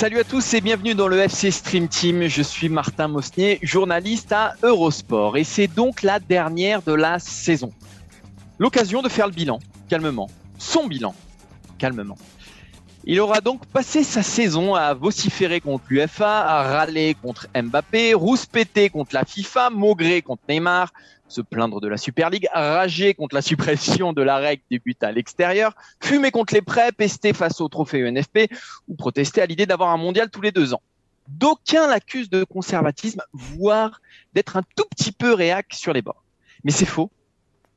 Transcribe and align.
Salut 0.00 0.20
à 0.20 0.24
tous 0.24 0.54
et 0.54 0.62
bienvenue 0.62 0.94
dans 0.94 1.08
le 1.08 1.18
FC 1.18 1.50
Stream 1.50 1.86
Team. 1.86 2.26
Je 2.26 2.40
suis 2.40 2.70
Martin 2.70 3.06
Mosnier, 3.06 3.58
journaliste 3.60 4.32
à 4.32 4.54
Eurosport 4.62 5.36
et 5.36 5.44
c'est 5.44 5.66
donc 5.66 6.02
la 6.02 6.18
dernière 6.18 6.80
de 6.80 6.94
la 6.94 7.18
saison. 7.18 7.70
L'occasion 8.58 9.02
de 9.02 9.10
faire 9.10 9.26
le 9.26 9.34
bilan, 9.34 9.58
calmement. 9.90 10.30
Son 10.56 10.86
bilan, 10.86 11.14
calmement. 11.76 12.16
Il 13.04 13.20
aura 13.20 13.42
donc 13.42 13.66
passé 13.66 14.02
sa 14.02 14.22
saison 14.22 14.74
à 14.74 14.94
vociférer 14.94 15.60
contre 15.60 15.84
l'UFA, 15.90 16.46
à 16.48 16.62
râler 16.62 17.14
contre 17.20 17.48
Mbappé, 17.54 18.14
rouspéter 18.14 18.88
contre 18.88 19.14
la 19.14 19.26
FIFA, 19.26 19.68
maugrer 19.68 20.22
contre 20.22 20.44
Neymar, 20.48 20.94
se 21.30 21.40
plaindre 21.40 21.80
de 21.80 21.88
la 21.88 21.96
Super 21.96 22.30
League, 22.30 22.48
rager 22.52 23.14
contre 23.14 23.34
la 23.34 23.42
suppression 23.42 24.12
de 24.12 24.22
la 24.22 24.36
règle 24.36 24.62
des 24.70 24.78
buts 24.78 24.96
à 25.00 25.12
l'extérieur, 25.12 25.74
fumer 26.00 26.30
contre 26.30 26.54
les 26.54 26.62
prêts, 26.62 26.92
pester 26.92 27.32
face 27.32 27.60
au 27.60 27.68
trophée 27.68 28.00
UNFP 28.00 28.50
ou 28.88 28.94
protester 28.94 29.40
à 29.40 29.46
l'idée 29.46 29.66
d'avoir 29.66 29.90
un 29.90 29.96
mondial 29.96 30.30
tous 30.30 30.40
les 30.40 30.52
deux 30.52 30.74
ans. 30.74 30.82
D'aucuns 31.28 31.86
l'accusent 31.86 32.30
de 32.30 32.44
conservatisme, 32.44 33.22
voire 33.32 34.00
d'être 34.34 34.56
un 34.56 34.62
tout 34.76 34.84
petit 34.90 35.12
peu 35.12 35.32
réac 35.32 35.66
sur 35.72 35.92
les 35.92 36.02
bords. 36.02 36.22
Mais 36.64 36.72
c'est 36.72 36.86
faux 36.86 37.10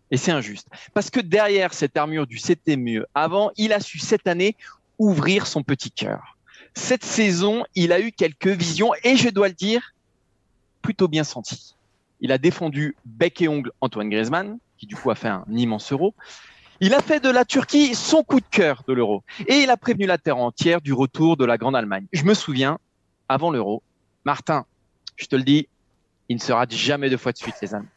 et 0.10 0.18
c'est 0.18 0.32
injuste. 0.32 0.68
Parce 0.94 1.10
que 1.10 1.20
derrière 1.20 1.74
cette 1.74 1.96
armure 1.96 2.28
du 2.28 2.38
c'était 2.38 2.78
mieux 2.78 3.06
avant, 3.14 3.52
il 3.58 3.74
a 3.74 3.80
su 3.80 4.00
cette 4.00 4.28
année 4.28 4.56
ouvrir 4.98 5.46
son 5.48 5.64
petit 5.64 5.92
cœur. 5.92 6.38
Cette 6.76 7.04
saison, 7.04 7.64
il 7.76 7.92
a 7.92 8.00
eu 8.00 8.12
quelques 8.12 8.48
visions 8.48 8.92
et 9.04 9.16
je 9.16 9.30
dois 9.30 9.48
le 9.48 9.54
dire, 9.54 9.94
plutôt 10.82 11.08
bien 11.08 11.24
senties. 11.24 11.76
Il 12.24 12.32
a 12.32 12.38
défendu 12.38 12.96
bec 13.06 13.42
et 13.42 13.50
ongle 13.50 13.72
Antoine 13.82 14.10
Griezmann, 14.10 14.58
qui 14.78 14.88
du 14.88 14.96
coup 14.96 15.12
a 15.12 15.16
fait 15.16 15.28
un 15.28 15.46
immense 15.52 15.92
euro. 15.92 16.16
Il 16.80 16.94
a 16.94 17.02
fait 17.02 17.20
de 17.20 17.30
la 17.30 17.44
Turquie 17.44 17.94
son 17.96 18.24
coup 18.24 18.40
de 18.40 18.46
cœur 18.50 18.84
de 18.88 18.94
l'euro. 18.94 19.24
Et 19.48 19.58
il 19.58 19.70
a 19.70 19.76
prévenu 19.76 20.06
la 20.06 20.18
terre 20.18 20.38
entière 20.38 20.80
du 20.80 20.94
retour 20.94 21.36
de 21.36 21.44
la 21.44 21.58
Grande 21.58 21.76
Allemagne. 21.76 22.06
Je 22.14 22.24
me 22.24 22.34
souviens, 22.34 22.80
avant 23.28 23.52
l'euro, 23.52 23.84
Martin, 24.24 24.66
je 25.18 25.26
te 25.26 25.36
le 25.36 25.44
dis, 25.44 25.68
il 26.30 26.38
ne 26.38 26.42
sera 26.42 26.66
jamais 26.70 27.10
deux 27.10 27.18
fois 27.18 27.34
de 27.34 27.38
suite, 27.38 27.56
les 27.62 27.76
amis. 27.76 27.88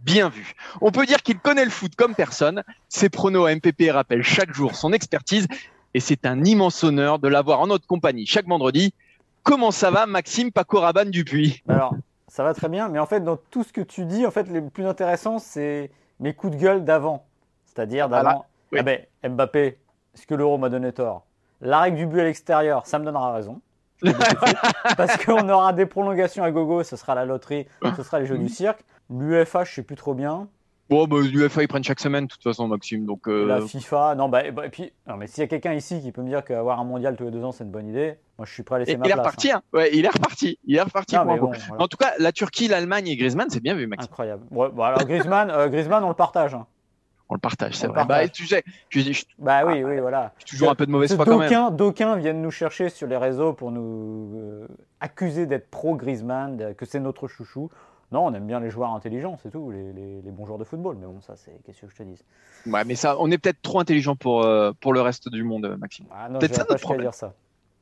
Bien 0.00 0.30
vu. 0.30 0.54
On 0.80 0.90
peut 0.90 1.04
dire 1.04 1.22
qu'il 1.22 1.38
connaît 1.38 1.64
le 1.64 1.70
foot 1.70 1.94
comme 1.94 2.14
personne. 2.14 2.62
Ses 2.88 3.10
pronos 3.10 3.46
à 3.46 3.54
MPP 3.54 3.90
rappellent 3.90 4.22
chaque 4.22 4.54
jour 4.54 4.76
son 4.76 4.94
expertise. 4.94 5.46
Et 5.92 6.00
c'est 6.00 6.24
un 6.24 6.42
immense 6.42 6.84
honneur 6.84 7.18
de 7.18 7.28
l'avoir 7.28 7.60
en 7.60 7.66
notre 7.66 7.86
compagnie 7.86 8.24
chaque 8.24 8.46
vendredi. 8.46 8.94
Comment 9.42 9.72
ça 9.72 9.90
va, 9.90 10.06
Maxime 10.06 10.52
Paco 10.52 10.80
Rabanne 10.80 11.10
Dupuis 11.10 11.62
Alors, 11.68 11.94
ça 12.28 12.44
va 12.44 12.54
très 12.54 12.68
bien, 12.68 12.88
mais 12.88 12.98
en 12.98 13.06
fait, 13.06 13.20
dans 13.20 13.36
tout 13.36 13.64
ce 13.64 13.72
que 13.72 13.80
tu 13.80 14.04
dis, 14.04 14.26
en 14.26 14.30
fait, 14.30 14.48
le 14.48 14.68
plus 14.68 14.86
intéressant, 14.86 15.38
c'est 15.38 15.90
mes 16.20 16.34
coups 16.34 16.56
de 16.56 16.60
gueule 16.60 16.84
d'avant. 16.84 17.24
C'est-à-dire 17.64 18.08
d'avant. 18.08 18.44
Ah 18.76 18.82
ben, 18.82 19.00
Mbappé, 19.24 19.78
est-ce 20.14 20.26
que 20.26 20.34
l'euro 20.34 20.58
m'a 20.58 20.68
donné 20.68 20.92
tort? 20.92 21.24
La 21.60 21.80
règle 21.80 21.96
du 21.96 22.06
but 22.06 22.20
à 22.20 22.24
l'extérieur, 22.24 22.86
ça 22.86 22.98
me 22.98 23.04
donnera 23.04 23.32
raison. 23.32 23.60
Parce 24.96 25.16
qu'on 25.24 25.48
aura 25.48 25.72
des 25.72 25.86
prolongations 25.86 26.44
à 26.44 26.50
gogo, 26.50 26.82
ce 26.84 26.96
sera 26.96 27.14
la 27.14 27.24
loterie, 27.24 27.66
ce 27.96 28.02
sera 28.02 28.20
les 28.20 28.26
jeux 28.26 28.38
du 28.38 28.48
cirque. 28.48 28.84
L'UFA, 29.10 29.64
je 29.64 29.74
sais 29.74 29.82
plus 29.82 29.96
trop 29.96 30.14
bien. 30.14 30.48
Bon, 30.90 31.06
bah, 31.06 31.16
l'UFA, 31.20 31.62
ils 31.62 31.68
prennent 31.68 31.84
chaque 31.84 32.00
semaine, 32.00 32.24
de 32.24 32.30
toute 32.30 32.42
façon, 32.42 32.66
Maxime. 32.66 33.04
Donc, 33.04 33.28
euh, 33.28 33.46
La 33.46 33.60
FIFA, 33.60 34.14
non, 34.14 34.28
bah, 34.30 34.44
et 34.46 34.52
puis, 34.70 34.92
non, 35.06 35.16
mais 35.16 35.26
s'il 35.26 35.42
y 35.42 35.44
a 35.44 35.46
quelqu'un 35.46 35.74
ici 35.74 36.00
qui 36.00 36.12
peut 36.12 36.22
me 36.22 36.28
dire 36.28 36.42
qu'avoir 36.44 36.80
un 36.80 36.84
mondial 36.84 37.14
tous 37.16 37.24
les 37.24 37.30
deux 37.30 37.44
ans, 37.44 37.52
c'est 37.52 37.64
une 37.64 37.70
bonne 37.70 37.88
idée, 37.88 38.14
moi, 38.38 38.46
je 38.46 38.52
suis 38.54 38.62
prêt 38.62 38.76
à 38.76 38.78
laisser 38.78 38.92
et 38.92 38.96
ma 38.96 39.04
il 39.06 39.10
est 39.10 39.14
reparti, 39.14 39.50
hein. 39.52 39.56
hein. 39.58 39.76
Ouais, 39.78 39.90
il 39.92 40.04
est 40.06 40.08
reparti. 40.08 40.58
Il 40.64 40.76
est 40.76 40.80
reparti. 40.82 41.14
Non, 41.16 41.24
bon, 41.26 41.36
voilà. 41.36 41.82
En 41.82 41.88
tout 41.88 41.98
cas, 41.98 42.12
la 42.18 42.32
Turquie, 42.32 42.68
l'Allemagne 42.68 43.06
et 43.08 43.16
Griezmann, 43.16 43.50
c'est 43.50 43.60
bien 43.60 43.74
vu, 43.74 43.86
Maxime. 43.86 44.08
Incroyable. 44.10 44.44
Ouais, 44.50 44.68
bon, 44.70 44.82
alors, 44.82 45.04
Griezmann, 45.04 45.50
euh, 45.50 45.68
Griezmann, 45.68 46.02
on 46.04 46.08
le 46.08 46.14
partage. 46.14 46.54
hein. 46.54 46.66
On 47.30 47.34
le 47.34 47.40
partage, 47.40 47.74
c'est 47.74 47.88
vrai. 47.88 48.06
Bah, 48.06 48.26
tu 48.26 48.46
sais, 48.46 48.62
je, 48.88 49.00
je- 49.00 49.12
je- 49.12 49.24
Bah 49.38 49.60
oui, 49.66 49.82
Ah, 49.84 49.86
oui, 49.86 50.00
voilà. 50.00 50.32
j'ai 50.38 50.46
toujours 50.46 50.70
un 50.70 50.74
peu 50.74 50.86
de 50.86 50.90
mauvaise 50.90 51.14
foi 51.14 51.26
quand 51.26 51.36
même. 51.36 51.76
D'aucuns 51.76 52.16
viennent 52.16 52.40
nous 52.40 52.50
chercher 52.50 52.88
sur 52.88 53.06
les 53.06 53.18
réseaux 53.18 53.52
pour 53.52 53.70
nous 53.70 54.32
euh, 54.38 54.66
accuser 55.00 55.44
d'être 55.44 55.68
pro 55.70 55.94
Griezmann, 55.94 56.74
que 56.74 56.86
c'est 56.86 57.00
notre 57.00 57.28
chouchou. 57.28 57.68
Non, 58.10 58.26
on 58.26 58.32
aime 58.34 58.46
bien 58.46 58.58
les 58.60 58.70
joueurs 58.70 58.90
intelligents, 58.94 59.36
c'est 59.42 59.50
tout, 59.50 59.70
les, 59.70 59.92
les- 59.92 60.22
les 60.22 60.30
bons 60.30 60.46
joueurs 60.46 60.58
de 60.58 60.64
football. 60.64 60.96
Mais 60.98 61.06
bon, 61.06 61.20
ça, 61.20 61.34
c'est 61.36 61.60
qu'est-ce 61.64 61.82
que 61.82 61.88
je 61.88 61.96
te 61.96 62.02
dis 62.02 62.18
Ouais, 62.66 62.84
mais 62.84 62.94
ça, 62.94 63.16
on 63.20 63.30
est 63.30 63.36
peut-être 63.38 63.60
trop 63.62 63.80
intelligent 63.80 64.16
pour, 64.16 64.42
euh, 64.44 64.72
pour 64.80 64.92
le 64.94 65.00
reste 65.02 65.28
du 65.28 65.42
monde, 65.44 65.76
Maxime. 65.78 66.06
ah, 66.10 66.28
Non, 66.28 66.38
Peut-être 66.38 66.54
ça 66.54 66.64
pas 66.64 66.72
notre 66.74 66.82
problème. 66.82 67.02
dire 67.06 67.14
ça. 67.14 67.34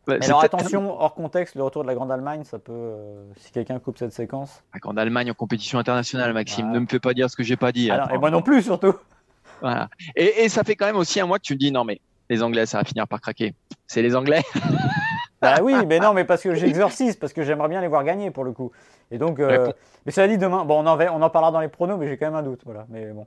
Ouais, 0.09 0.19
Mais 0.19 0.27
c'est 0.27 0.27
alors 0.31 0.43
attention, 0.43 1.01
hors 1.01 1.15
contexte, 1.15 1.55
le 1.57 1.63
retour 1.65 1.83
de 1.83 1.89
la 1.89 1.95
Grande 1.95 2.13
Allemagne, 2.13 2.45
ça 2.45 2.59
peut, 2.61 2.73
euh, 2.73 3.25
si 3.37 3.51
quelqu'un 3.53 3.79
coupe 3.81 3.99
cette 3.99 4.13
séquence. 4.13 4.63
Ah, 4.73 4.79
En 4.85 4.97
Allemagne, 4.97 5.31
en 5.31 5.35
compétition 5.35 5.79
internationale, 5.79 6.33
Maxime, 6.33 6.71
ne 6.73 6.79
me 6.81 6.87
fais 6.87 7.01
pas 7.01 7.13
dire 7.15 7.29
ce 7.31 7.37
que 7.37 7.43
j'ai 7.43 7.57
pas 7.57 7.73
dit. 7.73 7.91
Ah 7.91 8.07
non, 8.07 8.15
et 8.15 8.19
moi 8.19 8.31
non 8.31 8.43
plus, 8.43 8.63
surtout. 8.63 8.95
Voilà. 9.61 9.89
Et, 10.15 10.45
et 10.45 10.49
ça 10.49 10.63
fait 10.65 10.77
quand 10.77 10.87
même 10.87 10.97
aussi 10.97 11.19
un 11.21 11.27
mois 11.27 11.39
que 11.39 11.45
tu 11.45 11.55
me 11.55 11.59
dis 11.59 11.73
non, 11.73 11.85
mais 11.85 12.01
les 12.31 12.43
Anglais, 12.43 12.67
ça 12.67 12.79
va 12.79 12.85
finir 12.85 13.07
par 13.09 13.21
craquer. 13.21 13.55
C'est 13.87 14.03
les 14.03 14.15
Anglais. 14.17 14.43
Bah 15.43 15.57
oui, 15.63 15.75
mais 15.87 15.99
non, 15.99 16.15
mais 16.15 16.25
parce 16.25 16.43
que 16.43 16.55
j'exorcise, 16.55 17.17
parce 17.17 17.33
que 17.33 17.43
j'aimerais 17.43 17.69
bien 17.69 17.81
les 17.81 17.89
voir 17.89 18.05
gagner 18.05 18.31
pour 18.31 18.45
le 18.45 18.53
coup. 18.53 18.71
Et 19.11 19.19
donc, 19.19 19.39
euh, 19.39 19.71
mais 20.07 20.13
cela 20.13 20.29
dit, 20.29 20.39
demain, 20.39 20.65
bon, 20.65 20.83
on 20.83 20.87
en, 20.87 20.97
va- 20.97 21.13
on 21.13 21.21
en 21.23 21.31
parlera 21.31 21.53
dans 21.53 21.61
les 21.61 21.69
pronos, 21.69 21.99
mais 21.99 22.09
j'ai 22.09 22.17
quand 22.17 22.27
même 22.27 22.35
un 22.35 22.43
doute, 22.43 22.63
voilà. 22.65 22.87
Mais 22.89 23.07
bon, 23.13 23.27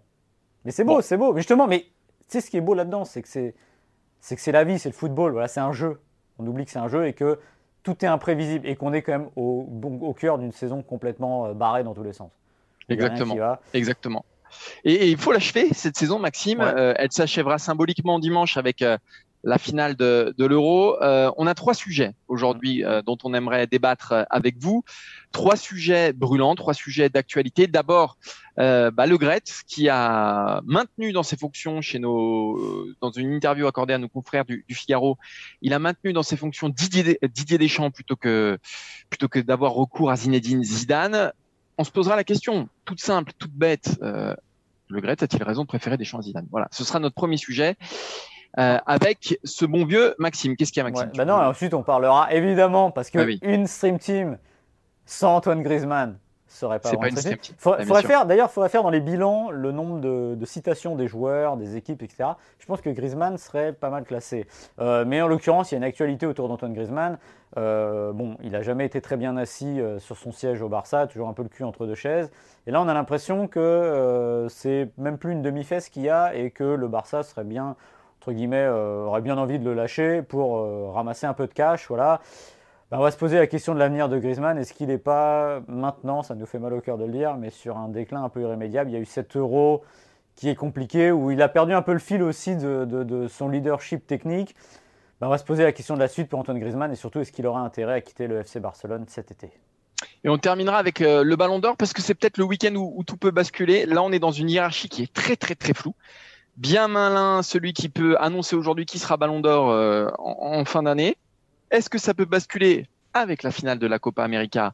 mais 0.66 0.72
c'est 0.72 0.84
beau, 0.84 0.96
Bon. 0.96 1.02
c'est 1.02 1.18
beau. 1.18 1.34
Mais 1.34 1.40
justement, 1.42 1.68
mais 1.68 1.82
tu 1.82 1.88
sais 2.30 2.42
ce 2.42 2.50
qui 2.50 2.58
est 2.58 2.62
beau 2.62 2.74
là-dedans, 2.74 3.06
c'est 3.06 3.22
que 3.22 3.28
c'est, 3.28 3.54
c'est 4.20 4.36
que 4.36 4.42
c'est 4.42 4.52
la 4.52 4.64
vie, 4.64 4.80
c'est 4.80 4.90
le 4.90 4.96
football. 4.96 5.32
Voilà, 5.34 5.48
c'est 5.48 5.60
un 5.60 5.72
jeu. 5.72 6.00
On 6.40 6.48
oublie 6.48 6.66
que 6.66 6.72
c'est 6.72 6.80
un 6.80 6.88
jeu 6.88 7.06
et 7.08 7.14
que 7.14 7.40
tout 7.84 8.04
est 8.04 8.08
imprévisible 8.08 8.68
et 8.68 8.76
qu'on 8.76 8.92
est 8.92 9.02
quand 9.04 9.12
même 9.14 9.30
au, 9.36 9.66
bon- 9.70 10.00
au 10.02 10.14
cœur 10.14 10.38
d'une 10.40 10.52
saison 10.52 10.82
complètement 10.82 11.46
euh, 11.46 11.54
barrée 11.54 11.84
dans 11.84 11.94
tous 11.94 12.04
les 12.04 12.14
sens. 12.14 12.32
Exactement. 12.90 13.36
Exactement. 13.74 14.26
Et, 14.84 14.94
et 14.94 15.08
il 15.10 15.18
faut 15.18 15.32
l'achever 15.32 15.70
cette 15.74 15.96
saison, 15.96 16.18
Maxime. 16.18 16.60
Ouais. 16.60 16.74
Euh, 16.76 16.94
elle 16.98 17.12
s'achèvera 17.12 17.60
symboliquement 17.60 18.18
dimanche 18.20 18.58
avec 18.58 18.82
euh, 18.82 18.98
la 19.44 19.58
finale 19.58 19.96
de, 19.96 20.34
de 20.38 20.46
l'Euro. 20.46 21.02
Euh, 21.02 21.32
on 21.38 21.48
a 21.48 21.54
trois 21.54 21.74
sujets 21.74 22.14
aujourd'hui 22.28 22.84
euh, 22.84 23.02
dont 23.02 23.18
on 23.24 23.34
aimerait 23.34 23.68
débattre 23.68 24.12
euh, 24.12 24.24
avec 24.30 24.58
vous. 24.58 24.84
Trois 25.32 25.56
sujets 25.56 26.12
brûlants, 26.12 26.56
trois 26.56 26.74
sujets 26.74 27.10
d'actualité. 27.10 27.68
D'abord, 27.68 28.18
euh, 28.58 28.92
bah, 28.92 29.06
Le 29.06 29.18
Gret, 29.18 29.44
qui 29.68 29.88
a 29.90 30.62
maintenu 30.66 31.14
dans 31.14 31.24
ses 31.24 31.38
fonctions 31.38 31.82
chez 31.82 32.00
nos, 32.00 32.88
dans 33.00 33.12
une 33.12 33.34
interview 33.34 33.68
accordée 33.68 33.94
à 33.94 33.98
nos 33.98 34.10
confrères 34.10 34.46
du, 34.46 34.66
du 34.68 34.76
Figaro, 34.76 35.18
il 35.62 35.74
a 35.74 35.80
maintenu 35.80 36.12
dans 36.14 36.24
ses 36.24 36.36
fonctions 36.36 36.70
Didier, 36.70 37.20
Didier 37.34 37.58
Deschamps 37.58 37.92
plutôt 37.92 38.16
que 38.16 38.58
plutôt 39.10 39.28
que 39.28 39.40
d'avoir 39.40 39.74
recours 39.74 40.12
à 40.12 40.16
Zinedine 40.16 40.64
Zidane. 40.64 41.32
On 41.78 41.86
se 41.86 41.92
posera 41.92 42.18
la 42.18 42.26
question, 42.26 42.68
toute 42.84 43.00
simple, 43.00 43.32
toute 43.38 43.54
bête. 43.54 43.98
Euh, 44.02 44.36
le 44.90 45.02
Gret 45.02 45.24
a-t-il 45.24 45.42
raison 45.44 45.62
de 45.62 45.68
préférer 45.68 45.98
Deschamps 45.98 46.20
à 46.20 46.24
Zidane? 46.24 46.48
Voilà, 46.52 46.68
ce 46.72 46.84
sera 46.84 47.00
notre 47.00 47.16
premier 47.16 47.38
sujet. 47.38 47.78
Euh, 48.58 48.78
avec 48.86 49.40
ce 49.44 49.66
bon 49.66 49.86
vieux 49.86 50.16
Maxime. 50.18 50.56
Qu'est-ce 50.56 50.72
qu'il 50.72 50.82
y 50.82 50.86
a, 50.86 50.90
Maxime 50.90 51.10
Ouais, 51.10 51.18
bah 51.18 51.26
non, 51.26 51.36
ensuite 51.36 51.74
on 51.74 51.84
parlera 51.84 52.34
évidemment 52.34 52.90
parce 52.90 53.10
que 53.12 53.20
Ah 53.20 53.24
oui. 53.26 53.40
une 53.44 53.68
stream 53.68 54.00
team 54.00 54.38
sans 55.06 55.36
Antoine 55.36 55.62
Griezmann 55.62 56.18
serait 56.48 56.80
pas 56.80 56.90
C'est 56.90 56.98
pas 56.98 57.10
une 57.10 57.16
stream 57.16 57.38
team. 57.38 57.56
Faudrait, 57.60 58.02
faire, 58.02 58.26
d'ailleurs, 58.26 58.50
faudrait 58.50 58.70
faire 58.70 58.82
dans 58.82 58.90
les 58.90 59.02
bilans 59.02 59.52
le 59.52 59.72
nombre 59.72 60.00
de, 60.00 60.34
de 60.36 60.46
citations 60.46 60.96
des 60.96 61.08
joueurs, 61.08 61.58
des 61.58 61.76
équipes, 61.78 62.02
etc. 62.02 62.32
Je 62.58 62.66
pense 62.66 62.82
que 62.82 62.90
Griezmann 62.90 63.38
serait 63.38 63.72
pas 63.72 63.92
mal 63.92 64.04
classé. 64.04 64.48
Euh, 64.80 65.06
mais 65.06 65.22
en 65.22 65.28
l'occurrence, 65.28 65.72
il 65.72 65.76
y 65.76 65.78
a 65.78 65.78
une 65.78 65.84
actualité 65.84 66.26
autour 66.26 66.48
d'Antoine 66.48 66.74
Griezmann. 66.74 67.20
Euh, 67.58 68.12
bon, 68.14 68.36
il 68.44 68.56
a 68.56 68.62
jamais 68.62 68.86
été 68.86 69.02
très 69.02 69.18
bien 69.18 69.38
assis 69.38 69.80
euh, 69.80 70.00
sur 70.00 70.18
son 70.18 70.32
siège 70.32 70.62
au 70.62 70.70
Barça, 70.70 71.08
toujours 71.08 71.30
un 71.30 71.34
peu 71.34 71.44
le 71.44 71.50
cul 71.50 71.64
entre 71.64 71.86
deux 71.86 71.96
chaises. 71.96 72.32
Et 72.68 72.72
là, 72.72 72.82
on 72.82 72.88
a 72.88 72.94
l'impression 72.94 73.48
que 73.48 73.60
euh, 73.60 74.50
c'est 74.50 74.90
même 74.98 75.18
plus 75.18 75.32
une 75.32 75.42
demi-fesse 75.42 75.90
qu'il 75.90 76.04
y 76.04 76.10
a 76.10 76.36
et 76.36 76.52
que 76.52 76.64
le 76.64 76.88
Barça 76.88 77.24
serait 77.24 77.44
bien 77.44 77.76
entre 78.20 78.34
guillemets, 78.34 78.58
euh, 78.58 79.06
aurait 79.06 79.22
bien 79.22 79.38
envie 79.38 79.60
de 79.60 79.66
le 79.66 79.74
lâcher 79.74 80.22
pour 80.22 80.58
euh, 80.58 80.92
ramasser 80.92 81.26
un 81.26 81.34
peu 81.34 81.48
de 81.48 81.54
cash. 81.54 81.88
Voilà. 81.88 82.20
bah, 82.92 82.98
on 83.00 83.02
va 83.02 83.12
se 83.12 83.18
poser 83.18 83.38
la 83.38 83.48
question 83.48 83.74
de 83.74 83.80
l'avenir 83.80 84.10
de 84.10 84.20
Griezmann. 84.20 84.58
Est-ce 84.58 84.74
qu'il 84.74 84.88
n'est 84.88 84.98
pas 84.98 85.62
maintenant, 85.70 86.22
ça 86.22 86.36
nous 86.36 86.46
fait 86.46 86.60
mal 86.60 86.74
au 86.74 86.82
cœur 86.82 86.98
de 86.98 87.06
le 87.06 87.14
dire, 87.14 87.38
mais 87.38 87.50
sur 87.50 87.78
un 87.78 87.88
déclin 87.88 88.22
un 88.22 88.30
peu 88.30 88.42
irrémédiable 88.42 88.90
Il 88.90 88.94
y 88.94 88.98
a 88.98 89.00
eu 89.00 89.06
7 89.06 89.38
euros 89.38 89.84
qui 90.36 90.50
est 90.50 90.56
compliqué, 90.56 91.12
où 91.12 91.32
il 91.32 91.42
a 91.42 91.48
perdu 91.48 91.74
un 91.74 91.82
peu 91.82 91.94
le 91.94 92.00
fil 92.00 92.22
aussi 92.22 92.58
de, 92.58 93.28
son 93.30 93.48
leadership 93.48 94.06
technique. 94.06 94.54
Bah, 95.22 95.28
on 95.28 95.30
va 95.30 95.38
se 95.38 95.46
poser 95.46 95.64
la 95.64 95.72
question 95.72 95.96
de 95.96 96.00
la 96.00 96.10
suite 96.10 96.28
pour 96.28 96.40
Antoine 96.40 96.60
Griezmann 96.60 96.92
et 96.92 96.96
surtout 96.96 97.20
est-ce 97.20 97.32
qu'il 97.32 97.48
aura 97.48 97.62
intérêt 97.62 97.94
à 97.94 98.02
quitter 98.02 98.28
le 98.28 98.40
FC 98.40 98.60
Barcelone 98.60 99.06
cet 99.08 99.32
été? 99.32 99.50
Et 100.24 100.30
on 100.30 100.38
terminera 100.38 100.78
avec 100.78 101.02
euh, 101.02 101.24
le 101.24 101.36
Ballon 101.38 101.60
d'Or 101.60 101.78
parce 101.78 101.94
que 101.94 102.02
c'est 102.02 102.16
peut-être 102.16 102.38
le 102.38 102.44
week-end 102.44 102.74
où, 102.76 103.04
tout 103.06 103.18
peut 103.18 103.32
basculer. 103.32 103.86
Là, 103.86 104.04
on 104.04 104.12
est 104.12 104.20
dans 104.20 104.32
une 104.32 104.50
hiérarchie 104.50 104.90
qui 104.90 105.04
est 105.04 105.14
très 105.14 105.36
très 105.36 105.56
très 105.56 105.74
floue. 105.74 105.96
Bien 106.60 106.90
malin 106.90 107.42
celui 107.42 107.72
qui 107.72 107.88
peut 107.88 108.18
annoncer 108.20 108.54
aujourd'hui 108.54 108.86
qui 108.86 109.00
sera 109.00 109.16
Ballon 109.16 109.40
d'Or 109.40 109.70
euh, 109.70 110.10
en, 110.18 110.66
fin 110.66 110.84
d'année. 110.84 111.16
Est-ce 111.72 111.90
que 111.90 111.98
ça 111.98 112.14
peut 112.14 112.26
basculer 112.26 112.86
avec 113.14 113.44
la 113.44 113.52
finale 113.52 113.80
de 113.80 113.88
la 113.88 113.98
Copa 113.98 114.26
América 114.26 114.74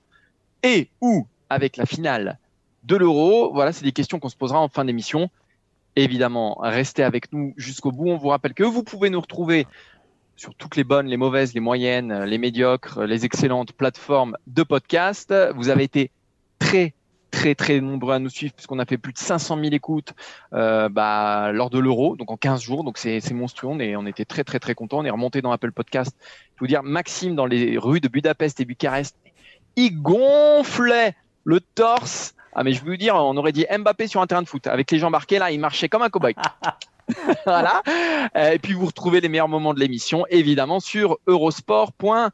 et 0.63 0.89
ou 0.99 1.27
avec 1.47 1.77
la 1.77 1.85
finale 1.85 2.39
de 2.85 2.95
l'Euro? 2.95 3.53
Voilà, 3.53 3.71
c'est 3.71 3.83
des 3.83 3.91
questions 3.91 4.17
qu'on 4.17 4.29
se 4.29 4.35
posera 4.35 4.59
en 4.59 4.67
fin 4.67 4.83
d'émission. 4.83 5.29
Évidemment, 5.95 6.57
restez 6.59 7.03
avec 7.03 7.31
nous 7.31 7.53
jusqu'au 7.55 7.91
bout. 7.91 8.09
On 8.09 8.17
vous 8.17 8.29
rappelle 8.29 8.55
que 8.55 8.63
vous 8.63 8.81
pouvez 8.81 9.11
nous 9.11 9.21
retrouver 9.21 9.67
sur 10.37 10.55
toutes 10.55 10.77
les 10.77 10.83
bonnes, 10.83 11.05
les 11.05 11.17
mauvaises, 11.17 11.53
les 11.53 11.59
moyennes, 11.59 12.23
les 12.23 12.39
médiocres, 12.39 13.03
les 13.03 13.25
excellentes 13.25 13.73
plateformes 13.73 14.37
de 14.47 14.63
podcast. 14.63 15.31
Vous 15.53 15.69
avez 15.69 15.83
été 15.83 16.09
très 16.57 16.95
très 17.35 17.53
très 17.53 17.81
nombreux 17.81 18.13
à 18.13 18.19
nous 18.19 18.29
suivre 18.29 18.53
puisqu'on 18.53 18.79
a 18.79 18.85
fait 18.85 18.97
plus 18.97 19.11
de 19.11 19.17
500 19.17 19.59
000 19.59 19.73
écoutes 19.73 20.13
euh, 20.53 20.87
bah, 20.87 21.51
lors 21.51 21.69
de 21.69 21.79
l'euro, 21.79 22.15
donc 22.15 22.31
en 22.31 22.37
15 22.37 22.61
jours, 22.61 22.85
donc 22.85 22.97
c'est 22.97 23.19
monstrueux. 23.31 23.79
et 23.81 23.97
on 23.97 24.05
était 24.05 24.23
très 24.23 24.45
très 24.45 24.59
très 24.59 24.73
contents. 24.73 24.99
On 24.99 25.05
est 25.05 25.09
remonté 25.09 25.41
dans 25.41 25.51
Apple 25.51 25.73
Podcast. 25.73 26.15
Je 26.55 26.59
vous 26.61 26.67
dire, 26.67 26.81
Maxime 26.81 27.35
dans 27.35 27.45
les 27.45 27.77
rues 27.77 27.99
de 27.99 28.07
Budapest 28.07 28.61
et 28.61 28.65
Bucarest, 28.65 29.17
il 29.75 30.01
gonflait 30.01 31.13
le 31.43 31.59
torse. 31.59 32.35
Ah 32.53 32.63
mais 32.63 32.71
je 32.71 32.85
veux 32.85 32.91
vous 32.91 32.97
dire, 32.97 33.15
on 33.15 33.35
aurait 33.35 33.51
dit 33.51 33.65
Mbappé 33.69 34.07
sur 34.07 34.21
un 34.21 34.27
terrain 34.27 34.41
de 34.41 34.47
foot 34.47 34.65
avec 34.67 34.89
les 34.89 34.97
jambes 34.97 35.11
marquées 35.11 35.37
là, 35.37 35.51
il 35.51 35.59
marchait 35.59 35.89
comme 35.89 36.03
un 36.03 36.09
cow-boy. 36.09 36.35
voilà. 37.45 37.83
Euh, 38.37 38.51
et 38.51 38.59
puis 38.59 38.73
vous 38.73 38.85
retrouvez 38.85 39.19
les 39.19 39.27
meilleurs 39.27 39.49
moments 39.49 39.73
de 39.73 39.79
l'émission, 39.81 40.25
évidemment, 40.29 40.79
sur 40.79 41.17
eurosport.fr. 41.27 42.31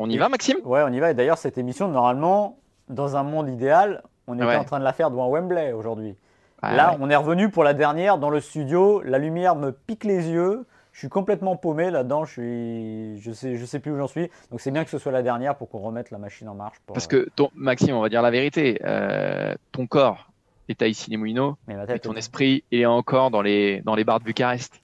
On 0.00 0.10
y 0.10 0.18
va, 0.18 0.28
Maxime? 0.28 0.56
Ouais, 0.64 0.82
on 0.84 0.92
y 0.92 0.98
va. 0.98 1.12
Et 1.12 1.14
d'ailleurs, 1.14 1.38
cette 1.38 1.58
émission, 1.58 1.86
normalement, 1.88 2.59
dans 2.90 3.16
un 3.16 3.22
monde 3.22 3.48
idéal, 3.48 4.02
on 4.26 4.36
était 4.36 4.56
en 4.56 4.64
train 4.64 4.78
de 4.78 4.84
la 4.84 4.92
faire 4.92 5.10
devant 5.10 5.30
Wembley 5.30 5.72
aujourd'hui. 5.72 6.16
Là, 6.62 6.96
on 7.00 7.08
est 7.08 7.16
revenu 7.16 7.48
pour 7.48 7.64
la 7.64 7.72
dernière 7.72 8.18
dans 8.18 8.30
le 8.30 8.40
studio. 8.40 9.02
La 9.02 9.18
lumière 9.18 9.56
me 9.56 9.72
pique 9.72 10.04
les 10.04 10.28
yeux. 10.28 10.66
Je 10.92 10.98
suis 10.98 11.08
complètement 11.08 11.56
paumé 11.56 11.90
là-dedans. 11.90 12.24
Je 12.24 12.32
suis, 12.32 13.20
je 13.20 13.32
sais, 13.32 13.56
je 13.56 13.64
sais 13.64 13.78
plus 13.78 13.92
où 13.92 13.96
j'en 13.96 14.08
suis. 14.08 14.28
Donc 14.50 14.60
c'est 14.60 14.70
bien 14.70 14.84
que 14.84 14.90
ce 14.90 14.98
soit 14.98 15.12
la 15.12 15.22
dernière 15.22 15.56
pour 15.56 15.70
qu'on 15.70 15.78
remette 15.78 16.10
la 16.10 16.18
machine 16.18 16.48
en 16.48 16.54
marche. 16.54 16.76
Parce 16.86 17.06
que 17.06 17.30
ton, 17.36 17.48
Maxime, 17.54 17.94
on 17.94 18.02
va 18.02 18.08
dire 18.08 18.20
la 18.20 18.30
vérité. 18.30 18.78
Euh, 18.84 19.54
ton 19.72 19.86
corps, 19.86 20.30
est 20.70 20.82
à 20.82 20.86
ici 20.86 21.16
mais 21.16 21.98
ton 21.98 22.14
esprit 22.14 22.64
est 22.70 22.86
encore 22.86 23.30
dans 23.30 23.42
les, 23.42 23.82
dans 23.82 23.94
les 23.94 24.04
bars 24.04 24.20
de 24.20 24.24
Bucarest. 24.24 24.80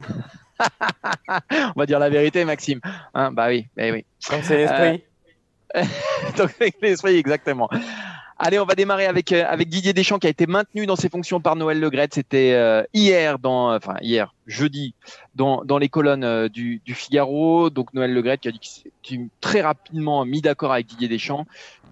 On 0.61 1.79
va 1.79 1.87
dire 1.87 1.99
la 1.99 2.09
vérité, 2.09 2.45
Maxime. 2.45 2.81
Hein, 3.15 3.31
bah 3.31 3.49
oui, 3.49 3.67
bah 3.77 3.85
oui. 3.93 4.05
Donc 4.31 4.41
c'est 4.43 4.57
l'esprit. 4.57 4.87
Euh, 4.87 4.99
donc 6.37 6.51
exactement. 6.61 7.69
Allez, 8.39 8.59
on 8.59 8.67
va 8.67 8.75
démarrer 8.75 9.07
avec, 9.07 9.33
euh, 9.33 9.45
avec 9.49 9.71
Didier 9.71 9.95
Deschamps 9.95 10.19
qui 10.19 10.27
a 10.27 10.31
été 10.31 10.47
maintenu 10.47 10.85
dans 10.85 10.97
ses 10.97 11.09
fonctions 11.09 11.41
par 11.41 11.57
Noël 11.57 11.81
Legrette. 11.81 12.13
C'était 12.15 12.53
euh, 12.53 12.83
hier, 12.93 13.39
dans, 13.39 13.75
enfin 13.75 13.97
hier, 14.03 14.35
jeudi, 14.47 14.95
dans, 15.35 15.65
dans 15.65 15.79
les 15.79 15.89
colonnes 15.89 16.49
du, 16.49 16.83
du, 16.85 16.95
Figaro. 16.95 17.71
Donc 17.71 17.95
Noël 17.95 18.13
Legrette 18.13 18.41
qui 18.41 18.49
a 18.49 18.53
dit 18.53 18.59
qu'il 19.03 19.21
s'est 19.21 19.29
très 19.41 19.63
rapidement 19.63 20.27
mis 20.27 20.43
d'accord 20.43 20.73
avec 20.73 20.87
Didier 20.87 21.09
Deschamps 21.09 21.47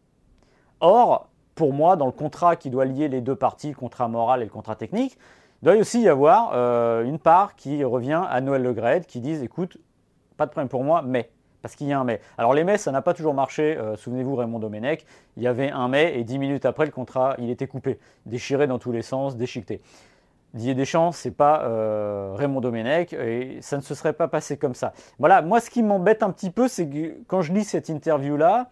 Or, 0.79 1.29
pour 1.53 1.71
moi, 1.71 1.95
dans 1.95 2.07
le 2.07 2.11
contrat 2.11 2.55
qui 2.55 2.71
doit 2.71 2.85
lier 2.85 3.09
les 3.09 3.21
deux 3.21 3.35
parties, 3.35 3.69
le 3.69 3.75
contrat 3.75 4.07
moral 4.07 4.41
et 4.41 4.45
le 4.45 4.49
contrat 4.49 4.75
technique, 4.75 5.19
doit 5.61 5.75
aussi 5.75 6.01
y 6.01 6.09
avoir 6.09 6.53
euh, 6.55 7.03
une 7.03 7.19
part 7.19 7.55
qui 7.55 7.83
revient 7.83 8.23
à 8.27 8.41
Noël 8.41 8.63
Legrette 8.63 9.05
qui 9.05 9.19
dit 9.19 9.43
écoute, 9.43 9.77
pas 10.35 10.47
de 10.47 10.51
problème 10.51 10.69
pour 10.69 10.83
moi, 10.83 11.03
mais. 11.03 11.29
Parce 11.61 11.75
qu'il 11.75 11.87
y 11.87 11.93
a 11.93 11.99
un 11.99 12.03
mais. 12.03 12.21
Alors 12.39 12.55
les 12.55 12.63
mais, 12.63 12.79
ça 12.79 12.91
n'a 12.91 13.03
pas 13.03 13.13
toujours 13.13 13.35
marché. 13.35 13.77
Euh, 13.77 13.95
souvenez-vous, 13.97 14.35
Raymond 14.35 14.57
Domenech, 14.57 15.05
il 15.37 15.43
y 15.43 15.47
avait 15.47 15.69
un 15.69 15.89
mais 15.89 16.19
et 16.19 16.23
dix 16.23 16.39
minutes 16.39 16.65
après, 16.65 16.85
le 16.85 16.91
contrat, 16.91 17.35
il 17.37 17.51
était 17.51 17.67
coupé, 17.67 17.99
déchiré 18.25 18.65
dans 18.65 18.79
tous 18.79 18.91
les 18.91 19.03
sens, 19.03 19.37
déchiqueté. 19.37 19.79
Didier 20.53 20.75
Deschamps, 20.75 21.11
c'est 21.11 21.31
pas 21.31 21.63
euh, 21.63 22.33
Raymond 22.35 22.61
Domenech 22.61 23.13
et 23.13 23.57
ça 23.61 23.77
ne 23.77 23.81
se 23.81 23.95
serait 23.95 24.13
pas 24.13 24.27
passé 24.27 24.55
comme 24.57 24.75
ça. 24.75 24.93
Voilà, 25.17 25.41
moi 25.41 25.59
ce 25.59 25.71
qui 25.71 25.81
m'embête 25.81 26.21
un 26.21 26.29
petit 26.29 26.51
peu, 26.51 26.67
c'est 26.67 26.87
que 26.87 27.15
quand 27.27 27.41
je 27.41 27.53
lis 27.53 27.63
cette 27.63 27.89
interview-là, 27.89 28.69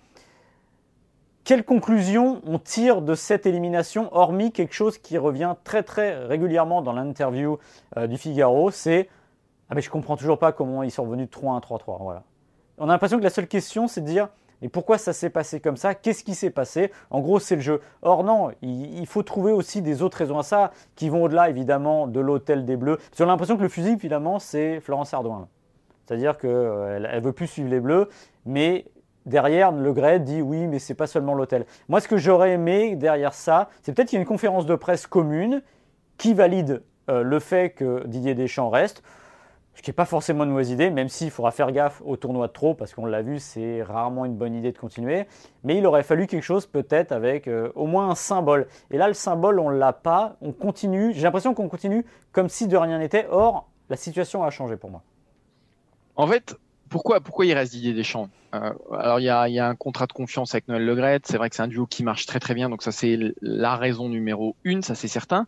quelle 1.43 1.63
conclusion 1.63 2.39
on 2.45 2.59
tire 2.59 3.01
de 3.01 3.15
cette 3.15 3.47
élimination, 3.47 4.09
hormis 4.15 4.51
quelque 4.51 4.75
chose 4.75 4.99
qui 4.99 5.17
revient 5.17 5.55
très 5.63 5.81
très 5.81 6.23
régulièrement 6.25 6.83
dans 6.83 6.93
l'interview 6.93 7.57
euh, 7.97 8.05
du 8.05 8.17
Figaro, 8.17 8.69
c'est 8.69 9.09
Ah 9.69 9.73
mais 9.73 9.81
je 9.81 9.89
comprends 9.89 10.17
toujours 10.17 10.37
pas 10.37 10.51
comment 10.51 10.83
ils 10.83 10.91
sont 10.91 11.03
revenus 11.03 11.27
de 11.27 11.35
3-1 11.35 11.61
3-3. 11.63 12.03
Voilà. 12.03 12.23
On 12.77 12.89
a 12.89 12.91
l'impression 12.91 13.17
que 13.17 13.23
la 13.23 13.31
seule 13.31 13.47
question 13.47 13.87
c'est 13.87 14.01
de 14.01 14.05
dire 14.05 14.29
et 14.61 14.69
pourquoi 14.69 14.97
ça 14.97 15.13
s'est 15.13 15.29
passé 15.29 15.59
comme 15.59 15.77
ça? 15.77 15.95
Qu'est-ce 15.95 16.23
qui 16.23 16.35
s'est 16.35 16.51
passé? 16.51 16.91
En 17.09 17.19
gros, 17.19 17.39
c'est 17.39 17.55
le 17.55 17.61
jeu. 17.61 17.81
Or 18.01 18.23
non, 18.23 18.51
il, 18.61 19.05
faut 19.07 19.23
trouver 19.23 19.51
aussi 19.51 19.81
des 19.81 20.01
autres 20.01 20.17
raisons 20.17 20.37
à 20.37 20.43
ça, 20.43 20.71
qui 20.95 21.09
vont 21.09 21.23
au-delà 21.23 21.49
évidemment 21.49 22.07
de 22.07 22.19
l'hôtel 22.19 22.65
des 22.65 22.77
Bleus. 22.77 22.97
J'ai 23.17 23.25
l'impression 23.25 23.57
que 23.57 23.63
le 23.63 23.69
fusil, 23.69 23.97
finalement, 23.99 24.39
c'est 24.39 24.79
Florence 24.79 25.13
Ardouin. 25.13 25.47
C'est-à-dire 26.05 26.37
qu'elle 26.37 26.51
euh, 26.51 27.15
ne 27.15 27.21
veut 27.21 27.33
plus 27.33 27.47
suivre 27.47 27.69
les 27.69 27.79
Bleus, 27.79 28.09
mais 28.45 28.85
derrière, 29.25 29.71
Le 29.71 29.93
Gret 29.93 30.19
dit 30.19 30.41
oui, 30.41 30.67
mais 30.67 30.77
c'est 30.77 30.93
pas 30.93 31.07
seulement 31.07 31.33
l'hôtel. 31.33 31.65
Moi, 31.89 31.99
ce 31.99 32.07
que 32.07 32.17
j'aurais 32.17 32.51
aimé 32.51 32.95
derrière 32.95 33.33
ça, 33.33 33.69
c'est 33.81 33.93
peut-être 33.93 34.09
qu'il 34.09 34.17
y 34.17 34.19
a 34.19 34.21
une 34.21 34.27
conférence 34.27 34.65
de 34.65 34.75
presse 34.75 35.07
commune 35.07 35.61
qui 36.17 36.33
valide 36.33 36.83
le 37.07 37.39
fait 37.39 37.71
que 37.71 38.07
Didier 38.07 38.35
Deschamps 38.35 38.69
reste, 38.69 39.03
ce 39.75 39.81
qui 39.81 39.89
n'est 39.89 39.95
pas 39.95 40.05
forcément 40.05 40.43
une 40.43 40.51
mauvaise 40.51 40.69
idée, 40.69 40.89
même 40.89 41.09
s'il 41.09 41.31
faudra 41.31 41.51
faire 41.51 41.71
gaffe 41.71 42.01
au 42.05 42.17
tournoi 42.17 42.47
de 42.47 42.51
trop, 42.51 42.73
parce 42.73 42.93
qu'on 42.93 43.05
l'a 43.05 43.21
vu, 43.21 43.39
c'est 43.39 43.83
rarement 43.83 44.25
une 44.25 44.35
bonne 44.35 44.53
idée 44.53 44.71
de 44.71 44.77
continuer. 44.77 45.25
Mais 45.63 45.77
il 45.77 45.85
aurait 45.85 46.03
fallu 46.03 46.27
quelque 46.27 46.43
chose 46.43 46.65
peut-être 46.65 47.11
avec 47.11 47.47
euh, 47.47 47.71
au 47.75 47.85
moins 47.85 48.09
un 48.09 48.15
symbole. 48.15 48.67
Et 48.91 48.97
là, 48.97 49.07
le 49.07 49.13
symbole, 49.13 49.59
on 49.59 49.71
ne 49.71 49.77
l'a 49.77 49.93
pas. 49.93 50.35
On 50.41 50.51
continue. 50.51 51.13
J'ai 51.13 51.21
l'impression 51.21 51.53
qu'on 51.53 51.69
continue 51.69 52.05
comme 52.31 52.49
si 52.49 52.67
de 52.67 52.75
rien 52.75 52.99
n'était. 52.99 53.27
Or, 53.31 53.69
la 53.89 53.95
situation 53.95 54.43
a 54.43 54.49
changé 54.49 54.75
pour 54.75 54.89
moi. 54.89 55.03
En 56.15 56.27
fait, 56.27 56.55
pourquoi, 56.89 57.21
pourquoi 57.21 57.45
il 57.45 57.53
reste 57.53 57.71
Didier 57.71 57.93
Deschamps? 57.93 58.29
Euh, 58.53 58.73
Alors, 58.91 59.21
il 59.21 59.23
y, 59.23 59.29
a, 59.29 59.47
il 59.47 59.53
y, 59.53 59.59
a, 59.59 59.67
un 59.67 59.75
contrat 59.75 60.05
de 60.05 60.13
confiance 60.13 60.53
avec 60.53 60.67
Noël 60.67 60.85
Legrette. 60.85 61.25
C'est 61.25 61.37
vrai 61.37 61.49
que 61.49 61.55
c'est 61.55 61.61
un 61.61 61.67
duo 61.69 61.87
qui 61.87 62.03
marche 62.03 62.25
très 62.25 62.41
très 62.41 62.53
bien. 62.53 62.69
Donc, 62.69 62.83
ça, 62.83 62.91
c'est 62.91 63.17
la 63.41 63.77
raison 63.77 64.09
numéro 64.09 64.55
une, 64.65 64.81
ça 64.81 64.95
c'est 64.95 65.07
certain. 65.07 65.47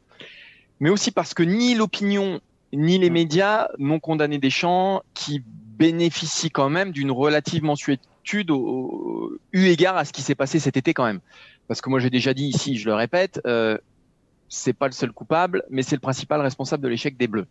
Mais 0.79 0.89
aussi 0.89 1.11
parce 1.11 1.33
que 1.33 1.43
ni 1.43 1.75
l'opinion 1.75 2.39
ni 2.73 2.97
les 2.97 3.09
médias 3.09 3.69
n'ont 3.77 3.99
condamné 3.99 4.39
Deschamps, 4.39 5.03
qui 5.13 5.43
bénéficie 5.77 6.49
quand 6.49 6.69
même 6.69 6.91
d'une 6.91 7.11
relative 7.11 7.63
mensuétude 7.63 8.51
au, 8.51 9.37
eu 9.51 9.65
égard 9.67 9.97
à 9.97 10.05
ce 10.05 10.13
qui 10.13 10.21
s'est 10.21 10.35
passé 10.35 10.59
cet 10.59 10.77
été 10.77 10.93
quand 10.93 11.05
même. 11.05 11.19
Parce 11.67 11.81
que 11.81 11.89
moi 11.89 11.99
j'ai 11.99 12.09
déjà 12.09 12.33
dit 12.33 12.45
ici, 12.45 12.77
je 12.77 12.85
le 12.85 12.95
répète, 12.95 13.41
euh, 13.45 13.77
c'est 14.49 14.73
pas 14.73 14.87
le 14.87 14.93
seul 14.93 15.11
coupable, 15.11 15.63
mais 15.69 15.83
c'est 15.83 15.95
le 15.95 16.01
principal 16.01 16.41
responsable 16.41 16.83
de 16.83 16.89
l'échec 16.89 17.17
des 17.17 17.27
Bleus. 17.27 17.47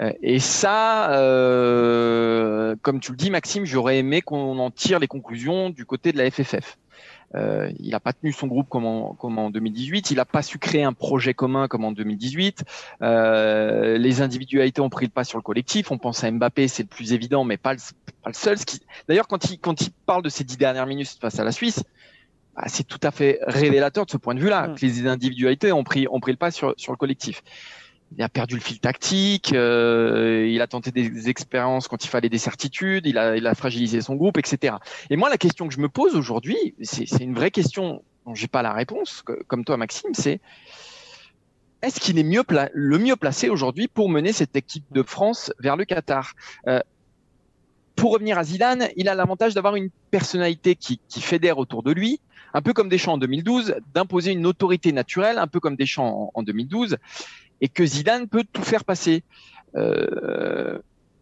Euh, 0.00 0.12
et 0.22 0.38
ça, 0.38 1.12
euh, 1.12 2.76
comme 2.82 3.00
tu 3.00 3.10
le 3.12 3.16
dis, 3.16 3.30
Maxime, 3.30 3.64
j'aurais 3.64 3.98
aimé 3.98 4.22
qu'on 4.22 4.58
en 4.58 4.70
tire 4.70 4.98
les 4.98 5.08
conclusions 5.08 5.70
du 5.70 5.84
côté 5.84 6.12
de 6.12 6.18
la 6.18 6.30
FFF. 6.30 6.78
Euh, 7.36 7.70
il 7.78 7.90
n'a 7.90 8.00
pas 8.00 8.12
tenu 8.12 8.32
son 8.32 8.46
groupe 8.46 8.68
comme 8.68 8.86
en, 8.86 9.14
comme 9.14 9.38
en 9.38 9.50
2018. 9.50 10.10
Il 10.10 10.16
n'a 10.16 10.24
pas 10.24 10.42
su 10.42 10.58
créer 10.58 10.82
un 10.82 10.92
projet 10.92 11.34
commun 11.34 11.68
comme 11.68 11.84
en 11.84 11.92
2018. 11.92 12.64
Euh, 13.02 13.98
les 13.98 14.20
individualités 14.20 14.80
ont 14.80 14.90
pris 14.90 15.06
le 15.06 15.12
pas 15.12 15.24
sur 15.24 15.38
le 15.38 15.42
collectif. 15.42 15.90
On 15.90 15.98
pense 15.98 16.24
à 16.24 16.30
Mbappé, 16.30 16.68
c'est 16.68 16.82
le 16.82 16.88
plus 16.88 17.12
évident, 17.12 17.44
mais 17.44 17.56
pas 17.56 17.74
le, 17.74 17.80
pas 18.22 18.30
le 18.30 18.34
seul. 18.34 18.56
D'ailleurs, 19.08 19.28
quand 19.28 19.50
il, 19.50 19.58
quand 19.58 19.80
il 19.80 19.90
parle 20.06 20.22
de 20.22 20.28
ces 20.28 20.44
dix 20.44 20.56
dernières 20.56 20.86
minutes 20.86 21.18
face 21.20 21.38
à 21.38 21.44
la 21.44 21.52
Suisse, 21.52 21.84
bah, 22.56 22.64
c'est 22.66 22.86
tout 22.86 23.00
à 23.02 23.10
fait 23.10 23.38
révélateur 23.42 24.06
de 24.06 24.10
ce 24.10 24.16
point 24.16 24.34
de 24.34 24.40
vue-là, 24.40 24.68
mm. 24.68 24.74
que 24.74 24.86
les 24.86 25.06
individualités 25.06 25.72
ont 25.72 25.84
pris, 25.84 26.06
ont 26.10 26.20
pris 26.20 26.32
le 26.32 26.38
pas 26.38 26.50
sur, 26.50 26.74
sur 26.76 26.92
le 26.92 26.96
collectif 26.96 27.42
il 28.16 28.22
a 28.22 28.28
perdu 28.28 28.56
le 28.56 28.60
fil 28.60 28.80
tactique, 28.80 29.52
euh, 29.52 30.46
il 30.48 30.60
a 30.60 30.66
tenté 30.66 30.90
des 30.90 31.28
expériences 31.28 31.86
quand 31.88 32.04
il 32.04 32.08
fallait 32.08 32.28
des 32.28 32.38
certitudes, 32.38 33.06
il 33.06 33.18
a, 33.18 33.36
il 33.36 33.46
a 33.46 33.54
fragilisé 33.54 34.00
son 34.00 34.16
groupe, 34.16 34.36
etc. 34.38 34.76
Et 35.10 35.16
moi, 35.16 35.28
la 35.28 35.38
question 35.38 35.68
que 35.68 35.74
je 35.74 35.80
me 35.80 35.88
pose 35.88 36.16
aujourd'hui, 36.16 36.74
c'est 36.82 37.06
une 37.20 37.34
vraie 37.34 37.50
question 37.50 38.02
dont 38.26 38.34
j'ai 38.34 38.48
pas 38.48 38.62
la 38.62 38.72
réponse, 38.72 39.22
comme 39.46 39.64
toi, 39.64 39.76
Maxime, 39.76 40.10
c'est 40.12 40.40
est-ce 41.82 42.00
qu'il 42.00 42.18
est 42.18 42.24
mieux 42.24 42.42
le 42.74 42.98
mieux 42.98 43.16
placé 43.16 43.48
aujourd'hui 43.48 43.88
pour 43.88 44.10
mener 44.10 44.32
cette 44.32 44.54
équipe 44.54 44.84
de 44.90 45.02
France 45.02 45.52
vers 45.60 45.76
le 45.76 45.84
Qatar? 45.84 46.34
Euh, 46.66 46.80
Pour 47.96 48.12
revenir 48.12 48.38
à 48.38 48.44
Zidane, 48.44 48.88
il 48.96 49.08
a 49.08 49.14
l'avantage 49.14 49.54
d'avoir 49.54 49.76
une 49.76 49.88
personnalité 50.10 50.74
qui, 50.74 51.00
qui 51.08 51.20
fédère 51.22 51.58
autour 51.58 51.82
de 51.82 51.92
lui, 51.92 52.20
un 52.54 52.62
peu 52.62 52.72
comme 52.72 52.88
Deschamps 52.88 53.14
en 53.14 53.18
2012, 53.18 53.76
d'imposer 53.94 54.32
une 54.32 54.46
autorité 54.46 54.92
naturelle, 54.92 55.38
un 55.38 55.46
peu 55.46 55.60
comme 55.60 55.76
Deschamps 55.76 56.30
en, 56.34 56.40
en 56.40 56.42
2012, 56.42 56.96
et 57.60 57.68
que 57.68 57.84
Zidane 57.84 58.28
peut 58.28 58.44
tout 58.52 58.62
faire 58.62 58.84
passer. 58.84 59.22
Euh, 59.76 60.78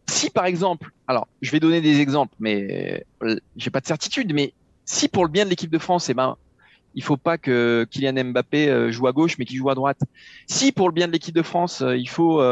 si 0.06 0.30
par 0.30 0.46
exemple, 0.46 0.90
alors 1.06 1.28
je 1.42 1.50
vais 1.50 1.60
donner 1.60 1.80
des 1.80 2.00
exemples, 2.00 2.34
mais 2.38 3.04
euh, 3.22 3.38
j'ai 3.56 3.70
pas 3.70 3.80
de 3.80 3.86
certitude, 3.86 4.32
mais 4.32 4.52
si 4.84 5.08
pour 5.08 5.24
le 5.24 5.30
bien 5.30 5.44
de 5.44 5.50
l'équipe 5.50 5.70
de 5.70 5.78
France, 5.78 6.08
eh 6.08 6.14
ben 6.14 6.36
il 6.94 7.02
faut 7.02 7.18
pas 7.18 7.36
que 7.36 7.86
Kylian 7.90 8.24
Mbappé 8.24 8.68
euh, 8.68 8.90
joue 8.90 9.06
à 9.06 9.12
gauche, 9.12 9.36
mais 9.38 9.44
qu'il 9.44 9.58
joue 9.58 9.68
à 9.68 9.74
droite. 9.74 10.00
Si 10.46 10.72
pour 10.72 10.88
le 10.88 10.94
bien 10.94 11.06
de 11.06 11.12
l'équipe 11.12 11.34
de 11.34 11.42
France, 11.42 11.82
il 11.86 12.08
faut 12.08 12.42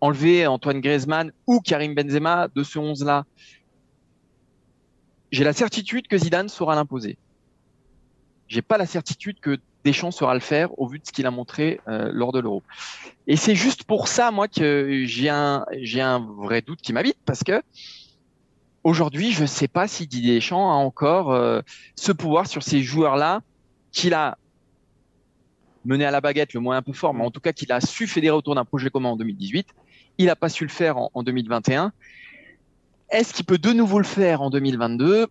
enlever 0.00 0.46
Antoine 0.46 0.80
Griezmann 0.80 1.32
ou 1.46 1.60
Karim 1.60 1.94
Benzema 1.94 2.48
de 2.54 2.62
ce 2.62 2.78
11 2.78 3.04
là, 3.04 3.24
j'ai 5.30 5.44
la 5.44 5.54
certitude 5.54 6.08
que 6.08 6.18
Zidane 6.18 6.48
saura 6.48 6.74
l'imposer. 6.74 7.16
J'ai 8.52 8.60
pas 8.60 8.76
la 8.76 8.84
certitude 8.84 9.40
que 9.40 9.58
Deschamps 9.82 10.10
saura 10.10 10.34
le 10.34 10.40
faire 10.40 10.78
au 10.78 10.86
vu 10.86 10.98
de 10.98 11.06
ce 11.06 11.10
qu'il 11.10 11.24
a 11.24 11.30
montré 11.30 11.80
euh, 11.88 12.10
lors 12.12 12.32
de 12.32 12.38
l'Euro. 12.38 12.62
Et 13.26 13.36
c'est 13.36 13.54
juste 13.54 13.84
pour 13.84 14.08
ça, 14.08 14.30
moi, 14.30 14.46
que 14.46 15.04
j'ai 15.06 15.30
un, 15.30 15.64
j'ai 15.80 16.02
un 16.02 16.18
vrai 16.18 16.60
doute 16.60 16.82
qui 16.82 16.92
m'habite 16.92 17.16
parce 17.24 17.44
que 17.44 17.62
aujourd'hui, 18.84 19.32
je 19.32 19.40
ne 19.40 19.46
sais 19.46 19.68
pas 19.68 19.88
si 19.88 20.06
Didier 20.06 20.34
Deschamps 20.34 20.70
a 20.70 20.74
encore 20.74 21.32
euh, 21.32 21.62
ce 21.96 22.12
pouvoir 22.12 22.46
sur 22.46 22.62
ces 22.62 22.82
joueurs-là 22.82 23.40
qu'il 23.90 24.12
a 24.12 24.36
mené 25.86 26.04
à 26.04 26.10
la 26.10 26.20
baguette, 26.20 26.52
le 26.52 26.60
moins 26.60 26.76
un 26.76 26.82
peu 26.82 26.92
fort, 26.92 27.14
mais 27.14 27.24
en 27.24 27.30
tout 27.30 27.40
cas 27.40 27.54
qu'il 27.54 27.72
a 27.72 27.80
su 27.80 28.06
fédérer 28.06 28.36
autour 28.36 28.54
d'un 28.54 28.66
projet 28.66 28.90
commun 28.90 29.08
en 29.08 29.16
2018. 29.16 29.68
Il 30.18 30.26
n'a 30.26 30.36
pas 30.36 30.50
su 30.50 30.64
le 30.64 30.70
faire 30.70 30.98
en, 30.98 31.10
en 31.14 31.22
2021. 31.22 31.90
Est-ce 33.08 33.32
qu'il 33.32 33.46
peut 33.46 33.56
de 33.56 33.72
nouveau 33.72 33.96
le 33.96 34.04
faire 34.04 34.42
en 34.42 34.50
2022 34.50 35.26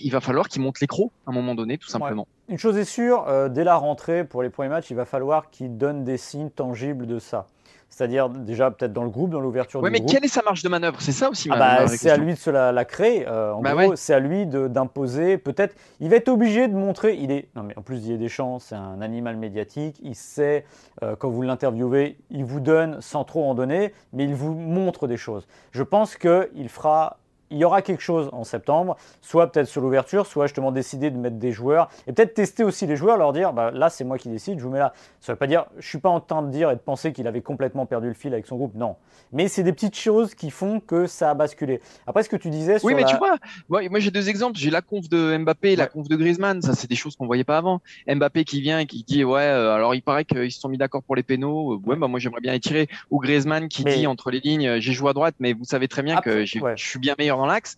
il 0.00 0.10
va 0.10 0.20
falloir 0.20 0.48
qu'il 0.48 0.62
monte 0.62 0.80
l'écro 0.80 1.12
à 1.26 1.30
un 1.30 1.32
moment 1.32 1.54
donné, 1.54 1.78
tout 1.78 1.88
simplement. 1.88 2.26
Une 2.48 2.58
chose 2.58 2.76
est 2.76 2.84
sûre, 2.84 3.26
euh, 3.28 3.48
dès 3.48 3.64
la 3.64 3.76
rentrée, 3.76 4.24
pour 4.24 4.42
les 4.42 4.50
premiers 4.50 4.70
matchs, 4.70 4.90
il 4.90 4.96
va 4.96 5.04
falloir 5.04 5.50
qu'il 5.50 5.76
donne 5.76 6.04
des 6.04 6.16
signes 6.16 6.50
tangibles 6.50 7.06
de 7.06 7.18
ça. 7.18 7.46
C'est-à-dire 7.90 8.28
déjà 8.28 8.70
peut-être 8.70 8.92
dans 8.92 9.02
le 9.02 9.10
groupe, 9.10 9.30
dans 9.30 9.40
l'ouverture 9.40 9.80
du 9.80 9.90
groupe. 9.90 10.00
mais 10.00 10.06
quelle 10.06 10.24
est 10.24 10.28
sa 10.28 10.42
marge 10.42 10.62
de 10.62 10.68
manœuvre? 10.68 11.00
C'est 11.00 11.12
ça 11.12 11.30
aussi. 11.30 11.48
Ah 11.50 11.56
bah, 11.58 11.88
c'est 11.88 12.10
à 12.10 12.16
lui 12.16 12.34
de 12.34 12.38
se 12.38 12.50
la, 12.50 12.84
créer. 12.84 13.26
Euh, 13.26 13.52
en 13.52 13.60
bah 13.60 13.72
gros, 13.74 13.96
c'est 13.96 14.14
à 14.14 14.20
lui 14.20 14.46
d'imposer. 14.46 15.38
Peut-être, 15.38 15.74
il 16.00 16.10
va 16.10 16.16
être 16.16 16.28
obligé 16.28 16.68
de 16.68 16.74
montrer. 16.74 17.16
Il 17.16 17.30
est. 17.30 17.48
Non 17.56 17.62
mais 17.62 17.76
en 17.76 17.82
plus, 17.82 18.06
des 18.06 18.18
Deschamps, 18.18 18.58
c'est 18.58 18.74
un 18.74 19.00
animal 19.00 19.36
médiatique. 19.36 19.98
Il 20.02 20.14
sait 20.14 20.64
euh, 21.02 21.16
quand 21.16 21.30
vous 21.30 21.42
l'interviewez, 21.42 22.18
il 22.30 22.44
vous 22.44 22.60
donne 22.60 23.00
sans 23.00 23.24
trop 23.24 23.48
en 23.48 23.54
donner, 23.54 23.92
mais 24.12 24.24
il 24.24 24.34
vous 24.34 24.52
montre 24.52 25.06
des 25.06 25.16
choses. 25.16 25.46
Je 25.72 25.82
pense 25.82 26.16
qu'il 26.16 26.68
fera 26.68 27.18
il 27.50 27.58
y 27.58 27.64
aura 27.64 27.82
quelque 27.82 28.02
chose 28.02 28.28
en 28.32 28.44
septembre, 28.44 28.96
soit 29.22 29.50
peut-être 29.50 29.66
sur 29.66 29.80
l'ouverture, 29.80 30.26
soit 30.26 30.46
justement 30.46 30.72
décider 30.72 31.10
de 31.10 31.16
mettre 31.16 31.36
des 31.36 31.52
joueurs 31.52 31.88
et 32.06 32.12
peut-être 32.12 32.34
tester 32.34 32.64
aussi 32.64 32.86
les 32.86 32.96
joueurs, 32.96 33.16
leur 33.16 33.32
dire 33.32 33.52
bah, 33.52 33.70
là 33.70 33.90
c'est 33.90 34.04
moi 34.04 34.18
qui 34.18 34.28
décide, 34.28 34.58
je 34.58 34.64
vous 34.64 34.70
mets 34.70 34.78
là. 34.78 34.92
Ça 35.20 35.32
ne 35.32 35.34
veut 35.34 35.38
pas 35.38 35.46
dire, 35.46 35.66
je 35.78 35.86
suis 35.86 35.98
pas 35.98 36.08
en 36.08 36.20
train 36.20 36.42
de 36.42 36.50
dire 36.50 36.70
et 36.70 36.74
de 36.74 36.80
penser 36.80 37.12
qu'il 37.12 37.26
avait 37.26 37.40
complètement 37.40 37.86
perdu 37.86 38.08
le 38.08 38.14
fil 38.14 38.32
avec 38.32 38.46
son 38.46 38.56
groupe, 38.56 38.74
non. 38.74 38.96
Mais 39.32 39.48
c'est 39.48 39.62
des 39.62 39.72
petites 39.72 39.96
choses 39.96 40.34
qui 40.34 40.50
font 40.50 40.80
que 40.80 41.06
ça 41.06 41.30
a 41.30 41.34
basculé. 41.34 41.80
Après 42.06 42.22
ce 42.22 42.28
que 42.28 42.36
tu 42.36 42.50
disais. 42.50 42.78
oui, 42.82 42.94
mais 42.94 43.04
tu 43.04 43.16
vois, 43.16 43.36
moi, 43.68 44.00
j'ai 44.00 44.10
deux 44.10 44.28
exemples. 44.28 44.58
J'ai 44.58 44.70
la 44.70 44.82
conf 44.82 45.08
de 45.08 45.36
Mbappé 45.38 45.72
et 45.72 45.76
la 45.76 45.86
conf 45.86 46.08
de 46.08 46.16
Griezmann. 46.16 46.62
Ça 46.62 46.74
c'est 46.74 46.88
des 46.88 46.96
choses 46.96 47.16
qu'on 47.16 47.26
voyait 47.26 47.44
pas 47.44 47.58
avant. 47.58 47.80
Mbappé 48.06 48.44
qui 48.44 48.60
vient 48.60 48.78
et 48.78 48.86
qui 48.86 49.04
dit 49.04 49.24
ouais, 49.24 49.42
euh, 49.42 49.72
alors 49.72 49.94
il 49.94 50.02
paraît 50.02 50.24
qu'ils 50.24 50.52
se 50.52 50.60
sont 50.60 50.68
mis 50.68 50.78
d'accord 50.78 51.02
pour 51.02 51.16
les 51.16 51.22
pénaux. 51.22 51.80
Ouais, 51.84 51.96
bah 51.96 52.08
moi 52.08 52.20
j'aimerais 52.20 52.40
bien 52.40 52.52
les 52.52 52.60
tirer. 52.60 52.88
Ou 53.10 53.18
Griezmann 53.18 53.68
qui 53.68 53.84
dit 53.84 54.06
entre 54.06 54.30
les 54.30 54.40
lignes, 54.40 54.78
j'ai 54.80 54.92
joué 54.92 55.10
à 55.10 55.12
droite, 55.12 55.34
mais 55.40 55.52
vous 55.52 55.64
savez 55.64 55.88
très 55.88 56.02
bien 56.02 56.20
que 56.20 56.44
je 56.44 56.60
suis 56.76 56.98
bien 56.98 57.14
meilleur 57.18 57.37
dans 57.38 57.46
l'axe. 57.46 57.76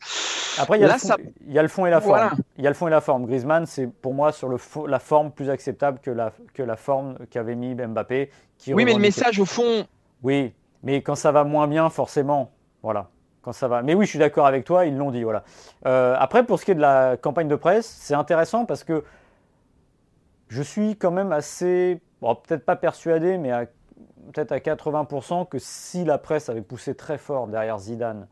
Après, 0.59 0.79
il 0.79 0.83
y, 0.83 0.85
a 0.85 1.63
le 1.63 1.69
fond 1.69 1.87
et 1.87 1.91
la 1.91 2.01
forme. 2.01 2.31
Il 2.59 2.65
y 2.65 2.67
a 2.67 2.71
le 2.71 2.75
fond 2.75 2.89
et 2.89 2.91
la 2.91 3.01
forme. 3.01 3.27
Griezmann, 3.27 3.67
c'est 3.67 3.87
pour 3.87 4.15
moi 4.15 4.33
sur 4.33 4.49
le 4.49 4.59
la 4.89 4.99
forme 4.99 5.31
plus 5.31 5.49
acceptable 5.49 6.01
que 6.01 6.11
la, 6.11 6.33
que 6.55 6.63
la 6.63 6.77
forme 6.77 7.17
qu'avait 7.31 7.55
mis 7.55 7.75
Mbappé. 7.75 8.31
Qui 8.59 8.75
oui, 8.75 8.85
mais 8.85 8.93
le 8.93 8.99
message 8.99 9.39
au 9.39 9.45
fond. 9.45 9.87
Oui, 10.23 10.53
mais 10.83 11.03
quand 11.03 11.15
ça 11.15 11.33
va 11.33 11.45
moins 11.45 11.69
bien, 11.69 11.89
forcément, 11.89 12.51
voilà. 12.83 13.09
Quand 13.43 13.53
ça 13.53 13.69
va. 13.69 13.83
Mais 13.83 13.95
oui, 13.95 14.05
je 14.05 14.11
suis 14.11 14.19
d'accord 14.19 14.47
avec 14.47 14.65
toi, 14.65 14.85
ils 14.85 14.97
l'ont 14.97 15.11
dit, 15.11 15.23
voilà. 15.23 15.45
Euh, 15.87 16.15
après, 16.19 16.45
pour 16.45 16.59
ce 16.59 16.65
qui 16.65 16.73
est 16.73 16.75
de 16.75 16.81
la 16.81 17.17
campagne 17.17 17.49
de 17.49 17.57
presse, 17.57 17.87
c'est 17.87 18.15
intéressant 18.15 18.67
parce 18.67 18.85
que 18.85 19.05
je 20.49 20.63
suis 20.63 20.97
quand 20.97 21.11
même 21.11 21.33
assez, 21.33 22.01
peut-être 22.21 22.67
pas 22.67 22.77
persuadé, 22.77 23.39
mais 23.39 23.51
peut-être 24.33 24.53
à 24.53 24.59
80% 24.59 25.49
que 25.49 25.59
si 25.59 26.05
la 26.05 26.19
presse 26.19 26.49
avait 26.49 26.61
poussé 26.61 26.95
très 26.95 27.19
fort 27.19 27.47
derrière 27.47 27.79
Zidane 27.79 28.27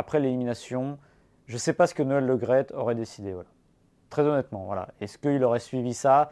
après 0.00 0.18
l'élimination, 0.18 0.98
je 1.46 1.54
ne 1.54 1.58
sais 1.58 1.74
pas 1.74 1.86
ce 1.86 1.94
que 1.94 2.02
Noël 2.02 2.24
Le 2.24 2.38
aurait 2.74 2.94
décidé. 2.94 3.34
Très 4.08 4.22
honnêtement, 4.22 4.64
voilà. 4.64 4.88
Est-ce 5.02 5.18
qu'il 5.18 5.44
aurait 5.44 5.60
suivi 5.60 5.92
ça? 5.92 6.30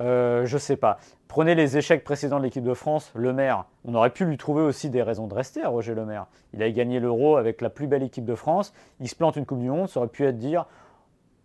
Euh, 0.00 0.44
Je 0.46 0.54
ne 0.54 0.58
sais 0.58 0.76
pas. 0.76 0.98
Prenez 1.28 1.54
les 1.54 1.76
échecs 1.76 2.02
précédents 2.02 2.38
de 2.38 2.44
l'équipe 2.44 2.64
de 2.64 2.74
France, 2.74 3.12
Le 3.14 3.32
Maire. 3.32 3.66
On 3.84 3.94
aurait 3.94 4.10
pu 4.10 4.24
lui 4.24 4.36
trouver 4.36 4.62
aussi 4.62 4.90
des 4.90 5.02
raisons 5.02 5.28
de 5.28 5.34
rester 5.34 5.62
à 5.62 5.68
Roger 5.68 5.94
Le 5.94 6.04
Maire. 6.04 6.26
Il 6.52 6.62
a 6.62 6.70
gagné 6.72 6.98
l'Euro 6.98 7.36
avec 7.36 7.60
la 7.60 7.70
plus 7.70 7.86
belle 7.86 8.02
équipe 8.02 8.24
de 8.24 8.34
France. 8.34 8.74
Il 8.98 9.08
se 9.08 9.14
plante 9.14 9.36
une 9.36 9.46
Coupe 9.46 9.60
du 9.60 9.70
Monde. 9.70 9.88
Ça 9.88 10.00
aurait 10.00 10.08
pu 10.08 10.26
être 10.26 10.38
dire 10.38 10.66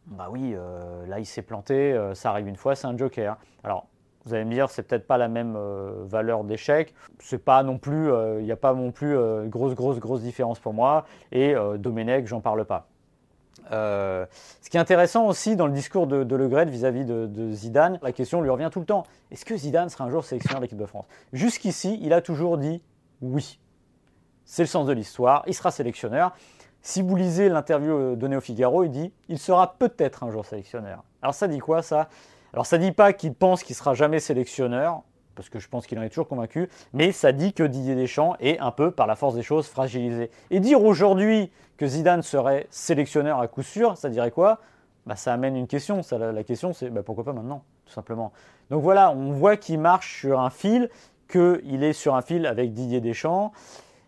bah 0.08 0.28
oui, 0.32 0.54
euh, 0.56 1.06
là 1.06 1.20
il 1.20 1.26
s'est 1.26 1.44
planté, 1.44 1.94
euh, 1.94 2.16
ça 2.16 2.32
arrive 2.32 2.48
une 2.48 2.56
fois, 2.56 2.74
c'est 2.76 2.88
un 2.88 2.98
joker. 2.98 3.38
Alors 3.64 3.86
vous 4.30 4.36
allez 4.36 4.46
me 4.46 4.54
dire, 4.54 4.70
c'est 4.70 4.84
peut-être 4.84 5.08
pas 5.08 5.18
la 5.18 5.28
même 5.28 5.56
euh, 5.58 6.04
valeur 6.06 6.44
d'échec. 6.44 6.94
C'est 7.20 7.44
pas 7.44 7.64
non 7.64 7.78
plus, 7.78 8.12
euh, 8.12 8.40
il 8.40 8.46
n'y 8.46 8.52
a 8.52 8.56
pas 8.56 8.74
non 8.74 8.92
plus 8.92 9.18
euh, 9.18 9.46
grosse, 9.46 9.74
grosse, 9.74 10.00
grosse 10.00 10.22
différence 10.22 10.60
pour 10.60 10.74
moi. 10.74 11.06
Et 11.32 11.56
Domenech, 11.78 12.28
j'en 12.28 12.42
parle 12.42 12.66
pas. 12.66 12.88
ce 13.72 14.70
qui 14.70 14.78
est 14.78 14.80
intéressant 14.80 15.26
aussi 15.26 15.56
dans 15.56 15.66
le 15.66 15.74
discours 15.74 16.06
de, 16.06 16.24
de 16.24 16.66
vis-à-vis 16.70 17.06
de, 17.06 17.52
Zidane, 17.52 18.00
la 18.04 18.12
question 18.12 18.42
lui 18.42 18.50
revient 18.50 18.70
tout 18.72 18.80
le 18.80 18.86
temps. 18.86 19.04
Est-ce 19.32 19.46
que 19.46 19.58
Zidane 19.58 19.90
sera 19.90 20.04
un 20.06 20.10
jour 20.10 20.24
sélectionneur 20.24 20.60
de 20.60 20.66
l'équipe 20.66 20.78
de 20.78 20.86
France? 20.86 21.06
Jusqu'ici, 21.34 22.00
il 22.02 22.14
a 22.14 22.22
toujours 22.22 22.58
dit 22.58 22.82
oui. 23.22 23.60
C'est 24.46 24.64
le 24.64 24.68
sens 24.68 24.86
de 24.88 24.94
l'histoire, 24.94 25.44
il 25.48 25.54
sera 25.54 25.72
sélectionneur. 25.72 26.36
Si 26.82 27.02
vous 27.02 27.16
lisez 27.16 27.50
l'interview 27.50 28.16
donnée 28.16 28.38
au 28.38 28.42
Figaro, 28.42 28.84
il 28.84 28.92
dit 28.92 29.12
il 29.28 29.40
sera 29.40 29.76
peut-être 29.78 30.24
un 30.24 30.32
jour 30.32 30.46
sélectionneur. 30.46 31.04
Alors 31.22 31.34
ça 31.34 31.48
dit 31.48 31.60
quoi 31.60 31.82
ça? 31.82 32.10
Alors 32.54 32.66
ça 32.66 32.78
ne 32.78 32.84
dit 32.84 32.92
pas 32.92 33.14
qu'il 33.14 33.34
pense 33.34 33.64
qu'il 33.64 33.76
sera 33.76 33.94
jamais 33.94 34.20
sélectionneur, 34.20 35.04
parce 35.36 35.50
que 35.50 35.60
je 35.60 35.70
pense 35.70 35.88
qu'il 35.88 35.98
en 36.00 36.02
est 36.02 36.10
toujours 36.10 36.28
convaincu, 36.28 36.70
mais 36.94 37.12
ça 37.12 37.32
dit 37.32 37.54
que 37.54 37.64
Didier 37.64 37.96
Deschamps 37.96 38.36
est 38.40 38.60
un 38.60 38.72
peu, 38.72 38.92
par 38.92 39.08
la 39.08 39.16
force 39.16 39.36
des 39.36 39.44
choses, 39.44 39.68
fragilisé. 39.68 40.32
Et 40.52 40.60
dire 40.60 40.84
aujourd'hui 40.84 41.52
que 41.78 41.88
Zidane 41.88 42.24
serait 42.24 42.68
sélectionneur 42.72 43.40
à 43.40 43.48
coup 43.48 43.64
sûr, 43.64 43.96
ça 43.96 44.10
dirait 44.10 44.32
quoi? 44.32 44.60
Bah, 45.06 45.16
Ça 45.16 45.34
amène 45.34 45.56
une 45.56 45.68
question. 45.68 46.02
la, 46.12 46.44
question, 46.44 46.74
c'est 46.74 46.90
bah, 46.90 47.04
pourquoi 47.04 47.24
pas 47.24 47.34
maintenant, 47.34 47.64
tout 47.86 47.94
simplement? 47.94 48.34
Donc 48.70 48.84
voilà, 48.84 49.12
on 49.12 49.32
voit 49.32 49.56
qu'il 49.56 49.80
marche 49.80 50.20
sur 50.20 50.42
un 50.42 50.50
fil, 50.50 50.90
qu'il 51.30 51.84
est 51.84 51.94
sur 51.94 52.16
un 52.16 52.22
fil 52.22 52.46
avec 52.46 52.74
Didier 52.74 53.00
Deschamps 53.00 53.54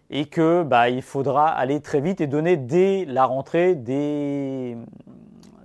et 0.09 0.25
que 0.25 0.63
bah, 0.63 0.89
il 0.89 1.01
faudra 1.01 1.47
aller 1.47 1.79
très 1.79 2.01
vite 2.01 2.19
et 2.19 2.27
donner 2.27 2.57
dès 2.57 3.05
la 3.05 3.23
rentrée 3.23 3.75
des, 3.75 4.75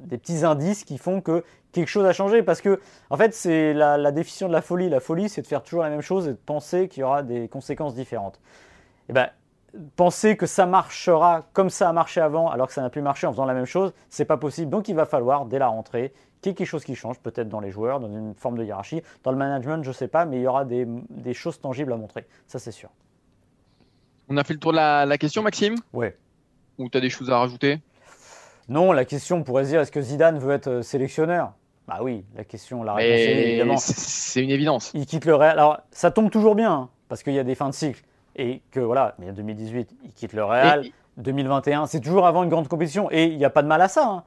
des 0.04 0.18
petits 0.18 0.44
indices 0.44 0.84
qui 0.84 0.98
font 0.98 1.20
que 1.20 1.42
quelque 1.80 1.88
chose 1.88 2.04
a 2.04 2.12
changé. 2.12 2.42
Parce 2.42 2.60
que, 2.60 2.80
en 3.10 3.16
fait, 3.16 3.34
c'est 3.34 3.72
la, 3.72 4.10
définition 4.12 4.48
de 4.48 4.52
la 4.52 4.62
folie. 4.62 4.88
La 4.88 5.00
folie, 5.00 5.28
c'est 5.28 5.42
de 5.42 5.46
faire 5.46 5.62
toujours 5.62 5.82
la 5.82 5.90
même 5.90 6.00
chose 6.00 6.26
et 6.26 6.32
de 6.32 6.36
penser 6.36 6.88
qu'il 6.88 7.02
y 7.02 7.04
aura 7.04 7.22
des 7.22 7.48
conséquences 7.48 7.94
différentes. 7.94 8.40
Et 9.08 9.12
ben, 9.12 9.28
penser 9.94 10.36
que 10.36 10.46
ça 10.46 10.66
marchera 10.66 11.46
comme 11.52 11.70
ça 11.70 11.88
a 11.88 11.92
marché 11.92 12.20
avant, 12.20 12.50
alors 12.50 12.68
que 12.68 12.72
ça 12.72 12.82
n'a 12.82 12.90
plus 12.90 13.02
marché 13.02 13.26
en 13.26 13.32
faisant 13.32 13.44
la 13.44 13.54
même 13.54 13.66
chose, 13.66 13.92
c'est 14.08 14.24
pas 14.24 14.36
possible. 14.36 14.70
Donc, 14.70 14.88
il 14.88 14.94
va 14.94 15.06
falloir, 15.06 15.46
dès 15.46 15.58
la 15.58 15.68
rentrée, 15.68 16.12
quelque 16.40 16.64
chose 16.64 16.84
qui 16.84 16.94
change, 16.94 17.18
peut-être 17.20 17.48
dans 17.48 17.60
les 17.60 17.70
joueurs, 17.70 18.00
dans 18.00 18.08
une 18.08 18.34
forme 18.34 18.58
de 18.58 18.64
hiérarchie. 18.64 19.02
Dans 19.22 19.32
le 19.32 19.38
management, 19.38 19.82
je 19.82 19.92
sais 19.92 20.08
pas, 20.08 20.24
mais 20.24 20.38
il 20.38 20.42
y 20.42 20.46
aura 20.46 20.64
des, 20.64 20.86
choses 21.34 21.60
tangibles 21.60 21.92
à 21.92 21.96
montrer. 21.96 22.26
Ça, 22.46 22.58
c'est 22.58 22.72
sûr. 22.72 22.90
On 24.28 24.36
a 24.36 24.44
fait 24.44 24.54
le 24.54 24.58
tour 24.58 24.72
de 24.72 24.76
la, 24.76 25.18
question, 25.18 25.42
Maxime? 25.42 25.76
Ouais. 25.92 26.16
Ou 26.78 26.88
tu 26.88 26.98
as 26.98 27.00
des 27.00 27.10
choses 27.10 27.30
à 27.30 27.38
rajouter? 27.38 27.80
Non, 28.68 28.92
la 28.92 29.04
question, 29.04 29.36
on 29.36 29.42
pourrait 29.44 29.64
se 29.64 29.70
dire, 29.70 29.80
est-ce 29.80 29.92
que 29.92 30.00
Zidane 30.00 30.38
veut 30.38 30.52
être 30.52 30.66
euh, 30.68 30.82
sélectionneur? 30.82 31.52
Bah 31.88 31.98
oui, 32.02 32.24
la 32.36 32.44
question, 32.44 32.82
la 32.82 32.94
réponse 32.94 33.20
est 33.20 33.48
évidemment. 33.48 33.76
C'est 33.76 34.42
une 34.42 34.50
évidence. 34.50 34.90
Il 34.94 35.06
quitte 35.06 35.24
le 35.24 35.34
Real. 35.34 35.52
Alors, 35.52 35.78
ça 35.90 36.10
tombe 36.10 36.30
toujours 36.30 36.54
bien, 36.54 36.72
hein, 36.72 36.88
parce 37.08 37.22
qu'il 37.22 37.34
y 37.34 37.38
a 37.38 37.44
des 37.44 37.54
fins 37.54 37.68
de 37.68 37.74
cycle. 37.74 38.02
Et 38.34 38.60
que 38.70 38.80
voilà, 38.80 39.14
mais 39.18 39.30
en 39.30 39.32
2018, 39.32 39.90
il 40.04 40.12
quitte 40.12 40.32
le 40.32 40.44
Real. 40.44 40.84
2021, 41.16 41.86
c'est 41.86 42.00
toujours 42.00 42.26
avant 42.26 42.42
une 42.42 42.50
grande 42.50 42.68
compétition. 42.68 43.08
Et 43.10 43.24
il 43.24 43.38
n'y 43.38 43.44
a 43.44 43.50
pas 43.50 43.62
de 43.62 43.68
mal 43.68 43.80
à 43.80 43.88
ça. 43.88 44.06
Hein. 44.06 44.24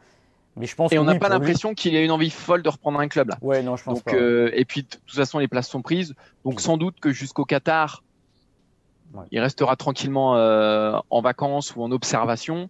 Mais 0.56 0.66
je 0.66 0.76
pense 0.76 0.92
et 0.92 1.00
on 1.00 1.04
n'a 1.04 1.16
pas 1.16 1.30
l'impression 1.30 1.74
qu'il 1.74 1.96
ait 1.96 2.04
une 2.04 2.12
envie 2.12 2.32
folle 2.32 2.64
de 2.64 2.70
reprendre 2.70 3.00
un 3.00 3.08
club 3.08 3.30
là. 3.30 3.38
Ouais, 3.42 3.62
non, 3.62 3.76
je 3.78 3.84
pense 3.84 4.02
pas. 4.02 4.14
Euh, 4.14 4.52
et 4.54 4.66
puis 4.66 4.84
de 4.84 4.88
toute 4.88 5.16
façon, 5.16 5.40
les 5.40 5.48
places 5.48 5.70
sont 5.70 5.82
prises. 5.82 6.16
Donc 6.44 6.60
sans 6.60 6.78
doute 6.78 7.00
que 7.00 7.12
jusqu'au 7.12 7.46
Qatar, 7.46 8.04
il 9.32 9.40
restera 9.40 9.76
tranquillement 9.76 10.36
euh, 10.36 10.98
en 11.10 11.22
vacances 11.22 11.76
ou 11.76 11.84
en 11.84 11.92
observation. 11.92 12.70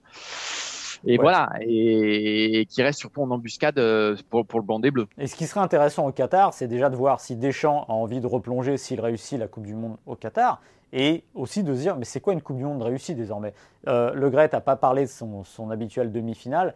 Et 1.06 1.18
voilà, 1.18 1.50
et, 1.62 2.66
qui 2.70 2.84
reste 2.84 3.00
surtout 3.00 3.22
en 3.22 3.32
embuscade 3.32 3.80
euh, 3.80 4.16
pour, 4.30 4.46
pour 4.46 4.60
le 4.60 4.66
blanc 4.66 4.80
des 4.80 4.92
bleus. 4.92 5.08
Et 5.18 5.28
ce 5.28 5.36
qui 5.36 5.48
serait 5.48 5.62
intéressant 5.62 6.06
au 6.08 6.12
Qatar, 6.12 6.54
c'est 6.54 6.68
déjà 6.68 6.90
de 6.90 6.96
voir 6.96 7.20
si 7.20 7.36
Deschamps 7.36 7.86
a 7.88 7.94
envie 7.94 8.20
de 8.20 8.28
replonger 8.28 8.78
s'il 8.78 9.00
réussit 9.00 9.40
la 9.40 9.48
Coupe 9.48 9.66
du 9.66 9.76
Monde 9.76 9.98
au 10.06 10.16
Qatar, 10.16 10.62
et 10.92 11.24
aussi 11.36 11.64
de 11.64 11.74
se 11.74 11.80
dire, 11.80 11.96
mais 11.96 12.06
c'est 12.06 12.20
quoi 12.20 12.34
une 12.34 12.42
Coupe 12.42 12.58
du 12.58 12.64
Monde 12.64 12.82
réussie 12.82 13.16
désormais? 13.16 13.54
Euh, 13.88 14.12
Le 14.14 14.30
Gret 14.30 14.50
n'a 14.52 14.62
pas 14.62 14.76
parlé 14.76 15.04
de 15.04 15.10
son, 15.10 15.44
son 15.44 15.70
habituelle 15.70 16.12
demi-finale, 16.12 16.74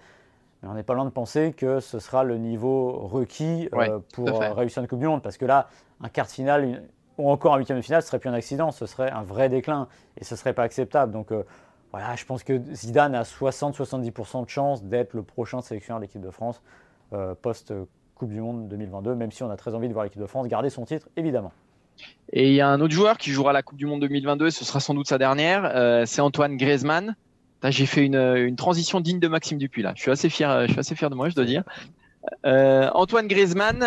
mais 0.61 0.69
on 0.69 0.73
n'est 0.73 0.83
pas 0.83 0.93
loin 0.93 1.05
de 1.05 1.09
penser 1.09 1.53
que 1.55 1.79
ce 1.79 1.99
sera 1.99 2.23
le 2.23 2.37
niveau 2.37 3.07
requis 3.07 3.67
euh, 3.73 3.99
pour 4.13 4.39
réussir 4.39 4.81
une 4.81 4.87
Coupe 4.87 4.99
du 4.99 5.07
Monde, 5.07 5.21
parce 5.21 5.37
que 5.37 5.45
là, 5.45 5.67
un 6.01 6.09
quart 6.09 6.27
de 6.27 6.31
finale, 6.31 6.83
ou 7.17 7.29
encore 7.29 7.55
un 7.55 7.57
huitième 7.57 7.77
de 7.77 7.83
finale, 7.83 8.01
ce 8.01 8.07
serait 8.07 8.19
plus 8.19 8.29
un 8.29 8.33
accident, 8.33 8.71
ce 8.71 8.85
serait 8.85 9.11
un 9.11 9.23
vrai 9.23 9.49
déclin, 9.49 9.87
et 10.17 10.23
ce 10.23 10.35
serait 10.35 10.53
pas 10.53 10.63
acceptable. 10.63 11.11
Donc 11.11 11.31
voilà, 11.93 12.15
je 12.15 12.25
pense 12.25 12.43
que 12.43 12.59
Zidane 12.73 13.13
a 13.13 13.21
60-70% 13.21 14.45
de 14.45 14.49
chance 14.49 14.83
d'être 14.83 15.13
le 15.13 15.21
prochain 15.21 15.61
sélectionneur 15.61 15.99
de 15.99 16.05
l'équipe 16.05 16.21
de 16.21 16.31
France 16.31 16.59
euh, 17.13 17.35
post-Coupe 17.39 18.31
du 18.31 18.41
Monde 18.41 18.67
2022, 18.67 19.13
même 19.13 19.31
si 19.31 19.43
on 19.43 19.51
a 19.51 19.57
très 19.57 19.75
envie 19.75 19.87
de 19.87 19.93
voir 19.93 20.03
l'équipe 20.03 20.19
de 20.19 20.25
France 20.25 20.47
garder 20.47 20.71
son 20.71 20.85
titre, 20.85 21.07
évidemment. 21.17 21.51
Et 22.31 22.47
il 22.49 22.55
y 22.55 22.61
a 22.61 22.67
un 22.67 22.81
autre 22.81 22.95
joueur 22.95 23.19
qui 23.19 23.29
jouera 23.29 23.53
la 23.53 23.61
Coupe 23.61 23.77
du 23.77 23.85
Monde 23.85 24.01
2022, 24.01 24.47
et 24.47 24.51
ce 24.51 24.65
sera 24.65 24.79
sans 24.79 24.95
doute 24.95 25.07
sa 25.07 25.19
dernière, 25.19 25.69
euh, 25.75 26.03
c'est 26.07 26.21
Antoine 26.21 26.57
Griezmann. 26.57 27.15
J'ai 27.61 27.85
fait 27.85 28.03
une, 28.03 28.55
transition 28.55 28.99
digne 28.99 29.19
de 29.19 29.27
Maxime 29.27 29.59
Dupuis 29.59 29.83
là. 29.83 29.93
Je 29.95 30.01
suis 30.01 30.11
assez 30.11 30.29
fier, 30.29 30.65
je 30.65 30.71
suis 30.71 30.79
assez 30.79 30.95
fier 30.95 31.11
de 31.11 31.15
moi, 31.15 31.29
je 31.29 31.35
dois 31.35 31.45
dire. 31.45 31.63
Euh, 32.43 32.89
Antoine 32.95 33.27
Griezmann, 33.27 33.79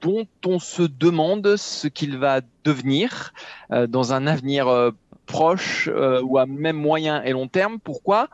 dont 0.00 0.26
on 0.46 0.58
se 0.60 0.82
demande 0.82 1.56
ce 1.56 1.88
qu'il 1.88 2.18
va 2.18 2.40
devenir 2.62 3.34
dans 3.70 4.12
un 4.12 4.28
avenir 4.28 4.92
proche 5.26 5.88
euh, 5.92 6.22
ou 6.22 6.38
à 6.38 6.46
même 6.46 6.76
moyen 6.76 7.22
et 7.22 7.32
long 7.32 7.48
terme. 7.48 7.78
Pourquoi? 7.78 8.28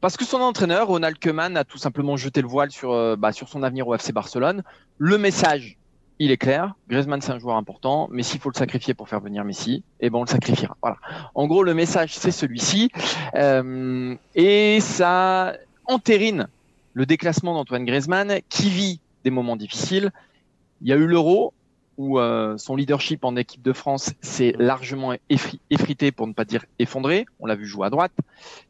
Parce 0.00 0.16
que 0.16 0.24
son 0.24 0.40
entraîneur, 0.40 0.88
Ronald 0.88 1.18
Koeman, 1.18 1.56
a 1.56 1.64
tout 1.64 1.78
simplement 1.78 2.16
jeté 2.16 2.42
le 2.42 2.48
voile 2.48 2.70
sur, 2.70 2.92
euh, 2.92 3.16
bah, 3.16 3.32
sur 3.32 3.48
son 3.48 3.62
avenir 3.62 3.88
au 3.88 3.94
FC 3.94 4.12
Barcelone. 4.12 4.62
Le 4.98 5.18
message, 5.18 5.78
il 6.18 6.30
est 6.30 6.36
clair. 6.36 6.74
Griezmann, 6.88 7.20
c'est 7.20 7.32
un 7.32 7.38
joueur 7.38 7.56
important, 7.56 8.08
mais 8.10 8.22
s'il 8.22 8.40
faut 8.40 8.50
le 8.50 8.56
sacrifier 8.56 8.94
pour 8.94 9.08
faire 9.08 9.20
venir 9.20 9.44
Messi, 9.44 9.82
eh 10.00 10.10
ben 10.10 10.18
on 10.18 10.22
le 10.22 10.28
sacrifiera. 10.28 10.76
Voilà. 10.82 10.96
En 11.34 11.46
gros, 11.46 11.62
le 11.62 11.74
message, 11.74 12.14
c'est 12.14 12.30
celui-ci. 12.30 12.90
Euh, 13.34 14.14
et 14.34 14.80
ça 14.80 15.54
entérine 15.86 16.48
le 16.94 17.06
déclassement 17.06 17.54
d'Antoine 17.54 17.84
Griezmann, 17.84 18.38
qui 18.48 18.70
vit 18.70 19.00
des 19.24 19.30
moments 19.30 19.56
difficiles. 19.56 20.10
Il 20.80 20.88
y 20.88 20.92
a 20.92 20.96
eu 20.96 21.06
l'euro, 21.06 21.52
où 21.98 22.18
euh, 22.18 22.56
son 22.58 22.76
leadership 22.76 23.24
en 23.24 23.36
équipe 23.36 23.62
de 23.62 23.72
France 23.72 24.12
s'est 24.20 24.54
largement 24.58 25.14
effrité, 25.70 26.12
pour 26.12 26.26
ne 26.26 26.32
pas 26.32 26.44
dire 26.44 26.64
effondré. 26.78 27.26
On 27.40 27.46
l'a 27.46 27.54
vu 27.54 27.66
jouer 27.66 27.86
à 27.86 27.90
droite, 27.90 28.12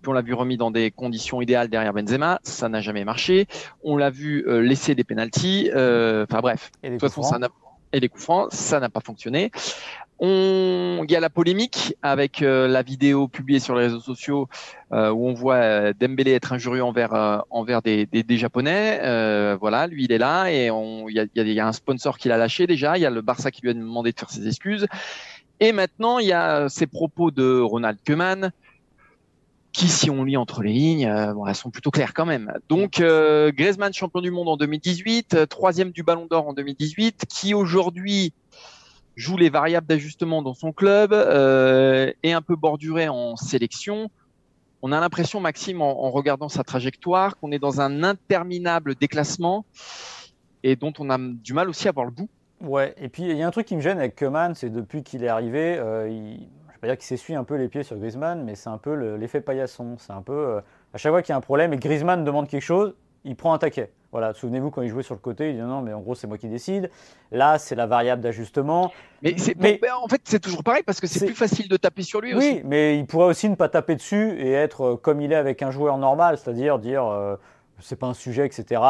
puis 0.01 0.09
on 0.09 0.13
l'a 0.13 0.23
vu 0.23 0.35
remis 0.35 0.57
dans 0.57 0.71
des 0.71 0.91
conditions 0.91 1.41
idéales 1.43 1.69
derrière 1.69 1.93
Benzema, 1.93 2.41
ça 2.43 2.69
n'a 2.69 2.81
jamais 2.81 3.05
marché. 3.05 3.47
On 3.83 3.97
l'a 3.97 4.11
vu 4.11 4.45
euh, 4.47 4.61
laisser 4.61 4.95
des 4.95 5.05
pénalties, 5.05 5.71
euh, 5.75 6.25
enfin 6.29 6.41
bref. 6.41 6.71
de 6.83 6.91
toute 6.91 7.01
façon, 7.01 7.23
ça 7.23 7.39
n'a 7.39 7.49
et 7.93 8.01
les 8.01 8.09
coups 8.09 8.25
francs, 8.25 8.53
ça 8.53 8.81
n'a 8.81 8.89
pas 8.89 9.01
fonctionné. 9.01 9.51
On... 10.19 11.05
Il 11.05 11.13
y 11.13 11.17
a 11.17 11.21
la 11.21 11.31
polémique 11.31 11.95
avec 12.03 12.43
euh, 12.43 12.67
la 12.67 12.83
vidéo 12.83 13.29
publiée 13.29 13.61
sur 13.61 13.75
les 13.75 13.85
réseaux 13.85 14.01
sociaux 14.01 14.49
euh, 14.93 15.11
où 15.11 15.29
on 15.29 15.35
voit 15.35 15.57
euh, 15.57 15.93
Dembélé 15.99 16.33
être 16.33 16.53
injurieux 16.53 16.83
envers, 16.83 17.45
envers 17.51 17.83
des, 17.83 18.07
des, 18.07 18.23
des 18.23 18.37
Japonais. 18.39 18.99
voilà, 19.61 19.87
lui 19.87 20.05
il 20.05 20.13
est 20.13 20.19
là 20.19 20.51
et 20.51 20.71
on... 20.71 21.09
il, 21.09 21.17
y 21.17 21.21
a, 21.21 21.27
il 21.35 21.53
y 21.53 21.61
a 21.61 21.67
un 21.67 21.73
sponsor 21.73 22.19
qui 22.19 22.29
l'a 22.29 22.39
lâché 22.39 22.67
déjà. 22.67 22.97
Il 22.97 23.03
y 23.03 23.07
a 23.07 23.11
le 23.11 23.21
Barça 23.21 23.51
qui 23.51 23.63
lui 23.63 23.71
a 23.71 23.75
demandé 23.75 24.13
de 24.13 24.19
faire 24.19 24.31
ses 24.31 24.47
excuses. 24.47 24.87
Et 25.61 25.73
maintenant, 25.73 26.19
il 26.19 26.27
y 26.27 26.33
a 26.33 26.69
ces 26.69 26.87
propos 26.87 27.31
de 27.31 27.61
Ronald 27.61 27.99
Koeman 28.07 28.53
qui, 29.77 29.89
si 29.89 30.09
on 30.09 30.25
lit 30.25 30.39
entre 30.39 30.63
les 30.63 30.73
lignes, 30.73 31.33
bon, 31.35 31.47
elles 31.47 31.55
sont 31.55 31.71
plutôt 31.71 31.91
claires 31.91 32.15
quand 32.15 32.25
même. 32.25 32.51
Donc, 32.71 32.99
euh, 32.99 33.53
Griezmann, 33.55 33.93
champion 33.93 34.23
du 34.23 34.31
monde 34.31 34.49
en 34.49 34.57
2018, 34.57 35.47
troisième 35.51 35.91
du 35.91 36.03
Ballon 36.03 36.27
d'Or 36.31 36.49
en 36.49 36.55
2018, 36.55 37.27
qui 37.29 37.53
aujourd'hui 37.53 38.33
joue 39.17 39.37
les 39.37 39.49
variables 39.49 39.87
d'ajustement 39.87 40.43
dans 40.43 40.55
son 40.55 40.73
club, 40.73 41.13
euh, 41.13 42.13
est 42.23 42.33
un 42.33 42.43
peu 42.43 42.55
borduré 42.55 43.09
en 43.09 43.37
sélection. 43.37 44.11
On 44.83 44.93
a 44.93 45.01
l'impression, 45.01 45.41
Maxime, 45.41 45.81
en, 45.81 46.11
regardant 46.11 46.49
sa 46.49 46.63
trajectoire, 46.63 47.39
qu'on 47.39 47.51
est 47.51 47.59
dans 47.59 47.81
un 47.81 48.05
interminable 48.05 48.95
déclassement 48.95 49.65
et 50.63 50.77
dont 50.77 50.93
on 50.99 51.11
a 51.11 51.19
du 51.19 51.55
mal 51.55 51.69
aussi 51.69 51.89
à 51.89 51.93
voir 51.93 52.07
le 52.07 52.13
bout. 52.13 52.29
Ouais, 52.61 52.95
et 52.99 53.09
puis 53.09 53.25
il 53.25 53.37
y 53.37 53.43
a 53.43 53.47
un 53.47 53.51
truc 53.51 53.67
qui 53.67 53.77
me 53.77 53.81
gêne 53.81 53.99
avec 53.99 54.17
Koeman, 54.17 54.55
c'est 54.55 54.71
depuis 54.71 55.03
qu'il 55.03 55.25
est 55.25 55.29
arrivé, 55.29 55.77
euh, 55.79 56.09
il, 56.09 56.49
je 56.69 56.73
vais 56.73 56.79
pas 56.81 56.87
dire 56.89 56.99
qu'il 56.99 57.07
s'essuie 57.07 57.35
un 57.35 57.45
peu 57.45 57.57
les 57.57 57.69
pieds 57.69 57.83
sur 57.83 57.97
Griezmann, 57.97 58.45
mais 58.45 58.55
c'est 58.55 58.69
un 58.69 58.79
peu 58.79 59.17
l'effet 59.17 59.41
paillasson. 59.41 59.97
C'est 59.99 60.13
un 60.13 60.23
peu, 60.23 60.33
euh, 60.33 60.61
à 60.93 60.99
chaque 60.99 61.11
fois 61.11 61.23
qu'il 61.23 61.33
y 61.33 61.35
a 61.35 61.37
un 61.37 61.41
problème 61.41 61.73
et 61.73 61.79
Griezmann 61.79 62.25
demande 62.25 62.49
quelque 62.49 62.63
chose, 62.63 62.95
il 63.25 63.35
prend 63.35 63.55
un 63.55 63.59
taquet. 63.59 63.91
Voilà, 64.17 64.33
souvenez-vous 64.33 64.71
quand 64.71 64.81
il 64.81 64.89
jouait 64.89 65.03
sur 65.03 65.15
le 65.15 65.21
côté, 65.21 65.51
il 65.51 65.57
dit 65.57 65.61
non, 65.61 65.83
mais 65.83 65.93
en 65.93 66.01
gros 66.01 66.15
c'est 66.15 66.27
moi 66.27 66.39
qui 66.39 66.49
décide. 66.49 66.89
Là, 67.33 67.59
c'est 67.59 67.75
la 67.75 67.85
variable 67.85 68.23
d'ajustement. 68.23 68.91
Mais, 69.21 69.37
mais, 69.59 69.79
en 69.91 70.09
fait, 70.09 70.23
c'est 70.25 70.41
toujours 70.41 70.65
pareil 70.65 70.83
parce 70.87 71.01
que 71.01 71.07
c'est 71.07 71.27
plus 71.27 71.35
facile 71.35 71.69
de 71.69 71.77
taper 71.77 72.01
sur 72.01 72.23
lui 72.23 72.33
oui, 72.33 72.39
aussi. 72.39 72.53
Oui, 72.55 72.63
mais 72.65 72.99
il 72.99 73.05
pourrait 73.05 73.27
aussi 73.27 73.47
ne 73.51 73.57
pas 73.57 73.69
taper 73.69 73.95
dessus 73.95 74.35
et 74.39 74.53
être 74.53 74.85
euh, 74.87 74.97
comme 74.97 75.21
il 75.21 75.33
est 75.33 75.37
avec 75.37 75.61
un 75.61 75.71
joueur 75.71 75.99
normal, 75.99 76.39
c'est-à-dire 76.39 76.79
dire, 76.79 77.05
euh, 77.05 77.37
c'est 77.79 77.97
pas 77.97 78.07
un 78.07 78.15
sujet, 78.15 78.47
etc. 78.47 78.81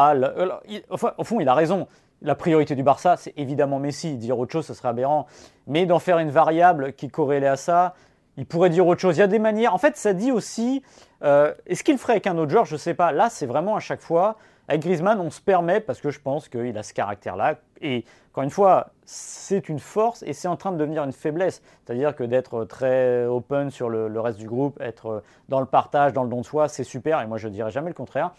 enfin, 0.89 1.11
au 1.17 1.25
fond, 1.25 1.41
il 1.41 1.49
a 1.49 1.53
raison. 1.53 1.89
La 2.21 2.35
priorité 2.35 2.73
du 2.75 2.83
Barça, 2.83 3.17
c'est 3.17 3.33
évidemment 3.35 3.79
Messi. 3.79 4.15
Dire 4.15 4.39
autre 4.39 4.53
chose, 4.53 4.65
ce 4.65 4.73
serait 4.73 4.87
aberrant. 4.87 5.27
Mais 5.67 5.85
d'en 5.85 5.99
faire 5.99 6.19
une 6.19 6.31
variable 6.31 6.93
qui 6.93 7.09
corrélait 7.09 7.47
à 7.47 7.57
ça, 7.57 7.95
il 8.37 8.45
pourrait 8.45 8.69
dire 8.69 8.87
autre 8.87 9.01
chose. 9.01 9.17
Il 9.17 9.19
y 9.19 9.23
a 9.23 9.27
des 9.27 9.39
manières. 9.39 9.73
En 9.73 9.77
fait, 9.77 9.97
ça 9.97 10.13
dit 10.13 10.31
aussi. 10.31 10.83
Euh, 11.21 11.53
est-ce 11.65 11.83
qu'il 11.83 11.97
ferait 11.97 12.13
avec 12.13 12.27
un 12.27 12.37
autre 12.37 12.51
joueur? 12.51 12.63
Je 12.63 12.75
ne 12.75 12.79
sais 12.79 12.93
pas. 12.93 13.11
Là, 13.11 13.29
c'est 13.29 13.45
vraiment 13.45 13.75
à 13.75 13.81
chaque 13.81 13.99
fois. 13.99 14.37
Avec 14.67 14.81
Griezmann, 14.81 15.19
on 15.19 15.29
se 15.29 15.39
permet 15.39 15.79
parce 15.79 16.01
que 16.01 16.09
je 16.09 16.19
pense 16.19 16.49
qu'il 16.49 16.77
a 16.77 16.83
ce 16.83 16.93
caractère-là. 16.93 17.55
Et 17.81 18.03
encore 18.31 18.43
une 18.43 18.49
fois, 18.49 18.89
c'est 19.05 19.69
une 19.69 19.79
force 19.79 20.23
et 20.23 20.33
c'est 20.33 20.49
en 20.49 20.57
train 20.57 20.73
de 20.73 20.77
devenir 20.77 21.03
une 21.03 21.13
faiblesse. 21.13 21.61
C'est-à-dire 21.85 22.15
que 22.15 22.23
d'être 22.23 22.65
très 22.65 23.25
open 23.25 23.71
sur 23.71 23.89
le, 23.89 24.19
reste 24.19 24.37
du 24.37 24.47
groupe, 24.47 24.79
être 24.81 25.23
dans 25.47 25.61
le 25.61 25.65
partage, 25.65 26.11
dans 26.11 26.23
le 26.23 26.29
don 26.29 26.41
de 26.41 26.45
soi, 26.45 26.67
c'est 26.67 26.83
super. 26.83 27.21
Et 27.21 27.27
moi, 27.27 27.37
je 27.37 27.47
ne 27.47 27.53
dirais 27.53 27.71
jamais 27.71 27.89
le 27.89 27.93
contraire. 27.93 28.33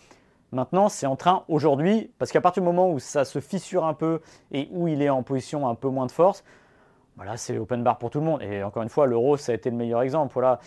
Maintenant, 0.52 0.88
c'est 0.88 1.06
en 1.06 1.16
train 1.16 1.44
aujourd'hui, 1.48 2.10
parce 2.18 2.30
qu'à 2.30 2.40
partir 2.40 2.62
du 2.62 2.66
moment 2.66 2.90
où 2.90 2.98
ça 2.98 3.24
se 3.24 3.38
fissure 3.40 3.84
un 3.84 3.94
peu 3.94 4.20
et 4.50 4.68
où 4.70 4.88
il 4.88 5.02
est 5.02 5.10
en 5.10 5.22
position 5.22 5.68
un 5.68 5.74
peu 5.74 5.88
moins 5.88 6.06
de 6.06 6.12
force, 6.12 6.44
voilà, 7.16 7.36
c'est 7.36 7.58
open 7.58 7.82
bar 7.82 7.98
pour 7.98 8.10
tout 8.10 8.20
le 8.20 8.26
monde. 8.26 8.42
Et 8.42 8.62
encore 8.62 8.82
une 8.82 8.88
fois, 8.88 9.06
l'euro, 9.06 9.36
ça 9.36 9.52
a 9.52 9.54
été 9.54 9.70
le 9.70 9.76
meilleur 9.76 10.02
exemple. 10.02 10.32
Voilà. 10.34 10.60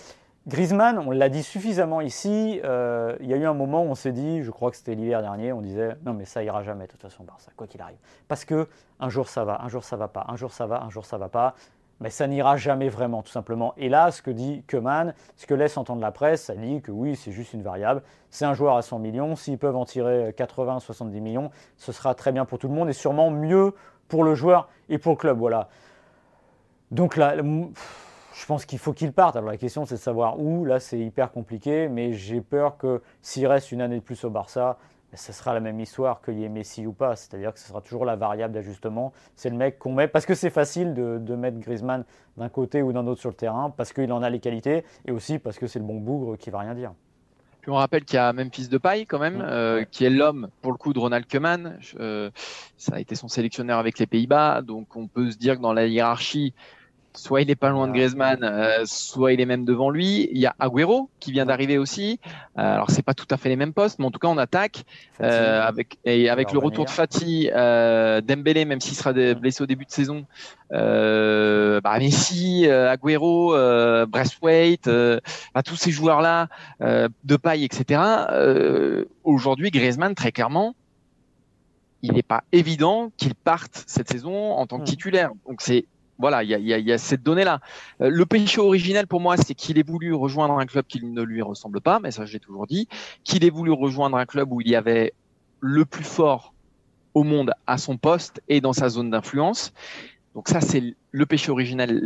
Griezmann, 0.48 0.98
on 0.98 1.12
l'a 1.12 1.30
dit 1.30 1.44
suffisamment 1.44 2.02
ici. 2.02 2.60
Euh, 2.64 3.16
il 3.20 3.28
y 3.28 3.34
a 3.34 3.38
eu 3.38 3.46
un 3.46 3.54
moment 3.54 3.84
où 3.84 3.88
on 3.88 3.96
s'est 3.96 4.12
dit, 4.12 4.42
je 4.42 4.50
crois 4.50 4.72
que 4.72 4.78
c'était 4.78 4.96
l'hiver 4.96 5.22
dernier, 5.22 5.54
on 5.54 5.62
disait 5.62 5.96
non 6.04 6.14
mais 6.14 6.26
ça 6.26 6.44
ira 6.44 6.64
jamais 6.64 6.86
de 6.86 6.92
toute 6.92 7.02
façon 7.02 7.24
Barça, 7.24 7.52
quoi 7.56 7.68
qu'il 7.68 7.80
arrive. 7.80 8.00
Parce 8.28 8.44
que 8.44 8.68
un 9.00 9.10
jour 9.10 9.30
ça 9.30 9.46
va, 9.46 9.62
un 9.62 9.68
jour 9.68 9.84
ça 9.84 9.98
va 9.98 10.08
pas, 10.08 10.26
un 10.30 10.36
jour 10.36 10.52
ça 10.52 10.66
va, 10.66 10.82
un 10.82 10.90
jour 10.90 11.06
ça 11.06 11.18
va 11.20 11.30
pas. 11.30 11.54
Mais 12.00 12.10
ça 12.10 12.26
n'ira 12.26 12.58
jamais 12.58 12.90
vraiment, 12.90 13.22
tout 13.22 13.32
simplement. 13.32 13.76
Et 13.78 13.88
là, 13.88 14.10
ce 14.10 14.24
que 14.24 14.32
dit 14.32 14.64
Keman, 14.66 15.14
ce 15.38 15.46
que 15.46 15.54
laisse 15.54 15.78
entendre 15.78 16.02
la 16.02 16.12
presse, 16.12 16.46
ça 16.46 16.56
dit 16.56 16.82
que 16.82 16.90
oui, 16.90 17.16
c'est 17.16 17.32
juste 17.32 17.54
une 17.54 17.62
variable. 17.62 18.02
C'est 18.32 18.44
un 18.44 18.56
joueur 18.56 18.76
à 18.76 18.82
100 18.82 18.98
millions. 18.98 19.36
S'ils 19.36 19.60
peuvent 19.60 19.76
en 19.76 19.86
tirer 19.86 20.34
80, 20.36 20.80
70 20.80 21.22
millions, 21.22 21.52
ce 21.78 21.92
sera 21.92 22.16
très 22.16 22.32
bien 22.32 22.46
pour 22.46 22.58
tout 22.58 22.68
le 22.68 22.74
monde 22.74 22.90
et 22.90 22.94
sûrement 22.94 23.30
mieux 23.30 23.76
pour 24.08 24.24
le 24.24 24.34
joueur 24.34 24.68
et 24.90 24.98
pour 24.98 25.12
le 25.12 25.18
club. 25.18 25.38
Voilà. 25.38 25.70
Donc 26.90 27.18
là, 27.18 27.36
je 28.34 28.46
pense 28.46 28.66
qu'il 28.66 28.80
faut 28.80 28.94
qu'il 28.94 29.12
parte. 29.12 29.36
Alors 29.36 29.50
la 29.50 29.58
question, 29.58 29.86
c'est 29.86 29.96
de 29.96 30.00
savoir 30.00 30.40
où. 30.40 30.66
Là, 30.66 30.80
c'est 30.80 31.00
hyper 31.00 31.32
compliqué, 31.32 31.88
mais 31.88 32.14
j'ai 32.14 32.42
peur 32.42 32.78
que 32.78 33.02
s'il 33.22 33.48
reste 33.48 33.72
une 33.72 33.82
année 33.82 33.98
de 33.98 34.04
plus 34.04 34.24
au 34.24 34.30
Barça, 34.30 34.78
ben, 35.12 35.18
ce 35.18 35.34
sera 35.34 35.54
la 35.54 35.60
même 35.60 35.80
histoire 35.80 36.22
qu'il 36.22 36.40
y 36.40 36.46
ait 36.46 36.50
Messi 36.50 36.88
ou 36.88 36.94
pas. 36.94 37.16
C'est-à-dire 37.16 37.54
que 37.54 37.60
ce 37.60 37.68
sera 37.68 37.82
toujours 37.82 38.06
la 38.06 38.16
variable 38.16 38.54
d'ajustement. 38.54 39.12
C'est 39.36 39.50
le 39.50 39.58
mec 39.58 39.78
qu'on 39.78 39.94
met 39.94 40.08
parce 40.08 40.26
que 40.26 40.36
c'est 40.36 40.50
facile 40.50 40.94
de, 40.94 41.36
mettre 41.36 41.60
Griezmann 41.60 42.06
d'un 42.38 42.50
côté 42.50 42.82
ou 42.82 42.94
d'un 42.94 43.06
autre 43.08 43.20
sur 43.20 43.30
le 43.30 43.36
terrain, 43.36 43.74
parce 43.76 43.92
qu'il 43.92 44.12
en 44.14 44.24
a 44.24 44.30
les 44.30 44.40
qualités, 44.40 44.86
et 45.06 45.12
aussi 45.12 45.40
parce 45.40 45.58
que 45.58 45.68
c'est 45.68 45.80
le 45.80 45.86
bon 45.86 46.00
bougre 46.00 46.38
qui 46.38 46.50
va 46.50 46.60
rien 46.60 46.74
dire. 46.74 46.94
Puis 47.62 47.70
on 47.70 47.76
rappelle 47.76 48.06
qu'il 48.06 48.16
y 48.16 48.20
a 48.20 48.34
Memphis 48.34 48.70
Depay 48.70 49.06
quand 49.06 49.20
même, 49.20 49.40
euh, 49.42 49.84
qui 49.84 50.04
est 50.04 50.10
l'homme 50.10 50.50
pour 50.62 50.72
le 50.72 50.78
coup 50.78 50.94
de 50.94 51.00
Ronald 51.00 51.28
Koeman. 51.28 51.78
Euh, 52.00 52.32
ça 52.76 52.96
a 52.96 53.00
été 53.00 53.14
son 53.16 53.28
sélectionneur 53.28 53.78
avec 53.78 54.00
les 54.00 54.08
Pays-Bas, 54.08 54.62
donc 54.64 54.96
on 54.96 55.08
peut 55.08 55.30
se 55.30 55.38
dire 55.38 55.58
que 55.58 55.62
dans 55.62 55.74
la 55.74 55.86
hiérarchie, 55.86 56.56
soit 57.14 57.42
il 57.42 57.50
est 57.50 57.56
pas 57.56 57.70
loin 57.70 57.88
de 57.88 57.94
Griezmann, 57.94 58.44
euh, 58.44 58.84
soit 58.86 59.34
il 59.34 59.42
est 59.42 59.46
même 59.46 59.66
devant 59.66 59.90
lui. 59.90 60.30
Il 60.32 60.38
y 60.38 60.46
a 60.46 60.56
Agüero 60.60 61.10
qui 61.20 61.32
vient 61.32 61.46
d'arriver 61.46 61.78
aussi. 61.78 62.20
Euh, 62.58 62.62
alors 62.62 62.90
c'est 62.90 63.02
pas 63.02 63.14
tout 63.14 63.26
à 63.30 63.38
fait 63.38 63.50
les 63.50 63.56
mêmes 63.56 63.74
postes, 63.74 64.00
mais 64.00 64.06
en 64.06 64.12
tout 64.12 64.20
cas 64.20 64.28
on 64.28 64.38
attaque 64.38 64.86
euh, 65.22 65.62
avec 65.62 65.98
et 66.06 66.30
avec 66.30 66.52
le 66.52 66.60
retour 66.60 66.86
de 66.86 66.90
Fati, 66.90 67.50
euh, 67.54 68.22
Dembélé 68.22 68.66
même 68.66 68.82
s'il 68.82 68.96
sera 68.96 69.14
blessé 69.14 69.64
au 69.64 69.68
début 69.68 69.86
de 69.86 69.92
saison, 69.92 70.26
euh, 70.72 71.82
bah, 71.82 71.98
Messi, 72.00 72.68
Agüero, 72.68 73.56
Braithwaite, 74.08 74.90
bah, 75.54 75.64
tous 75.64 75.76
ces 75.76 75.92
joueurs 75.92 76.22
là, 76.22 76.48
de 76.80 77.36
paille, 77.36 77.66
etc. 77.66 78.02
Aujourd'hui 79.24 79.72
Griezmann 79.72 80.16
très 80.16 80.32
clairement 80.32 80.76
il 82.04 82.14
n'est 82.14 82.24
pas 82.24 82.44
évident 82.52 83.12
qu'il 83.18 83.36
parte 83.36 83.84
cette 83.86 84.10
saison 84.10 84.54
en 84.54 84.66
tant 84.66 84.80
que 84.80 84.86
titulaire. 84.86 85.32
Donc 85.48 85.62
c'est 85.62 85.86
voilà, 86.22 86.44
il 86.44 86.50
y 86.50 86.92
a, 86.94 86.98
cette 86.98 87.24
donnée-là. 87.24 87.60
Euh, 88.02 88.10
le 88.10 88.26
péché 88.26 88.62
originel 88.62 89.08
pour 89.08 89.20
moi, 89.20 89.36
c'est 89.38 89.54
qu'il 89.54 89.78
ait 89.78 89.84
voulu 89.84 90.14
rejoindre 90.14 90.58
un 90.58 90.66
club 90.66 90.86
qui 90.88 91.04
ne 91.04 91.22
lui 91.22 91.42
ressemble 91.42 91.82
pas, 91.82 92.00
mais 92.00 92.12
ça 92.12 92.26
j'ai 92.26 92.40
toujours 92.40 92.68
dit, 92.68 92.88
qu'il 93.24 93.44
ait 93.44 93.50
voulu 93.50 93.72
rejoindre 93.72 94.18
un 94.18 94.26
club 94.26 94.54
où 94.54 94.62
il 94.62 94.70
y 94.70 94.76
avait 94.76 95.14
le 95.60 95.84
plus 95.86 96.04
fort 96.04 96.54
au 97.14 97.24
monde 97.24 97.52
à 97.68 97.78
son 97.78 97.98
poste 97.98 98.42
et 98.48 98.62
dans 98.62 98.74
sa 98.74 98.88
zone 98.88 99.10
d'influence. 99.10 99.74
Donc 100.34 100.48
ça, 100.48 100.62
c'est 100.62 100.96
le 101.12 101.26
péché 101.26 101.52
originel, 101.52 102.00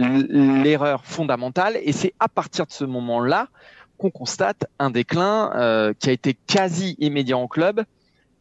l'erreur 0.64 1.06
fondamentale, 1.06 1.78
et 1.84 1.92
c'est 1.92 2.14
à 2.20 2.28
partir 2.28 2.66
de 2.66 2.72
ce 2.72 2.84
moment-là 2.84 3.50
qu'on 3.98 4.10
constate 4.10 4.66
un 4.80 4.90
déclin 4.90 5.52
euh, 5.56 5.94
qui 5.98 6.10
a 6.10 6.12
été 6.12 6.34
quasi 6.48 6.96
immédiat 7.00 7.38
en 7.38 7.48
club, 7.48 7.84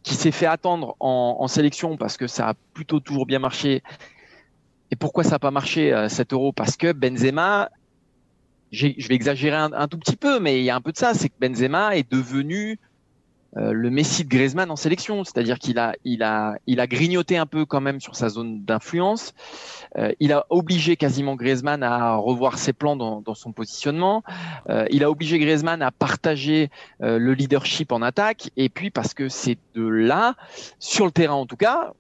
qui 0.02 0.14
s'est 0.14 0.32
fait 0.32 0.46
attendre 0.46 0.96
en, 1.00 1.36
en, 1.40 1.48
sélection 1.48 1.96
parce 1.96 2.16
que 2.16 2.26
ça 2.26 2.48
a 2.48 2.54
plutôt 2.74 3.00
toujours 3.00 3.26
bien 3.26 3.38
marché 3.38 3.82
et 4.90 4.96
pourquoi 4.96 5.24
ça 5.24 5.32
n'a 5.32 5.38
pas 5.38 5.50
marché 5.50 5.92
à 5.92 6.08
7 6.08 6.32
euros? 6.32 6.52
Parce 6.52 6.76
que 6.76 6.92
Benzema, 6.92 7.70
je 8.70 8.86
vais 8.86 9.14
exagérer 9.14 9.56
un, 9.56 9.88
tout 9.88 9.98
petit 9.98 10.16
peu, 10.16 10.40
mais 10.40 10.60
il 10.60 10.64
y 10.64 10.70
a 10.70 10.76
un 10.76 10.80
peu 10.80 10.92
de 10.92 10.96
ça, 10.96 11.14
c'est 11.14 11.28
que 11.28 11.34
Benzema 11.40 11.96
est 11.96 12.10
devenu 12.10 12.78
euh, 13.56 13.72
le 13.72 13.88
Messi 13.88 14.24
de 14.24 14.28
Griezmann 14.28 14.70
en 14.70 14.76
sélection, 14.76 15.22
c'est-à-dire 15.22 15.58
qu'il 15.60 15.78
a, 15.78 16.86
grignoté 16.86 17.36
un 17.36 17.46
peu 17.46 17.64
quand 17.64 17.80
même 17.80 18.00
sur 18.00 18.16
sa 18.16 18.28
zone 18.28 18.64
d'influence. 18.64 19.32
Euh, 19.96 20.12
il 20.18 20.32
a 20.32 20.44
obligé 20.50 20.96
quasiment 20.96 21.36
Griezmann 21.36 21.84
à 21.84 22.16
revoir 22.16 22.58
ses 22.58 22.72
plans 22.72 22.96
dans, 22.96 23.34
son 23.34 23.52
positionnement. 23.52 24.24
Euh, 24.68 24.86
il 24.90 25.04
a 25.04 25.10
obligé 25.10 25.38
Griezmann 25.38 25.82
à 25.82 25.92
partager 25.92 26.70
le 27.00 27.32
leadership 27.32 27.92
en 27.92 28.02
attaque. 28.02 28.50
Et 28.56 28.68
puis 28.68 28.90
parce 28.90 29.14
que 29.14 29.28
c'est 29.28 29.58
de 29.74 29.86
là, 29.86 30.34
sur 30.80 31.04
le 31.04 31.12
terrain 31.12 31.34
en 31.34 31.46
tout 31.46 31.56
cas, 31.56 31.92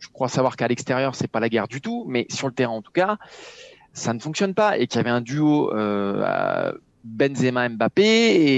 je 0.00 0.08
crois 0.08 0.28
savoir 0.28 0.56
qu'à 0.56 0.68
l'extérieur, 0.68 1.14
c'est 1.14 1.28
pas 1.28 1.40
la 1.40 1.48
guerre 1.48 1.68
du 1.68 1.80
tout, 1.80 2.04
mais 2.08 2.26
sur 2.30 2.46
le 2.46 2.54
terrain 2.54 2.72
en 2.72 2.82
tout 2.82 2.92
cas, 2.92 3.16
ça 3.92 4.12
ne 4.14 4.18
fonctionne 4.18 4.54
pas 4.54 4.78
et 4.78 4.86
qu'il 4.86 4.98
y 4.98 5.00
avait 5.00 5.10
un 5.10 5.20
duo 5.20 5.74
euh, 5.74 6.72
Benzema 7.04 7.68
Mbappé 7.68 8.02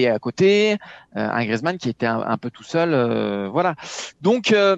et 0.00 0.08
à 0.08 0.18
côté 0.18 0.72
euh, 0.72 0.76
un 1.14 1.44
Griezmann 1.44 1.78
qui 1.78 1.88
était 1.88 2.06
un, 2.06 2.38
peu 2.38 2.50
tout 2.50 2.64
seul, 2.64 2.92
euh, 2.92 3.48
voilà. 3.48 3.74
Donc 4.20 4.52
euh, 4.52 4.76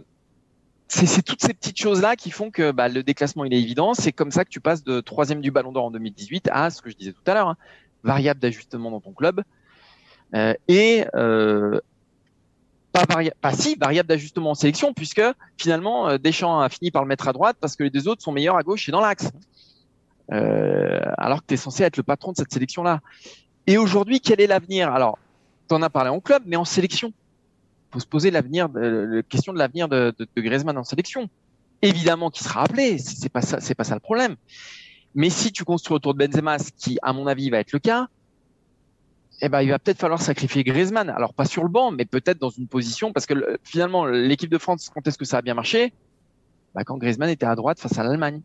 c'est 0.88 1.22
toutes 1.22 1.42
ces 1.42 1.54
petites 1.54 1.78
choses 1.78 2.02
là 2.02 2.16
qui 2.16 2.30
font 2.30 2.50
que 2.50 2.70
bah, 2.70 2.88
le 2.88 3.02
déclassement 3.02 3.44
il 3.44 3.54
est 3.54 3.60
évident. 3.60 3.94
C'est 3.94 4.12
comme 4.12 4.30
ça 4.30 4.44
que 4.44 4.50
tu 4.50 4.60
passes 4.60 4.84
de 4.84 5.00
troisième 5.00 5.40
du 5.40 5.50
Ballon 5.50 5.72
d'Or 5.72 5.86
en 5.86 5.90
2018 5.90 6.48
à 6.52 6.70
ce 6.70 6.82
que 6.82 6.90
je 6.90 6.96
disais 6.96 7.12
tout 7.12 7.22
à 7.26 7.34
l'heure, 7.34 7.48
hein, 7.48 7.56
variable 8.02 8.40
d'ajustement 8.40 8.90
dans 8.90 9.00
ton 9.00 9.12
club. 9.12 9.42
et 10.68 11.04
pas, 12.92 13.06
pas 13.40 13.52
si 13.52 13.74
variable 13.76 14.08
d'ajustement 14.08 14.50
en 14.50 14.54
sélection, 14.54 14.92
puisque 14.92 15.22
finalement 15.56 16.08
euh, 16.08 16.18
Deschamps 16.18 16.60
a 16.60 16.68
fini 16.68 16.90
par 16.90 17.02
le 17.02 17.08
mettre 17.08 17.28
à 17.28 17.32
droite 17.32 17.56
parce 17.60 17.76
que 17.76 17.82
les 17.82 17.90
deux 17.90 18.08
autres 18.08 18.22
sont 18.22 18.32
meilleurs 18.32 18.56
à 18.56 18.62
gauche 18.62 18.88
et 18.88 18.92
dans 18.92 19.00
l'axe. 19.00 19.30
Euh, 20.30 21.00
alors 21.18 21.40
que 21.40 21.46
tu 21.48 21.54
es 21.54 21.56
censé 21.56 21.82
être 21.82 21.96
le 21.96 22.02
patron 22.02 22.32
de 22.32 22.36
cette 22.36 22.52
sélection-là. 22.52 23.00
Et 23.66 23.76
aujourd'hui, 23.76 24.20
quel 24.20 24.40
est 24.40 24.46
l'avenir? 24.46 24.92
Alors, 24.92 25.18
tu 25.68 25.74
en 25.74 25.82
as 25.82 25.90
parlé 25.90 26.10
en 26.10 26.20
club, 26.20 26.42
mais 26.46 26.56
en 26.56 26.64
sélection. 26.64 27.12
faut 27.92 28.00
se 28.00 28.06
poser 28.06 28.30
l'avenir, 28.30 28.68
la 28.74 29.22
question 29.22 29.52
de 29.52 29.58
l'avenir 29.58 29.88
de, 29.88 30.14
de, 30.18 30.26
de, 30.34 30.42
Griezmann 30.42 30.76
en 30.78 30.84
sélection. 30.84 31.28
Évidemment 31.82 32.30
qu'il 32.30 32.46
sera 32.46 32.62
appelé, 32.62 32.98
c'est 32.98 33.28
pas 33.28 33.42
ça, 33.42 33.60
c'est 33.60 33.74
pas 33.74 33.84
ça 33.84 33.94
le 33.94 34.00
problème. 34.00 34.36
Mais 35.14 35.30
si 35.30 35.52
tu 35.52 35.64
construis 35.64 35.96
autour 35.96 36.14
de 36.14 36.24
Benzema, 36.24 36.58
ce 36.58 36.70
qui, 36.76 36.98
à 37.02 37.12
mon 37.12 37.26
avis, 37.26 37.50
va 37.50 37.58
être 37.58 37.72
le 37.72 37.78
cas, 37.78 38.08
eh 39.44 39.48
ben, 39.48 39.60
il 39.60 39.70
va 39.70 39.78
peut-être 39.80 39.98
falloir 39.98 40.22
sacrifier 40.22 40.62
Griezmann. 40.62 41.10
Alors 41.10 41.34
pas 41.34 41.44
sur 41.44 41.64
le 41.64 41.68
banc, 41.68 41.90
mais 41.90 42.04
peut-être 42.04 42.38
dans 42.38 42.50
une 42.50 42.68
position, 42.68 43.12
parce 43.12 43.26
que 43.26 43.34
finalement, 43.64 44.06
l'équipe 44.06 44.48
de 44.48 44.58
France, 44.58 44.88
quand 44.94 45.04
est-ce 45.06 45.18
que 45.18 45.24
ça 45.24 45.38
a 45.38 45.42
bien 45.42 45.54
marché? 45.54 45.92
Bah, 46.74 46.84
Quand 46.84 46.96
Griezmann 46.96 47.28
était 47.28 47.44
à 47.44 47.56
droite 47.56 47.80
face 47.80 47.98
à 47.98 48.04
l'Allemagne. 48.04 48.40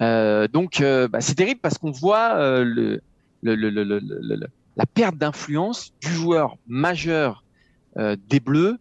Euh, 0.00 0.48
donc 0.48 0.80
euh, 0.80 1.08
bah, 1.08 1.20
c'est 1.20 1.34
terrible 1.34 1.60
parce 1.60 1.78
qu'on 1.78 1.90
voit 1.90 2.36
euh, 2.36 2.98
la 3.42 4.86
perte 4.92 5.16
d'influence 5.16 5.92
du 6.00 6.08
joueur 6.08 6.56
majeur 6.66 7.44
des 7.96 8.40
Bleus 8.40 8.76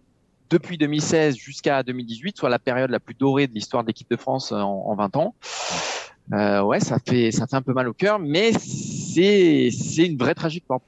depuis 0.50 0.78
2016 0.78 1.36
jusqu'à 1.36 1.84
2018, 1.84 2.38
soit 2.38 2.50
la 2.50 2.60
période 2.60 2.90
la 2.90 3.00
plus 3.00 3.16
dorée 3.16 3.48
de 3.48 3.54
l'histoire 3.54 3.84
de 3.84 3.88
l'équipe 3.88 4.10
de 4.10 4.18
France 4.18 4.52
en 4.52 4.94
20 4.96 5.16
ans. 5.16 5.36
Euh, 6.34 6.62
ouais, 6.62 6.80
ça 6.80 6.98
fait, 7.06 7.32
ça 7.32 7.48
fait 7.48 7.56
un 7.56 7.62
peu 7.62 7.74
mal 7.74 7.88
au 7.88 7.94
cœur, 7.94 8.20
mais 8.20 8.52
c'est, 8.54 9.70
une 9.98 10.18
vraie 10.18 10.34
trajectoire. 10.34 10.80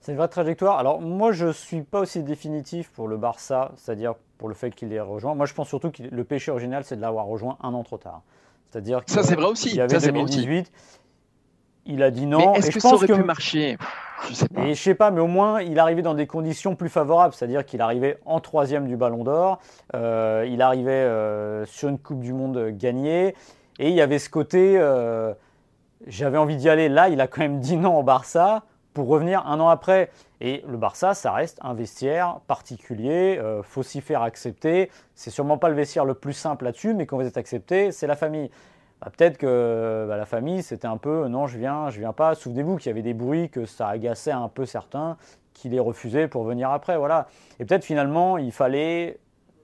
C'est 0.00 0.12
une 0.12 0.18
vraie 0.18 0.28
trajectoire. 0.28 0.78
Alors 0.78 1.00
moi, 1.00 1.32
je 1.32 1.50
suis 1.52 1.82
pas 1.82 2.00
aussi 2.00 2.22
définitif 2.22 2.90
pour 2.90 3.08
le 3.08 3.16
Barça, 3.16 3.72
c'est-à-dire 3.76 4.14
pour 4.36 4.48
le 4.48 4.54
fait 4.54 4.70
qu'il 4.70 4.92
ait 4.92 5.00
rejoint. 5.00 5.34
Moi, 5.34 5.46
je 5.46 5.54
pense 5.54 5.68
surtout 5.68 5.90
que 5.90 6.02
le 6.02 6.24
péché 6.24 6.50
original, 6.50 6.84
c'est 6.84 6.96
de 6.96 7.00
l'avoir 7.00 7.26
rejoint 7.26 7.56
un 7.62 7.72
an 7.72 7.82
trop 7.82 7.96
tard. 7.96 8.22
C'est-à-dire 8.70 9.04
que 9.04 9.10
ça, 9.10 9.22
c'est 9.22 9.36
vrai 9.36 9.46
aussi. 9.46 9.70
Il 9.70 9.76
y 9.76 9.80
avait 9.80 9.98
ça, 9.98 10.06
2018. 10.06 10.70
Il 11.86 12.02
a 12.02 12.10
dit 12.10 12.26
non. 12.26 12.54
est-ce 12.54 12.70
que 12.70 12.80
ça 12.80 12.94
aurait 12.94 13.06
pu 13.06 13.22
marcher? 13.22 13.78
Je 14.28 14.34
sais 14.34 14.48
pas. 14.48 14.62
Et 14.62 14.74
je 14.74 14.82
sais 14.82 14.94
pas, 14.94 15.10
mais 15.10 15.20
au 15.20 15.26
moins, 15.26 15.60
il 15.60 15.78
arrivait 15.78 16.02
dans 16.02 16.14
des 16.14 16.26
conditions 16.26 16.76
plus 16.76 16.88
favorables. 16.88 17.34
C'est-à-dire 17.34 17.64
qu'il 17.64 17.80
arrivait 17.80 18.18
en 18.24 18.40
troisième 18.40 18.86
du 18.86 18.96
Ballon 18.96 19.24
d'Or. 19.24 19.60
Euh, 19.94 20.46
il 20.48 20.62
arrivait 20.62 20.90
euh, 20.90 21.66
sur 21.66 21.88
une 21.88 21.98
Coupe 21.98 22.20
du 22.20 22.32
Monde 22.32 22.70
gagnée. 22.72 23.34
Et 23.78 23.88
il 23.88 23.94
y 23.94 24.00
avait 24.00 24.18
ce 24.18 24.30
côté, 24.30 24.76
euh, 24.78 25.34
j'avais 26.06 26.38
envie 26.38 26.56
d'y 26.56 26.68
aller. 26.68 26.88
Là, 26.88 27.08
il 27.08 27.20
a 27.20 27.26
quand 27.26 27.40
même 27.40 27.60
dit 27.60 27.76
non 27.76 27.98
au 27.98 28.02
Barça 28.02 28.62
pour 28.92 29.08
revenir 29.08 29.44
un 29.46 29.58
an 29.58 29.68
après. 29.68 30.10
Et 30.40 30.64
le 30.68 30.76
Barça, 30.76 31.14
ça 31.14 31.32
reste 31.32 31.58
un 31.62 31.74
vestiaire 31.74 32.40
particulier, 32.46 33.38
euh, 33.40 33.62
faut 33.62 33.82
s'y 33.82 34.00
faire 34.00 34.22
accepter. 34.22 34.90
C'est 35.14 35.30
sûrement 35.30 35.58
pas 35.58 35.68
le 35.68 35.74
vestiaire 35.74 36.04
le 36.04 36.14
plus 36.14 36.32
simple 36.32 36.64
là-dessus, 36.66 36.94
mais 36.94 37.06
quand 37.06 37.16
vous 37.16 37.26
êtes 37.26 37.36
accepté, 37.36 37.90
c'est 37.90 38.06
la 38.06 38.16
famille. 38.16 38.50
Bah, 39.00 39.10
peut-être 39.16 39.38
que 39.38 40.06
bah, 40.08 40.16
la 40.16 40.26
famille, 40.26 40.62
c'était 40.62 40.86
un 40.86 40.96
peu 40.96 41.26
non, 41.26 41.46
je 41.48 41.58
viens, 41.58 41.90
je 41.90 41.98
viens 41.98 42.12
pas. 42.12 42.36
Souvenez-vous 42.36 42.76
qu'il 42.76 42.86
y 42.86 42.90
avait 42.90 43.02
des 43.02 43.14
bruits, 43.14 43.50
que 43.50 43.66
ça 43.66 43.88
agaçait 43.88 44.30
un 44.30 44.48
peu 44.48 44.66
certains, 44.66 45.16
qui 45.52 45.68
les 45.68 45.80
refusaient 45.80 46.28
pour 46.28 46.44
venir 46.44 46.70
après. 46.70 46.96
Voilà. 46.96 47.26
Et 47.58 47.64
peut-être 47.64 47.84
finalement, 47.84 48.38
il 48.38 48.52
fallait 48.52 49.18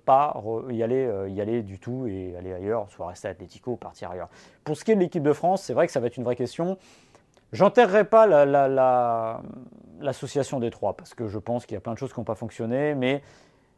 pas 0.04 0.42
y 0.70 0.82
aller, 0.82 1.06
euh, 1.06 1.28
y 1.28 1.40
aller 1.40 1.62
du 1.62 1.78
tout 1.78 2.06
et 2.06 2.34
aller 2.36 2.52
ailleurs, 2.52 2.88
soit 2.90 3.08
rester 3.08 3.28
à 3.28 3.30
Atletico 3.32 3.72
ou 3.72 3.76
partir 3.76 4.10
ailleurs. 4.10 4.28
Pour 4.64 4.76
ce 4.76 4.84
qui 4.84 4.92
est 4.92 4.94
de 4.94 5.00
l'équipe 5.00 5.22
de 5.22 5.32
France, 5.32 5.62
c'est 5.62 5.74
vrai 5.74 5.86
que 5.86 5.92
ça 5.92 6.00
va 6.00 6.06
être 6.06 6.16
une 6.16 6.24
vraie 6.24 6.36
question. 6.36 6.78
J'enterrerai 7.52 8.04
pas 8.04 8.26
l'association 10.00 10.58
la, 10.58 10.66
des 10.66 10.70
trois 10.70 10.96
parce 10.96 11.14
que 11.14 11.28
je 11.28 11.38
pense 11.38 11.66
qu'il 11.66 11.74
y 11.74 11.78
a 11.78 11.80
plein 11.80 11.94
de 11.94 11.98
choses 11.98 12.12
qui 12.12 12.20
n'ont 12.20 12.24
pas 12.24 12.34
fonctionné, 12.34 12.94
mais 12.94 13.22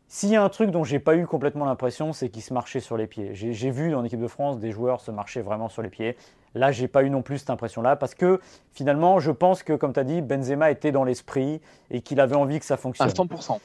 s'il 0.08 0.28
y 0.28 0.36
a 0.36 0.44
un 0.44 0.50
truc 0.50 0.70
dont 0.70 0.84
j'ai 0.84 0.98
pas 0.98 1.16
eu 1.16 1.26
complètement 1.26 1.64
l'impression, 1.64 2.12
c'est 2.12 2.28
qu'ils 2.28 2.42
se 2.42 2.52
marchaient 2.52 2.80
sur 2.80 2.98
les 2.98 3.06
pieds. 3.06 3.30
J'ai 3.32 3.70
vu 3.70 3.90
dans 3.90 4.02
l'équipe 4.02 4.20
de 4.20 4.28
France 4.28 4.58
des 4.58 4.70
joueurs 4.70 5.00
se 5.00 5.10
marcher 5.10 5.40
vraiment 5.40 5.70
sur 5.70 5.80
les 5.80 5.88
pieds. 5.88 6.18
Là, 6.54 6.70
j'ai 6.70 6.86
pas 6.86 7.02
eu 7.02 7.08
non 7.08 7.22
plus 7.22 7.38
cette 7.38 7.48
impression-là 7.48 7.96
parce 7.96 8.14
que 8.14 8.38
finalement, 8.74 9.20
je 9.20 9.30
pense 9.30 9.62
que, 9.62 9.72
comme 9.72 9.94
tu 9.94 10.00
as 10.00 10.04
dit, 10.04 10.20
Benzema 10.20 10.70
était 10.70 10.92
dans 10.92 11.04
l'esprit 11.04 11.62
et 11.90 12.02
qu'il 12.02 12.20
avait 12.20 12.36
envie 12.36 12.58
que 12.58 12.66
ça 12.66 12.76
fonctionne. 12.76 13.08
À 13.08 13.10
100%. 13.10 13.58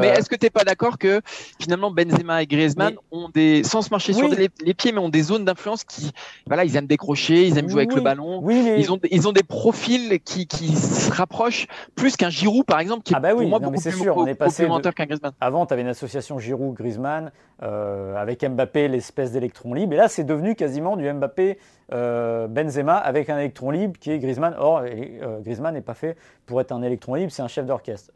Mais 0.00 0.08
est-ce 0.08 0.28
que 0.28 0.36
tu 0.36 0.46
n'es 0.46 0.50
pas 0.50 0.64
d'accord 0.64 0.98
que 0.98 1.20
finalement 1.58 1.90
Benzema 1.90 2.42
et 2.42 2.46
Griezmann 2.46 2.94
ont 3.10 3.28
des, 3.28 3.64
sans 3.64 3.82
se 3.82 3.90
marcher 3.90 4.12
sur 4.12 4.28
les, 4.28 4.74
pieds, 4.74 4.92
mais 4.92 4.98
ont 4.98 5.08
des 5.08 5.22
zones 5.22 5.44
d'influence 5.44 5.84
qui, 5.84 6.12
voilà, 6.46 6.64
ils 6.64 6.76
aiment 6.76 6.86
décrocher, 6.86 7.46
ils 7.46 7.58
aiment 7.58 7.68
jouer 7.68 7.82
avec 7.82 7.94
le 7.94 8.00
ballon. 8.00 8.48
Ils, 8.48 8.92
ont, 8.92 8.98
ils 9.10 9.28
ont 9.28 9.32
des 9.32 9.42
profils 9.42 10.20
qui, 10.20 10.46
qui 10.46 10.76
se 10.76 11.10
rapprochent 11.12 11.66
plus 11.94 12.16
qu'un 12.16 12.30
Giroud, 12.30 12.64
par 12.64 12.80
exemple, 12.80 13.02
qui 13.02 13.14
ah 13.14 13.20
bah 13.20 13.30
est 13.30 13.34
pour 13.34 13.46
moi 13.46 13.58
beaucoup 13.58 13.80
plus 13.80 13.96
sûr, 13.96 14.16
on 14.16 14.26
est 14.26 14.34
passé 14.34 14.66
qu'un 14.94 15.06
Griezmann. 15.06 15.32
Avant, 15.40 15.66
tu 15.66 15.72
avais 15.72 15.82
une 15.82 15.88
association 15.88 16.38
Giroud-Griezmann 16.38 17.32
euh, 17.62 18.16
avec 18.16 18.44
Mbappé, 18.44 18.88
l'espèce 18.88 19.32
d'électron 19.32 19.74
libre. 19.74 19.92
Et 19.92 19.96
là, 19.96 20.08
c'est 20.08 20.24
devenu 20.24 20.54
quasiment 20.54 20.96
du 20.96 21.10
Mbappé 21.12 21.58
euh, 21.92 22.46
Benzema 22.48 22.96
avec 22.96 23.28
un 23.28 23.38
électron 23.38 23.70
libre 23.70 23.98
qui 23.98 24.10
est 24.10 24.18
Griezmann. 24.18 24.54
Or, 24.58 24.82
euh, 24.84 25.40
Griezmann 25.40 25.74
n'est 25.74 25.80
pas 25.80 25.94
fait 25.94 26.16
pour 26.46 26.60
être 26.60 26.72
un 26.72 26.82
électron 26.82 27.14
libre, 27.14 27.32
c'est 27.32 27.42
un 27.42 27.48
chef 27.48 27.66
d'orchestre. 27.66 28.10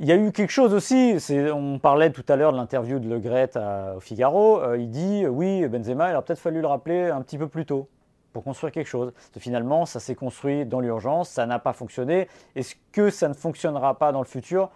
Il 0.00 0.06
y 0.06 0.12
a 0.12 0.16
eu 0.16 0.30
quelque 0.30 0.50
chose 0.52 0.74
aussi, 0.74 1.16
on 1.52 1.80
parlait 1.80 2.10
tout 2.10 2.24
à 2.28 2.36
l'heure 2.36 2.52
de 2.52 2.56
l'interview 2.56 3.00
de 3.00 3.08
Le 3.08 3.18
Gret 3.18 3.50
au 3.96 3.98
Figaro, 3.98 4.60
euh, 4.60 4.78
il 4.78 4.90
dit 4.90 5.26
oui, 5.26 5.66
Benzema, 5.66 6.10
il 6.10 6.14
aurait 6.14 6.24
peut-être 6.24 6.38
fallu 6.38 6.60
le 6.60 6.68
rappeler 6.68 7.08
un 7.08 7.20
petit 7.20 7.36
peu 7.36 7.48
plus 7.48 7.66
tôt 7.66 7.88
pour 8.32 8.44
construire 8.44 8.72
quelque 8.72 8.86
chose. 8.86 9.12
Finalement, 9.40 9.86
ça 9.86 9.98
s'est 9.98 10.14
construit 10.14 10.64
dans 10.64 10.78
l'urgence, 10.78 11.30
ça 11.30 11.46
n'a 11.46 11.58
pas 11.58 11.72
fonctionné. 11.72 12.28
Est-ce 12.54 12.76
que 12.92 13.10
ça 13.10 13.26
ne 13.26 13.34
fonctionnera 13.34 13.98
pas 13.98 14.12
dans 14.12 14.20
le 14.20 14.26
futur? 14.26 14.70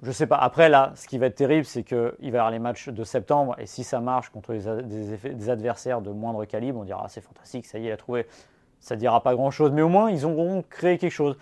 Je 0.00 0.08
ne 0.08 0.12
sais 0.12 0.26
pas. 0.26 0.36
Après, 0.36 0.70
là, 0.70 0.92
ce 0.94 1.06
qui 1.08 1.18
va 1.18 1.26
être 1.26 1.34
terrible, 1.34 1.66
c'est 1.66 1.82
qu'il 1.82 1.98
va 1.98 2.22
y 2.22 2.28
avoir 2.28 2.50
les 2.50 2.58
matchs 2.58 2.88
de 2.88 3.04
septembre, 3.04 3.54
et 3.58 3.66
si 3.66 3.84
ça 3.84 4.00
marche 4.00 4.30
contre 4.30 4.54
des, 4.54 5.50
adversaires 5.50 6.00
de 6.00 6.10
moindre 6.10 6.46
calibre, 6.46 6.80
on 6.80 6.84
dira 6.84 7.02
ah, 7.04 7.08
c'est 7.10 7.20
fantastique, 7.20 7.66
ça 7.66 7.78
y 7.78 7.84
est, 7.84 7.88
il 7.90 7.92
a 7.92 7.98
trouvé. 7.98 8.26
Ça 8.80 8.94
ne 8.94 9.00
dira 9.00 9.22
pas 9.22 9.34
grand-chose, 9.34 9.72
mais 9.72 9.82
au 9.82 9.90
moins, 9.90 10.10
ils 10.10 10.24
auront 10.24 10.64
créé 10.70 10.96
quelque 10.96 11.12
chose. 11.12 11.36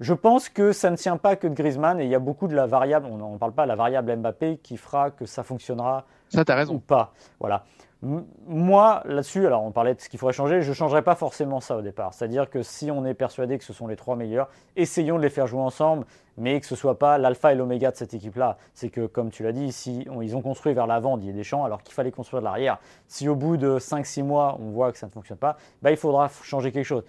Je 0.00 0.14
pense 0.14 0.48
que 0.48 0.72
ça 0.72 0.90
ne 0.90 0.96
tient 0.96 1.18
pas 1.18 1.36
que 1.36 1.46
de 1.46 1.52
Griezmann 1.52 2.00
et 2.00 2.04
il 2.04 2.10
y 2.10 2.14
a 2.14 2.18
beaucoup 2.18 2.48
de 2.48 2.56
la 2.56 2.66
variable, 2.66 3.06
on 3.06 3.34
ne 3.34 3.38
parle 3.38 3.52
pas 3.52 3.66
la 3.66 3.76
variable 3.76 4.16
Mbappé 4.16 4.56
qui 4.62 4.78
fera 4.78 5.10
que 5.10 5.26
ça 5.26 5.42
fonctionnera 5.42 6.06
ça, 6.30 6.42
as 6.48 6.54
raison. 6.54 6.74
ou 6.74 6.78
pas. 6.78 7.12
Voilà. 7.38 7.64
moi, 8.02 9.02
là-dessus, 9.04 9.46
alors 9.46 9.62
on 9.62 9.72
parlait 9.72 9.94
de 9.94 10.00
ce 10.00 10.08
qu'il 10.08 10.18
faudrait 10.18 10.32
changer, 10.32 10.62
je 10.62 10.70
ne 10.70 10.74
changerais 10.74 11.02
pas 11.02 11.16
forcément 11.16 11.60
ça 11.60 11.76
au 11.76 11.82
départ. 11.82 12.14
C'est-à-dire 12.14 12.48
que 12.48 12.62
si 12.62 12.90
on 12.90 13.04
est 13.04 13.12
persuadé 13.12 13.58
que 13.58 13.64
ce 13.64 13.74
sont 13.74 13.86
les 13.88 13.96
trois 13.96 14.16
meilleurs, 14.16 14.48
essayons 14.74 15.18
de 15.18 15.22
les 15.22 15.28
faire 15.28 15.46
jouer 15.46 15.60
ensemble, 15.60 16.06
mais 16.38 16.58
que 16.60 16.66
ce 16.66 16.72
ne 16.72 16.78
soit 16.78 16.98
pas 16.98 17.18
l'alpha 17.18 17.52
et 17.52 17.54
l'oméga 17.54 17.90
de 17.90 17.96
cette 17.96 18.14
équipe-là. 18.14 18.56
C'est 18.72 18.88
que, 18.88 19.04
comme 19.06 19.28
tu 19.28 19.42
l'as 19.42 19.52
dit, 19.52 19.70
si 19.70 20.08
ils 20.22 20.34
ont 20.34 20.40
construit 20.40 20.72
vers 20.72 20.86
l'avant 20.86 21.18
des 21.18 21.44
champs, 21.44 21.66
alors 21.66 21.82
qu'il 21.82 21.92
fallait 21.92 22.10
construire 22.10 22.40
de 22.40 22.46
l'arrière, 22.46 22.78
si 23.06 23.28
au 23.28 23.34
bout 23.34 23.58
de 23.58 23.78
5-6 23.78 24.22
mois, 24.22 24.56
on 24.62 24.70
voit 24.70 24.92
que 24.92 24.98
ça 24.98 25.08
ne 25.08 25.12
fonctionne 25.12 25.36
pas, 25.36 25.58
bah, 25.82 25.90
il 25.90 25.98
faudra 25.98 26.30
changer 26.42 26.72
quelque 26.72 26.86
chose 26.86 27.04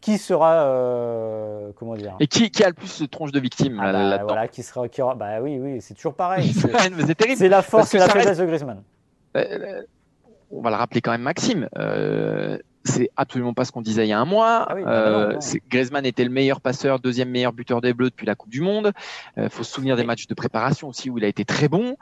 qui 0.00 0.18
sera 0.18 0.64
euh, 0.64 1.70
comment 1.76 1.94
dire 1.94 2.16
Et 2.20 2.26
qui, 2.26 2.50
a 2.62 2.68
le 2.68 2.74
plus 2.74 3.00
de 3.00 3.06
tronche 3.06 3.32
de 3.32 3.40
victimes 3.40 3.80
ah 3.82 3.92
là, 3.92 4.18
bah, 4.18 4.24
Voilà, 4.24 4.48
qui 4.48 4.62
sera 4.62 4.88
qui 4.88 5.02
aura, 5.02 5.14
bah 5.14 5.40
oui 5.40 5.58
oui, 5.58 5.80
c'est 5.80 5.94
toujours 5.94 6.14
pareil. 6.14 6.52
C'est 7.36 7.48
la 7.48 7.62
force 7.62 7.94
et 7.94 7.98
la 7.98 8.08
faiblesse 8.08 8.38
de 8.38 8.46
Griezmann. 8.46 8.82
Euh, 9.36 9.44
euh, 9.44 9.82
on 10.50 10.60
va 10.60 10.70
le 10.70 10.76
rappeler 10.76 11.00
quand 11.00 11.10
même, 11.10 11.22
Maxime. 11.22 11.68
c'est 12.84 13.10
absolument 13.16 13.52
pas 13.52 13.64
ce 13.64 13.72
qu'on 13.72 13.82
disait 13.82 14.06
il 14.06 14.10
y 14.10 14.12
a 14.12 14.20
un 14.20 14.24
mois. 14.24 14.66
Ah 14.68 14.74
bah 14.74 15.38
Griezmann 15.68 16.06
était 16.06 16.24
le 16.24 16.30
meilleur 16.30 16.60
passeur, 16.60 17.00
deuxième 17.00 17.30
meilleur 17.30 17.52
buteur 17.52 17.80
des 17.80 17.92
Bleus 17.92 18.10
depuis 18.10 18.26
la 18.26 18.36
Coupe 18.36 18.50
du 18.50 18.60
Monde. 18.60 18.92
Il 19.36 19.50
faut 19.50 19.64
se 19.64 19.72
souvenir 19.72 19.96
des 19.96 20.04
matchs 20.04 20.28
de 20.28 20.34
préparation 20.34 20.88
aussi 20.88 21.10
où 21.10 21.18
il 21.18 21.24
a 21.24 21.28
été 21.28 21.44
très 21.44 21.68
bon. 21.68 21.96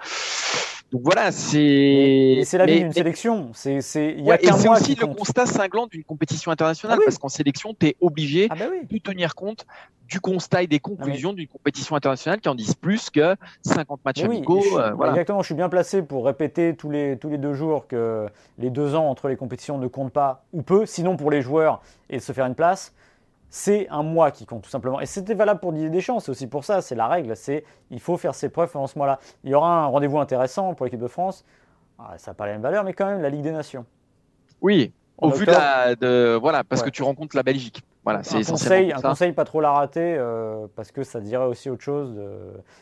Donc 0.94 1.02
voilà, 1.02 1.32
c'est. 1.32 2.42
c'est 2.44 2.56
la 2.56 2.66
vie 2.66 2.78
d'une 2.78 2.92
sélection. 2.92 3.50
C'est 3.52 3.80
il 4.16 4.24
y 4.24 4.30
a 4.30 4.38
c'est 4.38 4.68
aussi 4.68 4.94
le 4.94 5.08
constat 5.08 5.44
cinglant 5.44 5.88
d'une 5.88 6.04
compétition 6.04 6.52
internationale 6.52 6.98
ah 7.00 7.04
parce 7.04 7.18
qu'en 7.18 7.28
sélection, 7.28 7.74
tu 7.76 7.88
es 7.88 7.96
obligé 8.00 8.46
ah 8.48 8.54
bah 8.54 8.66
de 8.88 8.98
tenir 8.98 9.34
compte 9.34 9.66
du 10.06 10.20
constat 10.20 10.62
et 10.62 10.66
des 10.68 10.78
conclusions 10.78 11.32
d'une 11.32 11.48
compétition 11.48 11.96
internationale 11.96 12.40
qui 12.40 12.48
en 12.48 12.54
disent 12.54 12.76
plus 12.76 13.10
que 13.10 13.34
50 13.62 14.04
matchs 14.04 14.22
amicaux. 14.22 14.62
Euh, 14.78 15.08
exactement, 15.08 15.42
je 15.42 15.46
suis 15.46 15.56
bien 15.56 15.68
placé 15.68 16.00
pour 16.00 16.26
répéter 16.26 16.76
tous 16.76 16.90
les, 16.90 17.18
tous 17.18 17.28
les 17.28 17.38
deux 17.38 17.54
jours 17.54 17.88
que 17.88 18.28
les 18.60 18.70
deux 18.70 18.94
ans 18.94 19.10
entre 19.10 19.26
les 19.26 19.34
compétitions 19.34 19.78
ne 19.78 19.88
comptent 19.88 20.12
pas 20.12 20.44
ou 20.52 20.62
peu, 20.62 20.86
sinon 20.86 21.16
pour 21.16 21.32
les 21.32 21.42
joueurs 21.42 21.82
et 22.08 22.20
se 22.20 22.30
faire 22.30 22.46
une 22.46 22.54
place 22.54 22.92
c'est 23.54 23.88
un 23.88 24.02
mois 24.02 24.32
qui 24.32 24.46
compte 24.46 24.62
tout 24.62 24.70
simplement. 24.70 25.00
Et 25.00 25.06
c'était 25.06 25.34
valable 25.34 25.60
pour 25.60 25.72
Didier 25.72 25.88
Deschamps, 25.88 26.18
c'est 26.18 26.32
aussi 26.32 26.48
pour 26.48 26.64
ça, 26.64 26.82
c'est 26.82 26.96
la 26.96 27.06
règle, 27.06 27.36
c'est 27.36 27.62
il 27.92 28.00
faut 28.00 28.16
faire 28.16 28.34
ses 28.34 28.48
preuves 28.48 28.72
pendant 28.72 28.88
ce 28.88 28.98
mois-là. 28.98 29.20
Il 29.44 29.50
y 29.50 29.54
aura 29.54 29.84
un 29.84 29.86
rendez-vous 29.86 30.18
intéressant 30.18 30.74
pour 30.74 30.86
l'équipe 30.86 30.98
de 30.98 31.06
France, 31.06 31.44
ah, 32.00 32.14
ça 32.16 32.32
n'a 32.32 32.34
pas 32.34 32.46
la 32.46 32.54
même 32.54 32.62
valeur, 32.62 32.82
mais 32.82 32.94
quand 32.94 33.06
même 33.06 33.22
la 33.22 33.30
Ligue 33.30 33.42
des 33.42 33.52
Nations. 33.52 33.86
Oui, 34.60 34.92
au 35.18 35.30
vu 35.30 35.46
de, 35.46 36.34
voilà, 36.34 36.64
parce 36.64 36.82
que 36.82 36.90
tu 36.90 37.04
rencontres 37.04 37.36
la 37.36 37.44
Belgique. 37.44 37.84
Voilà, 38.04 38.22
c'est 38.22 38.36
un 38.36 38.42
conseil, 38.42 38.92
un 38.92 39.00
conseil 39.00 39.32
pas 39.32 39.44
trop 39.44 39.62
la 39.62 39.72
rater 39.72 40.14
euh, 40.18 40.66
parce 40.76 40.92
que 40.92 41.02
ça 41.04 41.20
dirait 41.20 41.46
aussi 41.46 41.70
autre 41.70 41.82
chose. 41.82 42.20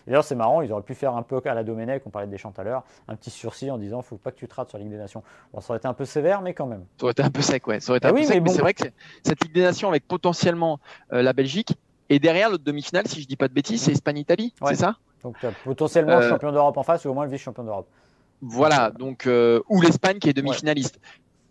D'ailleurs, 0.07 0.25
c'est 0.25 0.35
marrant, 0.35 0.63
ils 0.63 0.73
auraient 0.73 0.83
pu 0.83 0.95
faire 0.95 1.17
un 1.17 1.23
peu 1.23 1.41
à 1.45 1.55
la 1.55 1.63
Domenech, 1.63 2.03
on 2.07 2.11
parlait 2.11 2.27
des 2.27 2.33
Deschamps 2.33 2.51
tout 2.51 2.61
à 2.61 2.65
l'heure, 2.65 2.83
un 3.07 3.15
petit 3.15 3.31
sursis 3.31 3.71
en 3.71 3.79
disant 3.79 4.03
faut 4.03 4.17
pas 4.17 4.33
que 4.33 4.37
tu 4.37 4.49
te 4.49 4.55
rates 4.55 4.71
sur 4.71 4.79
la 4.79 4.85
Ligue 4.85 4.93
des 4.93 4.99
Nations. 4.99 5.23
Bon, 5.53 5.61
ça 5.61 5.71
aurait 5.71 5.79
été 5.79 5.87
un 5.87 5.95
peu 5.95 6.05
sévère, 6.05 6.43
mais 6.43 6.55
quand 6.55 6.67
même. 6.67 6.85
Ça 6.99 7.05
aurait 7.05 7.13
été 7.13 7.23
un 7.23 7.31
peu 7.31 7.41
sec, 7.41 7.67
ouais. 7.69 7.79
Ça 7.79 7.93
aurait 7.93 7.99
été 7.99 8.09
un 8.09 8.13
peu 8.13 8.23
sec, 8.23 8.43
mais, 8.43 8.51
c'est 8.51 8.61
vrai 8.61 8.75
que 8.75 8.85
cette 9.23 9.43
Ligue 9.45 9.55
des 9.55 9.63
Nations 9.63 9.89
avec 9.89 10.09
potentiellement 10.09 10.81
euh, 11.13 11.23
la 11.23 11.33
Belgique 11.33 11.77
et 12.09 12.19
derrière 12.19 12.51
l'autre 12.51 12.65
demi-finale, 12.65 13.07
si 13.07 13.23
je 13.23 13.29
dis 13.29 13.37
pas 13.37 13.49
de 13.49 13.55
bêtises, 13.55 13.83
c'est 13.83 13.93
Espagne-Italie, 13.93 14.53
c'est 14.67 14.75
ça? 14.75 14.97
Donc 15.23 15.37
potentiellement 15.65 16.19
le 16.19 16.25
euh, 16.25 16.31
champion 16.31 16.51
d'Europe 16.51 16.77
en 16.77 16.83
face 16.83 17.05
ou 17.05 17.11
au 17.11 17.15
moins 17.15 17.25
le 17.25 17.31
vice-champion 17.31 17.63
d'Europe. 17.63 17.87
Voilà, 18.41 18.91
donc 18.91 19.29
ou 19.69 19.81
l'Espagne 19.81 20.19
qui 20.19 20.29
est 20.29 20.33
demi-finaliste. 20.33 20.99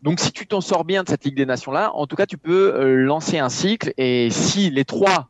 Donc 0.01 0.19
si 0.19 0.31
tu 0.31 0.47
t'en 0.47 0.61
sors 0.61 0.83
bien 0.83 1.03
de 1.03 1.09
cette 1.09 1.25
Ligue 1.25 1.35
des 1.35 1.45
Nations-là, 1.45 1.91
en 1.93 2.07
tout 2.07 2.15
cas, 2.15 2.25
tu 2.25 2.37
peux 2.37 2.73
euh, 2.73 2.95
lancer 3.03 3.37
un 3.37 3.49
cycle. 3.49 3.93
Et 3.97 4.29
si 4.31 4.69
les 4.71 4.83
trois 4.83 5.27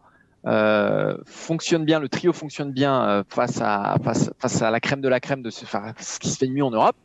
euh, 0.47 1.17
fonctionnent 1.25 1.83
bien, 1.83 1.99
le 1.99 2.07
trio 2.07 2.31
fonctionne 2.31 2.71
bien 2.71 3.03
euh, 3.03 3.23
face, 3.27 3.59
à, 3.61 3.97
face, 4.03 4.61
à 4.61 4.71
la 4.71 4.79
crème 4.79 5.01
de 5.01 5.09
la 5.09 5.19
crème 5.19 5.41
de 5.41 5.49
ce, 5.49 5.65
ce 5.65 6.19
qui 6.19 6.29
se 6.29 6.37
fait 6.37 6.47
de 6.47 6.53
mieux 6.53 6.63
en 6.63 6.71
Europe, 6.71 6.95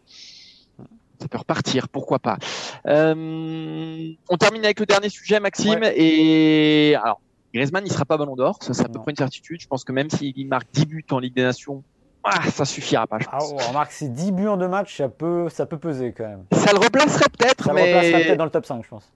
ça 1.20 1.28
peut 1.28 1.38
repartir, 1.38 1.88
pourquoi 1.88 2.18
pas? 2.18 2.36
on 2.84 4.36
termine 4.38 4.64
avec 4.64 4.78
le 4.78 4.86
dernier 4.86 5.08
sujet, 5.08 5.40
Maxime. 5.40 5.80
Et 5.82 6.94
alors, 7.02 7.20
Griezmann, 7.54 7.84
il 7.86 7.90
sera 7.90 8.04
pas 8.04 8.18
Ballon 8.18 8.36
d'Or, 8.36 8.58
ça 8.60 8.74
c'est 8.74 8.84
à 8.84 8.88
peu 8.88 9.00
près 9.00 9.12
une 9.12 9.16
certitude. 9.16 9.60
Je 9.60 9.66
pense 9.66 9.82
que 9.82 9.92
même 9.92 10.10
s'il 10.10 10.46
marque 10.46 10.68
10 10.72 10.86
buts 10.86 11.06
en 11.10 11.18
Ligue 11.18 11.34
des 11.34 11.42
Nations, 11.42 11.82
ah, 12.28 12.50
ça 12.50 12.64
suffira 12.64 13.06
pas, 13.06 13.18
je 13.20 13.26
pense. 13.26 13.54
Ah, 13.58 13.68
remarque, 13.68 13.92
c'est 13.92 14.12
10 14.12 14.32
buts 14.32 14.48
en 14.48 14.56
deux 14.56 14.66
matchs, 14.66 14.96
ça 14.96 15.08
peut, 15.08 15.48
ça 15.48 15.64
peut 15.64 15.78
peser 15.78 16.12
quand 16.12 16.26
même. 16.26 16.44
Ça 16.52 16.72
le 16.72 16.78
replacerait 16.78 17.30
peut-être, 17.38 17.72
mais. 17.72 17.80
Ça 17.80 17.86
le 17.86 17.94
replacerait 17.96 18.24
peut-être 18.24 18.38
dans 18.38 18.44
le 18.44 18.50
top 18.50 18.66
5, 18.66 18.84
je 18.84 18.88
pense. 18.88 19.12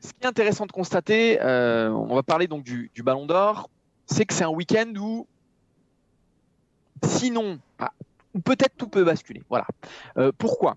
Ce 0.00 0.08
qui 0.08 0.22
est 0.22 0.26
intéressant 0.26 0.66
de 0.66 0.72
constater, 0.72 1.40
euh, 1.40 1.90
on 1.90 2.14
va 2.14 2.22
parler 2.22 2.46
donc 2.46 2.62
du, 2.62 2.90
Ballon 2.98 3.26
d'Or, 3.26 3.70
c'est 4.04 4.26
que 4.26 4.34
c'est 4.34 4.44
un 4.44 4.50
week-end 4.50 4.92
où, 4.98 5.26
sinon, 7.02 7.58
ah, 7.78 7.92
peut-être 8.44 8.76
tout 8.76 8.88
peut 8.88 9.04
basculer. 9.04 9.42
Voilà. 9.48 9.66
Euh, 10.18 10.30
pourquoi? 10.36 10.76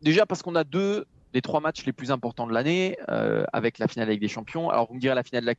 Déjà 0.00 0.26
parce 0.26 0.42
qu'on 0.42 0.54
a 0.54 0.64
deux 0.64 1.06
des 1.32 1.42
trois 1.42 1.60
matchs 1.60 1.84
les 1.84 1.92
plus 1.92 2.10
importants 2.10 2.46
de 2.46 2.52
l'année, 2.52 2.96
euh, 3.08 3.44
avec 3.52 3.78
la 3.78 3.88
finale 3.88 4.08
avec 4.08 4.20
des 4.20 4.28
champions. 4.28 4.70
Alors, 4.70 4.88
vous 4.88 4.94
me 4.94 5.00
direz 5.00 5.14
la 5.14 5.22
finale 5.22 5.42
de 5.42 5.46
la 5.46 5.54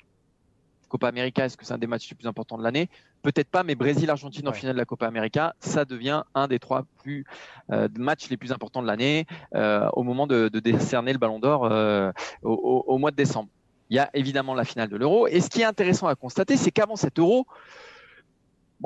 Copa 0.89 1.07
América, 1.07 1.45
est-ce 1.45 1.55
que 1.55 1.65
c'est 1.65 1.73
un 1.73 1.77
des 1.77 1.87
matchs 1.87 2.09
les 2.09 2.15
plus 2.15 2.27
importants 2.27 2.57
de 2.57 2.63
l'année? 2.63 2.89
Peut-être 3.21 3.47
pas, 3.47 3.63
mais 3.63 3.75
Brésil-Argentine 3.75 4.47
en 4.47 4.53
finale 4.53 4.73
de 4.75 4.79
la 4.79 4.85
Copa 4.85 5.07
América, 5.07 5.55
ça 5.59 5.85
devient 5.85 6.23
un 6.35 6.47
des 6.47 6.59
trois 6.59 6.83
plus 7.01 7.25
euh, 7.71 7.87
matchs 7.97 8.29
les 8.29 8.37
plus 8.37 8.51
importants 8.51 8.81
de 8.81 8.87
l'année 8.87 9.25
euh, 9.55 9.87
au 9.93 10.03
moment 10.03 10.27
de, 10.27 10.49
décerner 10.49 11.13
le 11.13 11.19
Ballon 11.19 11.39
d'Or 11.39 11.65
euh, 11.65 12.11
au, 12.43 12.97
mois 12.97 13.11
de 13.11 13.15
décembre. 13.15 13.49
Il 13.89 13.95
y 13.95 13.99
a 13.99 14.09
évidemment 14.13 14.53
la 14.53 14.65
finale 14.65 14.89
de 14.89 14.97
l'Euro. 14.97 15.27
Et 15.27 15.39
ce 15.39 15.49
qui 15.49 15.61
est 15.61 15.65
intéressant 15.65 16.07
à 16.07 16.15
constater, 16.15 16.57
c'est 16.57 16.71
qu'avant 16.71 16.95
cet 16.95 17.19
Euro, 17.19 17.47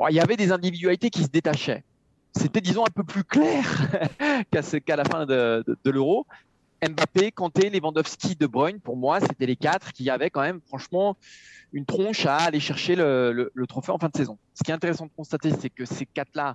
il 0.08 0.14
y 0.14 0.20
avait 0.20 0.36
des 0.36 0.52
individualités 0.52 1.10
qui 1.10 1.22
se 1.22 1.28
détachaient. 1.28 1.84
C'était, 2.36 2.60
disons, 2.60 2.84
un 2.84 2.90
peu 2.90 3.04
plus 3.04 3.24
clair 3.24 3.64
qu'à 4.86 4.96
la 4.96 5.04
fin 5.04 5.26
de, 5.26 5.64
de 5.66 5.90
l'Euro. 5.90 6.26
Mbappé, 6.88 7.32
Kanté, 7.32 7.70
Lewandowski, 7.70 8.36
De 8.36 8.46
Bruyne, 8.46 8.80
pour 8.80 8.96
moi, 8.96 9.20
c'était 9.20 9.46
les 9.46 9.56
quatre 9.56 9.92
qui 9.92 10.10
avaient 10.10 10.30
quand 10.30 10.42
même, 10.42 10.60
franchement, 10.66 11.16
une 11.74 11.84
tronche 11.84 12.24
à 12.24 12.36
aller 12.36 12.60
chercher 12.60 12.94
le, 12.94 13.50
trophée 13.68 13.90
en 13.90 13.98
fin 13.98 14.08
de 14.08 14.16
saison. 14.16 14.38
Ce 14.54 14.62
qui 14.62 14.70
est 14.70 14.74
intéressant 14.74 15.06
de 15.06 15.10
constater, 15.14 15.50
c'est 15.50 15.70
que 15.70 15.84
ces 15.84 16.06
quatre-là, 16.06 16.54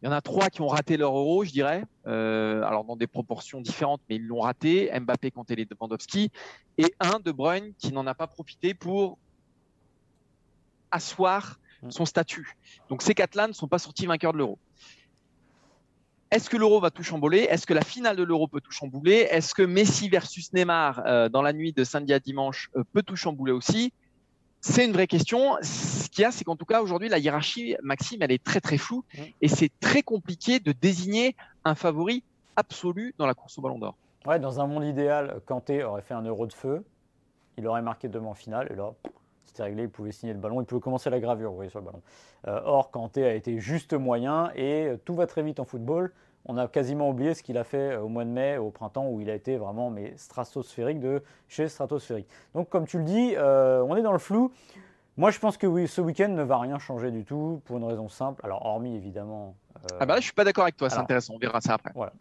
il 0.00 0.06
y 0.06 0.08
en 0.08 0.12
a 0.12 0.20
trois 0.20 0.50
qui 0.50 0.60
ont 0.60 0.68
raté 0.68 0.98
leur 0.98 1.16
euro, 1.16 1.44
je 1.44 1.50
dirais. 1.50 1.82
Euh, 2.06 2.62
alors 2.62 2.84
dans 2.84 2.94
des 2.94 3.06
proportions 3.06 3.62
différentes, 3.62 4.02
mais 4.08 4.16
ils 4.16 4.26
l'ont 4.26 4.40
raté. 4.40 4.92
Mbappé, 5.00 5.30
Kanté, 5.30 5.56
Lewandowski, 5.56 6.30
et 6.76 6.94
un 7.00 7.20
De 7.20 7.32
Bruyne 7.32 7.72
qui 7.78 7.90
n'en 7.90 8.06
a 8.06 8.14
pas 8.14 8.26
profité 8.26 8.74
pour 8.74 9.18
asseoir 10.90 11.58
son 11.88 12.04
statut. 12.04 12.54
Donc 12.90 13.00
ces 13.00 13.14
quatre-là 13.14 13.48
ne 13.48 13.54
sont 13.54 13.66
pas 13.66 13.78
sortis 13.78 14.04
vainqueurs 14.04 14.34
de 14.34 14.38
l'euro. 14.38 14.58
Est-ce 16.30 16.50
que 16.50 16.58
l'euro 16.58 16.80
va 16.80 16.90
tout 16.90 17.02
chambouler? 17.02 17.46
Est-ce 17.48 17.66
que 17.66 17.72
la 17.72 17.80
finale 17.80 18.16
de 18.16 18.22
l'euro 18.22 18.46
peut 18.46 18.60
tout 18.60 18.72
chambouler? 18.72 19.26
Est-ce 19.30 19.54
que 19.54 19.62
Messi 19.62 20.10
versus 20.10 20.52
Neymar 20.52 21.02
euh, 21.06 21.30
dans 21.30 21.40
la 21.40 21.54
nuit 21.54 21.72
de 21.72 21.84
samedi 21.84 22.12
à 22.12 22.20
dimanche 22.20 22.70
euh, 22.76 22.84
peut 22.92 23.02
tout 23.02 23.16
chambouler 23.16 23.52
aussi? 23.52 23.94
C'est 24.60 24.84
une 24.84 24.92
vraie 24.92 25.06
question. 25.06 25.56
Ce 25.62 26.08
qu'il 26.08 26.22
y 26.22 26.24
a, 26.24 26.32
c'est 26.32 26.44
qu'en 26.44 26.56
tout 26.56 26.64
cas 26.64 26.82
aujourd'hui 26.82 27.08
la 27.08 27.18
hiérarchie, 27.18 27.76
Maxime, 27.82 28.22
elle 28.22 28.32
est 28.32 28.42
très 28.42 28.60
très 28.60 28.78
floue 28.78 29.04
et 29.40 29.48
c'est 29.48 29.70
très 29.80 30.02
compliqué 30.02 30.58
de 30.58 30.72
désigner 30.72 31.36
un 31.64 31.74
favori 31.74 32.24
absolu 32.56 33.14
dans 33.18 33.26
la 33.26 33.34
course 33.34 33.56
au 33.58 33.62
Ballon 33.62 33.78
d'Or. 33.78 33.94
Ouais, 34.26 34.40
dans 34.40 34.60
un 34.60 34.66
monde 34.66 34.84
idéal, 34.84 35.40
Kanté 35.46 35.84
aurait 35.84 36.02
fait 36.02 36.14
un 36.14 36.22
euro 36.22 36.46
de 36.46 36.52
feu, 36.52 36.84
il 37.56 37.66
aurait 37.66 37.82
marqué 37.82 38.08
demain 38.08 38.28
en 38.28 38.34
finale, 38.34 38.68
et 38.72 38.76
là, 38.76 38.92
c'était 39.44 39.62
réglé, 39.62 39.84
il 39.84 39.88
pouvait 39.88 40.12
signer 40.12 40.32
le 40.32 40.40
ballon, 40.40 40.60
il 40.60 40.66
pouvait 40.66 40.80
commencer 40.80 41.08
la 41.08 41.20
gravure, 41.20 41.50
vous 41.50 41.56
voyez, 41.56 41.70
sur 41.70 41.78
le 41.78 41.86
ballon. 41.86 42.02
Euh, 42.48 42.60
or, 42.64 42.90
Kanté 42.90 43.24
a 43.24 43.34
été 43.34 43.60
juste 43.60 43.94
moyen, 43.94 44.50
et 44.56 44.92
tout 45.04 45.14
va 45.14 45.26
très 45.26 45.42
vite 45.42 45.60
en 45.60 45.64
football. 45.64 46.12
On 46.48 46.56
a 46.56 46.66
quasiment 46.66 47.10
oublié 47.10 47.34
ce 47.34 47.42
qu'il 47.42 47.58
a 47.58 47.64
fait 47.64 47.96
au 47.96 48.08
mois 48.08 48.24
de 48.24 48.30
mai, 48.30 48.56
au 48.56 48.70
printemps, 48.70 49.06
où 49.08 49.20
il 49.20 49.28
a 49.30 49.34
été 49.34 49.58
vraiment 49.58 49.90
mais 49.90 50.14
stratosphérique 50.16 50.98
de 50.98 51.22
chez 51.46 51.68
stratosphérique. 51.68 52.26
Donc, 52.54 52.68
comme 52.70 52.86
tu 52.86 52.98
le 52.98 53.04
dis, 53.04 53.34
on 53.38 53.94
est 53.96 54.02
dans 54.02 54.12
le 54.12 54.18
flou. 54.18 54.50
Moi, 55.18 55.32
je 55.32 55.40
pense 55.40 55.56
que 55.56 55.66
oui, 55.66 55.88
ce 55.88 56.00
week-end 56.00 56.28
ne 56.28 56.44
va 56.44 56.58
rien 56.58 56.78
changer 56.78 57.10
du 57.10 57.24
tout 57.24 57.60
pour 57.64 57.76
une 57.76 57.82
raison 57.82 58.08
simple. 58.08 58.40
Alors, 58.44 58.64
hormis 58.64 58.94
évidemment. 58.94 59.56
Euh, 59.74 59.96
ah 59.98 60.06
bah 60.06 60.14
là, 60.14 60.20
je 60.20 60.26
suis 60.26 60.32
pas 60.32 60.44
d'accord 60.44 60.62
avec 60.62 60.76
toi. 60.76 60.88
C'est 60.88 60.98
intéressant. 60.98 61.34
On 61.34 61.38
verra 61.38 61.60
ça 61.60 61.74
après. 61.74 61.90
Voilà. 61.92 62.12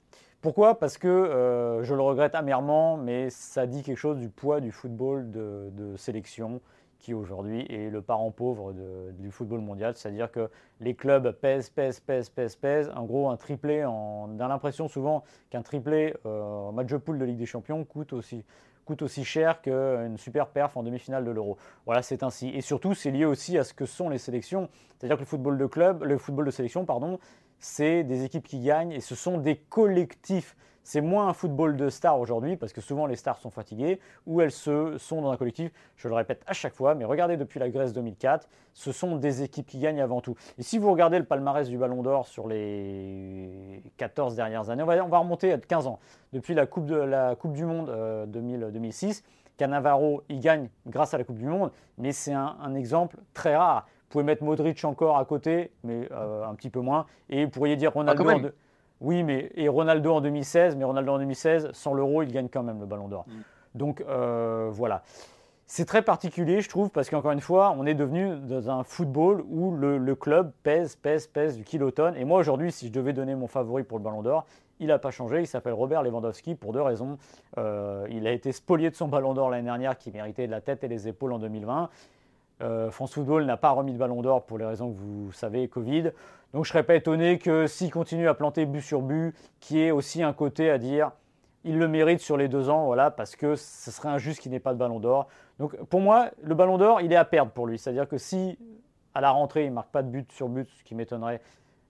Pourquoi? 0.42 0.80
Parce 0.80 0.98
que 0.98 1.08
euh, 1.08 1.84
je 1.84 1.94
le 1.94 2.02
regrette 2.02 2.34
amèrement, 2.34 2.98
mais 2.98 3.30
ça 3.30 3.68
dit 3.68 3.84
quelque 3.84 4.00
chose 4.00 4.18
du 4.18 4.30
poids 4.30 4.62
du 4.62 4.72
football 4.72 5.30
de, 5.30 5.96
sélection 5.96 6.60
qui 7.00 7.14
aujourd'hui 7.14 7.66
est 7.70 7.90
le 7.90 8.02
parent 8.02 8.32
pauvre 8.32 8.74
du 9.18 9.32
football 9.32 9.62
mondial. 9.62 9.94
C'est-à-dire 9.96 10.32
que 10.32 10.50
les 10.80 10.96
clubs 10.96 11.32
pèsent, 11.32 11.70
pèsent, 11.70 12.00
pèsent, 12.00 12.30
pèsent, 12.30 12.56
pèsent. 12.56 12.92
En 12.96 13.06
gros, 13.06 13.30
un 13.30 13.38
triplé, 13.38 13.86
on 13.86 14.40
a 14.40 14.48
l'impression 14.48 14.88
souvent 14.88 15.24
qu'un 15.50 15.62
triplé 15.62 16.16
euh, 16.26 16.42
en 16.42 16.72
match 16.72 16.88
de 16.88 16.98
poule 16.98 17.20
de 17.20 17.26
Ligue 17.26 17.38
des 17.38 17.46
Champions 17.46 17.84
coûte 17.84 18.14
aussi 18.14 18.44
coûte 18.88 19.02
aussi 19.02 19.26
cher 19.26 19.62
qu'une 19.62 20.18
super 20.18 20.48
perf 20.48 20.78
en 20.78 20.84
demi-finale 20.84 21.26
de 21.26 21.32
l'Euro. 21.32 21.58
Voilà, 21.86 22.02
c'est 22.02 22.24
ainsi. 22.24 22.48
Et 22.50 22.62
surtout, 22.62 22.94
c'est 22.94 23.12
lié 23.12 23.26
aussi 23.26 23.58
à 23.58 23.66
ce 23.66 23.74
que 23.74 23.86
sont 23.86 24.08
les 24.08 24.18
sélections. 24.18 24.70
C'est-à-dire 24.98 25.18
que 25.18 25.24
le 25.24 25.28
football 25.28 25.58
de 25.58 25.66
club, 25.66 26.04
le 26.04 26.18
football 26.18 26.46
de 26.46 26.52
sélection, 26.52 26.86
pardon, 26.86 27.20
c'est 27.60 28.04
des 28.04 28.24
équipes 28.24 28.48
qui 28.48 28.62
gagnent 28.62 28.94
et 28.94 29.02
ce 29.02 29.14
sont 29.14 29.38
des 29.38 29.58
collectifs. 29.58 30.56
C'est 30.88 31.02
moins 31.02 31.28
un 31.28 31.34
football 31.34 31.76
de 31.76 31.90
stars 31.90 32.18
aujourd'hui 32.18 32.56
parce 32.56 32.72
que 32.72 32.80
souvent 32.80 33.08
les 33.08 33.18
stars 33.18 33.40
sont 33.40 33.50
fatiguées 33.50 34.00
ou 34.26 34.40
elles 34.40 34.54
se, 34.54 34.98
sont 34.98 35.22
dans 35.22 35.32
un 35.32 35.36
collectif. 35.36 35.70
Je 35.98 36.08
le 36.08 36.14
répète 36.14 36.42
à 36.48 36.54
chaque 36.54 36.74
fois, 36.74 36.96
mais 36.96 37.04
regardez 37.04 37.36
depuis 37.36 37.60
la 37.60 37.70
Grèce 37.70 37.92
2004, 37.92 38.48
ce 38.74 38.94
sont 38.94 39.18
des 39.18 39.44
équipes 39.44 39.68
qui 39.68 39.80
gagnent 39.80 40.00
avant 40.00 40.22
tout. 40.22 40.36
Et 40.58 40.64
si 40.64 40.78
vous 40.78 40.90
regardez 40.90 41.20
le 41.20 41.26
palmarès 41.26 41.68
du 41.68 41.78
Ballon 41.78 42.04
d'Or 42.04 42.26
sur 42.26 42.48
les 42.48 43.84
14 43.98 44.38
dernières 44.38 44.70
années, 44.70 44.82
on 44.82 44.86
va, 44.86 45.04
on 45.04 45.10
va 45.10 45.18
remonter 45.18 45.52
à 45.52 45.58
15 45.58 45.88
ans. 45.88 46.00
Depuis 46.32 46.54
la 46.54 46.66
Coupe, 46.66 46.86
de, 46.86 46.96
la 46.96 47.36
coupe 47.36 47.52
du 47.52 47.66
Monde 47.66 47.92
2006, 48.30 49.20
euh, 49.20 49.30
Cannavaro, 49.58 50.24
il 50.30 50.40
gagne 50.40 50.70
grâce 50.86 51.14
à 51.14 51.18
la 51.18 51.26
Coupe 51.26 51.40
du 51.40 51.48
Monde, 51.48 51.74
mais 51.98 52.14
c'est 52.14 52.32
un, 52.32 52.76
exemple 52.76 53.18
très 53.34 53.58
rare. 53.58 53.88
Vous 54.04 54.12
pouvez 54.12 54.24
mettre 54.24 54.46
Modric 54.46 54.86
encore 54.86 55.18
à 55.18 55.26
côté, 55.26 55.74
mais 55.84 56.08
euh, 56.14 56.46
un 56.46 56.56
petit 56.56 56.70
peu 56.70 56.80
moins. 56.80 57.08
Et 57.30 57.44
vous 57.44 57.52
pourriez 57.52 57.76
dire 57.76 57.92
Ronaldo. 57.92 58.24
Ah, 58.26 58.52
oui, 59.02 59.24
mais 59.24 59.52
et 59.56 59.68
Ronaldo 59.68 60.14
en 60.14 60.22
2016, 60.22 60.76
mais 60.76 60.84
Ronaldo 60.84 61.14
en 61.14 61.20
2016, 61.20 61.70
sans 61.74 61.94
l'euro, 61.94 62.24
il 62.24 62.32
gagne 62.32 62.50
quand 62.50 62.64
même 62.64 62.80
le 62.80 62.86
Ballon 62.86 63.08
d'Or. 63.08 63.26
Mm. 63.28 63.32
Donc 63.76 64.02
euh, 64.02 64.70
voilà. 64.72 65.04
C'est 65.70 65.86
très 65.86 66.02
particulier, 66.02 66.62
je 66.62 66.70
trouve, 66.70 66.90
parce 66.90 67.10
qu'encore 67.10 67.32
une 67.32 67.42
fois, 67.42 67.76
on 67.78 67.86
est 67.86 67.94
devenu 67.94 68.38
dans 68.38 68.70
un 68.70 68.84
football 68.84 69.44
où 69.50 69.72
le, 69.76 70.16
club 70.16 70.54
pèse, 70.64 70.96
pèse, 70.96 71.28
pèse 71.28 71.58
du 71.58 71.66
kilotonne. 71.66 72.16
Et 72.16 72.24
moi, 72.24 72.40
aujourd'hui, 72.40 72.72
si 72.72 72.88
je 72.88 72.94
devais 72.94 73.12
donner 73.12 73.36
mon 73.36 73.48
favori 73.48 73.84
pour 73.84 73.98
le 73.98 74.04
Ballon 74.06 74.22
d'Or, 74.22 74.46
il 74.80 74.88
n'a 74.88 74.98
pas 74.98 75.12
changé. 75.12 75.42
Il 75.42 75.48
s'appelle 75.48 75.74
Robert 75.74 76.04
Lewandowski 76.04 76.56
pour 76.56 76.72
deux 76.72 76.82
raisons. 76.82 77.18
Euh, 77.58 78.08
il 78.10 78.26
a 78.28 78.32
été 78.32 78.54
spolié 78.54 78.90
de 78.90 78.96
son 78.96 79.10
Ballon 79.10 79.34
d'Or 79.34 79.50
l'année 79.50 79.66
dernière, 79.66 79.98
qui 79.98 80.10
méritait 80.10 80.46
de 80.46 80.52
la 80.52 80.62
tête 80.62 80.86
et 80.86 80.88
les 80.88 81.10
épaules 81.10 81.34
en 81.34 81.40
2020. 81.40 81.90
Euh, 82.62 82.90
France 82.90 83.14
Football 83.14 83.46
n'a 83.46 83.58
pas 83.58 83.70
remis 83.70 83.94
de 83.94 83.98
ballon 83.98 84.22
d'or 84.22 84.44
pour 84.44 84.58
les 84.58 84.66
raisons 84.66 84.92
que 84.92 84.98
vous 84.98 85.32
savez, 85.32 85.68
Covid. 85.68 86.12
Donc 86.54 86.66
je 86.66 86.70
ne 86.70 86.74
serais 86.74 86.84
pas 86.84 86.96
étonné 86.96 87.40
que 87.40 87.68
s'il 87.68 87.92
continue 87.92 88.28
à 88.28 88.34
planter 88.34 88.66
but 88.66 88.82
sur 88.82 89.02
but, 89.02 89.36
qu'il 89.60 89.78
y 89.78 89.82
ait 89.82 89.92
aussi 89.92 90.24
un 90.24 90.34
côté 90.34 90.70
à 90.70 90.78
dire 90.78 91.12
il 91.64 91.78
le 91.78 91.88
mérite 91.88 92.22
sur 92.22 92.38
les 92.38 92.48
deux 92.48 92.70
ans, 92.70 92.86
voilà, 92.86 93.12
parce 93.12 93.36
que 93.36 93.56
ce 93.56 93.92
serait 93.92 94.08
injuste 94.08 94.40
qu'il 94.40 94.52
n'ait 94.52 94.60
pas 94.60 94.74
de 94.74 94.80
ballon 94.80 95.00
d'or. 95.00 95.28
Donc 95.60 95.76
pour 95.86 96.00
moi, 96.00 96.30
le 96.42 96.56
ballon 96.56 96.78
d'or, 96.78 97.02
il 97.02 97.12
est 97.12 97.18
à 97.18 97.26
perdre 97.26 97.52
pour 97.52 97.68
lui. 97.68 97.78
C'est-à-dire 97.78 98.08
que 98.08 98.18
si 98.18 98.58
à 99.14 99.22
la 99.22 99.32
rentrée, 99.32 99.66
il 99.66 99.70
ne 99.70 99.74
marque 99.74 99.90
pas 99.90 100.04
de 100.04 100.10
but 100.10 100.32
sur 100.32 100.48
but, 100.48 100.70
ce 100.78 100.84
qui 100.84 100.96
m'étonnerait, 100.96 101.42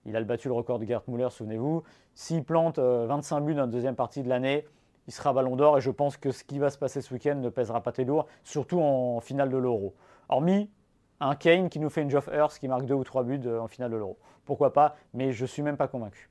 il 0.04 0.16
a 0.16 0.22
battu 0.22 0.48
le 0.48 0.54
record 0.54 0.78
de 0.78 0.86
Gerd 0.86 1.02
Müller, 1.06 1.28
souvenez-vous. 1.30 1.82
S'il 2.14 2.42
plante 2.42 2.78
25 2.78 3.36
euh, 3.36 3.40
buts 3.40 3.54
dans 3.54 3.60
la 3.62 3.66
deuxième 3.66 3.94
partie 3.94 4.22
de 4.22 4.28
l'année, 4.28 4.66
il 5.06 5.12
sera 5.12 5.32
ballon 5.32 5.54
d'or 5.54 5.78
et 5.78 5.80
je 5.80 5.90
pense 5.90 6.16
que 6.16 6.30
ce 6.30 6.42
qui 6.42 6.58
va 6.58 6.70
se 6.70 6.78
passer 6.78 7.00
ce 7.00 7.12
week-end 7.12 7.36
ne 7.36 7.48
pèsera 7.48 7.82
pas 7.82 7.92
très 7.92 8.04
lourd, 8.04 8.26
surtout 8.44 8.80
en 8.80 9.20
finale 9.20 9.50
de 9.50 9.58
l'Euro. 9.58 9.94
Hormis 10.28 10.70
un 11.20 11.34
Kane 11.34 11.68
qui 11.68 11.78
nous 11.78 11.90
fait 11.90 12.02
une 12.02 12.10
Geoff 12.10 12.28
Earth 12.32 12.58
qui 12.58 12.68
marque 12.68 12.86
deux 12.86 12.94
ou 12.94 13.04
trois 13.04 13.24
buts 13.24 13.40
euh, 13.46 13.60
en 13.60 13.68
finale 13.68 13.90
de 13.90 13.96
l'Euro. 13.96 14.18
Pourquoi 14.44 14.72
pas, 14.72 14.96
mais 15.14 15.32
je 15.32 15.42
ne 15.42 15.46
suis 15.46 15.62
même 15.62 15.76
pas 15.76 15.88
convaincu. 15.88 16.30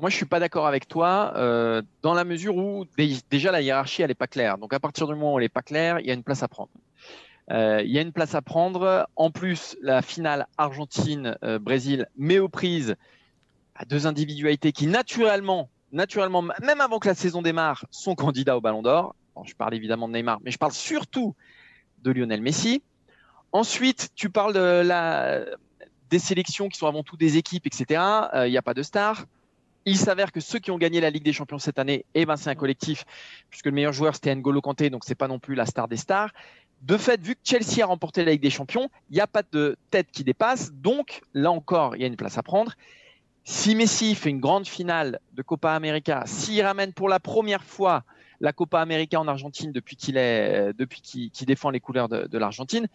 Moi, 0.00 0.10
je 0.10 0.16
suis 0.16 0.26
pas 0.26 0.40
d'accord 0.40 0.66
avec 0.66 0.88
toi 0.88 1.32
euh, 1.36 1.82
dans 2.02 2.14
la 2.14 2.24
mesure 2.24 2.56
où 2.56 2.86
déjà 3.30 3.52
la 3.52 3.60
hiérarchie, 3.60 4.02
elle 4.02 4.08
n'est 4.08 4.14
pas 4.14 4.26
claire. 4.26 4.58
Donc, 4.58 4.72
à 4.72 4.80
partir 4.80 5.06
du 5.06 5.14
moment 5.14 5.34
où 5.34 5.38
elle 5.38 5.44
n'est 5.44 5.50
pas 5.50 5.62
claire, 5.62 6.00
il 6.00 6.06
y 6.06 6.10
a 6.10 6.14
une 6.14 6.24
place 6.24 6.42
à 6.42 6.48
prendre. 6.48 6.70
Euh, 7.50 7.82
il 7.84 7.92
y 7.92 7.98
a 7.98 8.00
une 8.00 8.12
place 8.12 8.34
à 8.34 8.42
prendre. 8.42 9.06
En 9.16 9.30
plus, 9.30 9.76
la 9.82 10.02
finale 10.02 10.46
Argentine-Brésil 10.56 12.08
met 12.16 12.38
aux 12.38 12.48
prises 12.48 12.96
à 13.74 13.84
deux 13.84 14.06
individualités 14.06 14.72
qui, 14.72 14.86
naturellement, 14.86 15.68
naturellement, 15.92 16.42
même 16.42 16.80
avant 16.80 16.98
que 16.98 17.08
la 17.08 17.14
saison 17.14 17.42
démarre, 17.42 17.84
sont 17.90 18.14
candidats 18.14 18.56
au 18.56 18.60
Ballon 18.60 18.82
d'Or. 18.82 19.14
je 19.44 19.54
parle 19.54 19.74
évidemment 19.74 20.08
de 20.08 20.14
Neymar, 20.14 20.40
mais 20.42 20.50
je 20.50 20.58
parle 20.58 20.72
surtout 20.72 21.34
de 22.02 22.10
Lionel 22.10 22.42
Messi. 22.42 22.82
Ensuite, 23.54 24.08
tu 24.16 24.30
parles 24.30 24.52
des 26.10 26.18
sélections 26.18 26.68
qui 26.68 26.76
sont 26.76 26.88
avant 26.88 27.04
tout 27.04 27.16
des 27.16 27.36
équipes, 27.36 27.68
etc. 27.68 28.02
Il 28.46 28.50
n'y 28.50 28.58
a 28.58 28.62
pas 28.62 28.74
de 28.74 28.82
stars. 28.82 29.26
Il 29.84 29.96
s'avère 29.96 30.32
que 30.32 30.40
ceux 30.40 30.58
qui 30.58 30.72
ont 30.72 30.76
gagné 30.76 31.00
la 31.00 31.08
Ligue 31.08 31.22
des 31.22 31.32
Champions 31.32 31.60
cette 31.60 31.78
année, 31.78 32.04
eh 32.14 32.26
ben, 32.26 32.36
c'est 32.36 32.50
un 32.50 32.56
collectif, 32.56 33.04
puisque 33.50 33.66
le 33.66 33.72
meilleur 33.72 33.92
joueur 33.92 34.16
c'était 34.16 34.34
N'Golo 34.34 34.60
Kanté, 34.60 34.90
donc 34.90 35.04
c'est 35.04 35.14
pas 35.14 35.28
non 35.28 35.38
plus 35.38 35.54
la 35.54 35.66
star 35.66 35.86
des 35.86 35.96
stars. 35.96 36.30
De 36.82 36.96
fait, 36.96 37.22
vu 37.22 37.36
que 37.36 37.40
Chelsea 37.44 37.80
a 37.80 37.86
remporté 37.86 38.24
la 38.24 38.32
Ligue 38.32 38.42
des 38.42 38.50
Champions, 38.50 38.90
il 39.10 39.14
n'y 39.14 39.20
a 39.20 39.28
pas 39.28 39.44
de 39.52 39.76
tête 39.92 40.08
qui 40.10 40.24
dépasse, 40.24 40.72
donc 40.72 41.22
là 41.32 41.52
encore, 41.52 41.94
il 41.94 42.02
y 42.02 42.04
a 42.04 42.08
une 42.08 42.16
place 42.16 42.36
à 42.38 42.42
prendre. 42.42 42.72
Si 43.44 43.76
Messi 43.76 44.16
fait 44.16 44.30
une 44.30 44.40
grande 44.40 44.66
finale 44.66 45.20
de 45.34 45.42
Copa 45.42 45.74
América, 45.74 46.24
s'il 46.26 46.60
ramène 46.60 46.92
pour 46.92 47.08
la 47.08 47.20
première 47.20 47.62
fois 47.62 48.02
la 48.40 48.52
Copa 48.52 48.80
América 48.80 49.20
en 49.20 49.28
Argentine 49.28 49.70
depuis 49.70 49.94
qu'il 49.94 50.16
défend 51.46 51.70
les 51.70 51.80
couleurs 51.80 52.08
de 52.08 52.38
l'Argentine, 52.38 52.88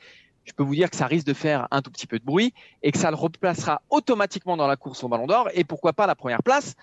je 0.50 0.54
peux 0.56 0.64
vous 0.64 0.76
dire 0.76 0.90
que 0.90 0.96
ça 0.96 1.06
risque 1.06 1.28
de 1.28 1.34
faire 1.34 1.68
un 1.70 1.82
tout 1.82 1.92
petit 1.92 2.08
peu 2.08 2.18
de 2.18 2.26
bruit 2.26 2.54
et 2.82 2.92
que 2.92 2.98
ça 2.98 3.12
le 3.12 3.16
replacera 3.16 3.82
automatiquement 3.90 4.58
dans 4.58 4.68
la 4.68 4.76
course 4.76 5.04
au 5.04 5.08
Ballon 5.08 5.28
d'Or 5.28 5.48
et 5.54 5.64
pourquoi 5.64 5.94
pas 5.94 6.08
la 6.08 6.16
première 6.16 6.42
place? 6.42 6.76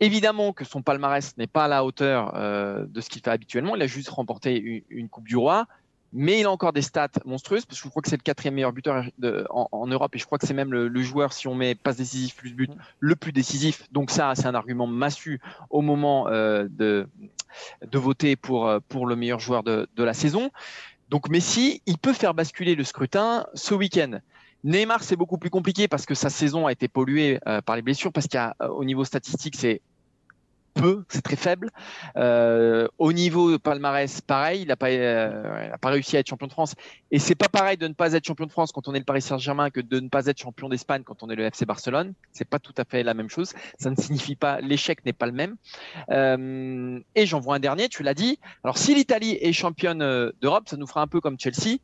Évidemment 0.00 0.52
que 0.52 0.64
son 0.64 0.82
palmarès 0.82 1.36
n'est 1.36 1.46
pas 1.46 1.64
à 1.64 1.68
la 1.68 1.84
hauteur 1.84 2.32
euh, 2.34 2.86
de 2.88 3.00
ce 3.00 3.10
qu'il 3.10 3.22
fait 3.22 3.30
habituellement. 3.30 3.76
Il 3.76 3.82
a 3.82 3.86
juste 3.86 4.08
remporté 4.08 4.84
une, 4.88 5.08
Coupe 5.10 5.24
du 5.24 5.36
Roi, 5.36 5.66
mais 6.14 6.40
il 6.40 6.46
a 6.46 6.50
encore 6.50 6.72
des 6.72 6.82
stats 6.82 7.08
monstrueuses 7.26 7.66
parce 7.66 7.78
que 7.78 7.84
je 7.84 7.90
crois 7.90 8.02
que 8.02 8.08
c'est 8.08 8.16
le 8.16 8.22
quatrième 8.22 8.54
meilleur 8.54 8.72
buteur 8.72 9.04
en, 9.50 9.86
Europe 9.86 10.14
et 10.14 10.18
je 10.18 10.24
crois 10.24 10.38
que 10.38 10.46
c'est 10.46 10.54
même 10.54 10.72
le, 10.72 11.02
joueur, 11.02 11.34
si 11.34 11.46
on 11.46 11.54
met 11.54 11.74
passe 11.74 11.96
décisif 11.96 12.36
plus 12.36 12.54
but, 12.54 12.70
le 13.00 13.16
plus 13.16 13.32
décisif. 13.32 13.86
Donc 13.92 14.10
ça, 14.10 14.34
c'est 14.34 14.46
un 14.46 14.54
argument 14.54 14.86
massu 14.86 15.40
au 15.68 15.82
moment 15.82 16.28
euh, 16.28 16.66
de, 16.70 17.06
voter 17.92 18.36
pour, 18.36 18.70
pour 18.88 19.06
le 19.06 19.14
meilleur 19.14 19.40
joueur 19.40 19.62
de 19.62 19.88
la 19.98 20.14
saison. 20.14 20.50
Donc 21.08 21.28
Messi, 21.28 21.82
il 21.86 21.98
peut 21.98 22.12
faire 22.12 22.34
basculer 22.34 22.74
le 22.74 22.84
scrutin 22.84 23.46
ce 23.54 23.74
week-end. 23.74 24.18
Neymar, 24.64 25.04
c'est 25.04 25.16
beaucoup 25.16 25.38
plus 25.38 25.50
compliqué 25.50 25.86
parce 25.86 26.06
que 26.06 26.14
sa 26.14 26.30
saison 26.30 26.66
a 26.66 26.72
été 26.72 26.88
polluée 26.88 27.38
euh, 27.46 27.60
par 27.60 27.76
les 27.76 27.82
blessures, 27.82 28.12
parce 28.12 28.26
qu'au 28.26 28.82
euh, 28.82 28.84
niveau 28.84 29.04
statistique, 29.04 29.54
c'est 29.56 29.80
peu, 30.76 31.04
c'est 31.08 31.22
très 31.22 31.36
faible. 31.36 31.70
Euh, 32.16 32.86
au 32.98 33.12
niveau 33.12 33.58
palmarès, 33.58 34.20
pareil, 34.20 34.62
il 34.62 34.68
n'a 34.68 34.76
pas, 34.76 34.90
euh, 34.90 35.70
pas 35.80 35.88
réussi 35.88 36.16
à 36.16 36.20
être 36.20 36.28
champion 36.28 36.46
de 36.46 36.52
France. 36.52 36.74
Et 37.10 37.18
c'est 37.18 37.34
pas 37.34 37.48
pareil 37.48 37.76
de 37.76 37.88
ne 37.88 37.94
pas 37.94 38.12
être 38.12 38.24
champion 38.24 38.46
de 38.46 38.52
France 38.52 38.72
quand 38.72 38.86
on 38.86 38.94
est 38.94 38.98
le 38.98 39.04
Paris 39.04 39.22
Saint-Germain 39.22 39.70
que 39.70 39.80
de 39.80 39.98
ne 40.00 40.08
pas 40.08 40.26
être 40.26 40.38
champion 40.38 40.68
d'Espagne 40.68 41.02
quand 41.04 41.22
on 41.22 41.30
est 41.30 41.34
le 41.34 41.44
FC 41.44 41.64
Barcelone. 41.64 42.14
C'est 42.32 42.48
pas 42.48 42.58
tout 42.58 42.74
à 42.76 42.84
fait 42.84 43.02
la 43.02 43.14
même 43.14 43.30
chose. 43.30 43.52
Ça 43.78 43.90
ne 43.90 43.96
signifie 43.96 44.36
pas 44.36 44.60
l'échec 44.60 45.04
n'est 45.04 45.12
pas 45.12 45.26
le 45.26 45.32
même. 45.32 45.56
Euh, 46.10 47.00
et 47.14 47.26
j'en 47.26 47.40
vois 47.40 47.56
un 47.56 47.60
dernier, 47.60 47.88
tu 47.88 48.02
l'as 48.02 48.14
dit. 48.14 48.38
Alors 48.62 48.78
si 48.78 48.94
l'Italie 48.94 49.38
est 49.40 49.52
championne 49.52 50.32
d'Europe, 50.40 50.68
ça 50.68 50.76
nous 50.76 50.86
fera 50.86 51.00
un 51.02 51.06
peu 51.08 51.20
comme 51.20 51.38
Chelsea. 51.38 51.78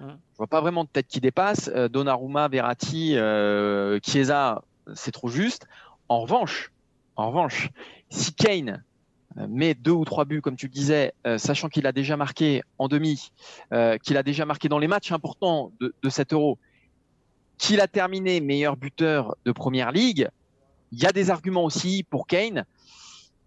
Hum. 0.00 0.16
Je 0.32 0.36
vois 0.38 0.46
pas 0.46 0.60
vraiment 0.60 0.84
de 0.84 0.88
tête 0.88 1.08
qui 1.08 1.20
dépasse. 1.20 1.68
Donnarumma, 1.68 2.48
Verratti, 2.48 3.16
Chiesa, 4.02 4.62
c'est 4.94 5.12
trop 5.12 5.28
juste. 5.28 5.66
En 6.08 6.20
revanche, 6.20 6.70
en 7.18 7.28
revanche, 7.28 7.70
si 8.10 8.32
Kane 8.32 8.84
euh, 9.38 9.46
met 9.48 9.74
deux 9.74 9.90
ou 9.90 10.04
trois 10.04 10.24
buts, 10.24 10.40
comme 10.40 10.54
tu 10.54 10.66
le 10.66 10.72
disais, 10.72 11.12
euh, 11.26 11.36
sachant 11.36 11.68
qu'il 11.68 11.86
a 11.88 11.92
déjà 11.92 12.16
marqué 12.16 12.62
en 12.78 12.86
demi, 12.86 13.32
euh, 13.72 13.98
qu'il 13.98 14.16
a 14.16 14.22
déjà 14.22 14.46
marqué 14.46 14.68
dans 14.68 14.78
les 14.78 14.86
matchs 14.86 15.10
importants 15.10 15.72
de, 15.80 15.92
de 16.00 16.08
cet 16.10 16.32
euro, 16.32 16.58
qu'il 17.58 17.80
a 17.80 17.88
terminé 17.88 18.40
meilleur 18.40 18.76
buteur 18.76 19.36
de 19.44 19.50
première 19.50 19.90
ligue, 19.90 20.28
il 20.92 21.02
y 21.02 21.06
a 21.06 21.12
des 21.12 21.30
arguments 21.30 21.64
aussi 21.64 22.06
pour 22.08 22.28
Kane. 22.28 22.64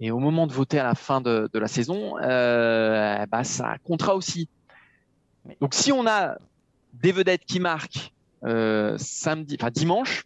Et 0.02 0.12
au 0.12 0.20
moment 0.20 0.48
de 0.48 0.52
voter 0.52 0.78
à 0.78 0.84
la 0.84 0.96
fin 0.96 1.22
de, 1.22 1.50
la 1.54 1.68
saison, 1.68 2.16
bah, 2.18 3.44
ça 3.44 3.78
comptera 3.84 4.16
aussi. 4.16 4.50
Donc 5.62 5.76
si 5.76 5.92
on 5.92 6.08
a 6.08 6.38
des 6.94 7.12
vedettes 7.12 7.46
qui 7.46 7.60
marquent 7.60 8.12
samedi, 8.98 9.58
enfin 9.60 9.70
dimanche, 9.70 10.26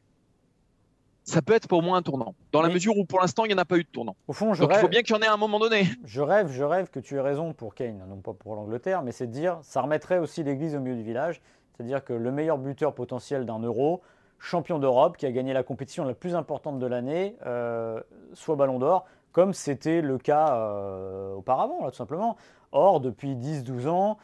ça 1.26 1.42
peut 1.42 1.54
être 1.54 1.68
pour 1.68 1.82
moi 1.82 1.98
un 1.98 2.02
tournant. 2.04 2.36
Dans 2.52 2.62
la 2.62 2.70
mesure 2.70 2.98
où 2.98 3.04
pour 3.04 3.20
l'instant, 3.20 3.46
il 3.46 3.50
n'y 3.50 3.56
en 3.56 3.58
a 3.58 3.66
pas 3.66 3.78
eu 3.78 3.84
de 3.84 3.90
tournant. 3.90 4.16
Au 4.28 4.34
fond, 4.34 4.54
je 4.54 4.62
Donc 4.62 4.70
rêve, 4.70 4.80
il 4.80 4.82
faut 4.82 4.88
bien 4.88 5.02
qu'il 5.02 5.16
y 5.16 5.20
en 5.20 5.22
ait 5.22 5.28
à 5.28 5.34
un 5.34 5.38
moment 5.38 5.60
donné. 5.60 5.86
je 6.06 6.22
rêve, 6.22 6.52
je 6.52 6.64
rêve 6.64 6.90
que 6.90 7.00
tu 7.00 7.16
aies 7.16 7.22
raison 7.22 7.54
pour 7.54 7.74
Kane, 7.74 8.04
non 8.08 8.18
pas 8.18 8.34
pour 8.34 8.56
l'Angleterre, 8.56 9.02
mais 9.02 9.12
c'est 9.12 9.28
de 9.28 9.32
dire, 9.32 9.58
ça 9.64 9.82
remettrait 9.82 10.20
aussi 10.20 10.44
l'église 10.44 10.76
au 10.76 10.80
milieu 10.80 10.96
du 10.96 11.04
village. 11.04 11.42
C'est-à-dire 11.74 12.04
que 12.04 12.14
le 12.14 12.32
meilleur 12.32 12.58
buteur 12.60 12.94
potentiel 12.94 13.46
d'un 13.46 13.60
euro, 13.60 14.02
champion 14.38 14.78
d'Europe, 14.78 15.18
qui 15.18 15.26
a 15.26 15.32
gagné 15.32 15.52
la 15.52 15.64
compétition 15.64 16.06
la 16.06 16.14
plus 16.14 16.36
importante 16.36 16.78
de 16.80 16.86
l'année, 16.86 17.36
euh, 17.46 18.00
soit 18.34 18.56
ballon 18.56 18.78
d'or, 18.78 19.06
comme 19.32 19.54
c'était 19.54 20.02
le 20.02 20.18
cas 20.18 20.56
euh, 20.56 21.34
auparavant, 21.34 21.84
là, 21.84 21.90
tout 21.90 21.98
simplement. 21.98 22.38
Or, 22.72 23.00
depuis 23.00 23.36
10-12 23.36 23.88
ans, 23.88 24.18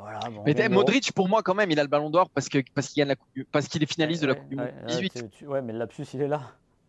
voilà, 0.00 0.18
bon, 0.30 0.42
Mais 0.46 0.68
Modric, 0.68 1.12
pour 1.12 1.28
moi, 1.28 1.42
quand 1.42 1.54
même, 1.54 1.70
il 1.70 1.78
a 1.78 1.82
le 1.82 1.88
ballon 1.88 2.10
d'or 2.10 2.28
parce 2.30 2.48
que 2.48 2.58
parce 2.74 2.88
qu'il 2.88 3.06
parce 3.52 3.68
qu'il 3.68 3.82
est 3.82 3.90
finaliste 3.92 4.22
de 4.22 4.28
la 4.28 4.34
Coupe 4.34 4.48
du 4.48 4.56
Monde 4.56 4.66
ouais, 4.66 4.86
18. 4.86 5.24
tu- 5.30 5.46
ouais, 5.46 5.62
mais 5.62 5.72
le 5.72 5.78
lapsus, 5.78 6.04
il 6.14 6.22
est 6.22 6.28
là. 6.28 6.40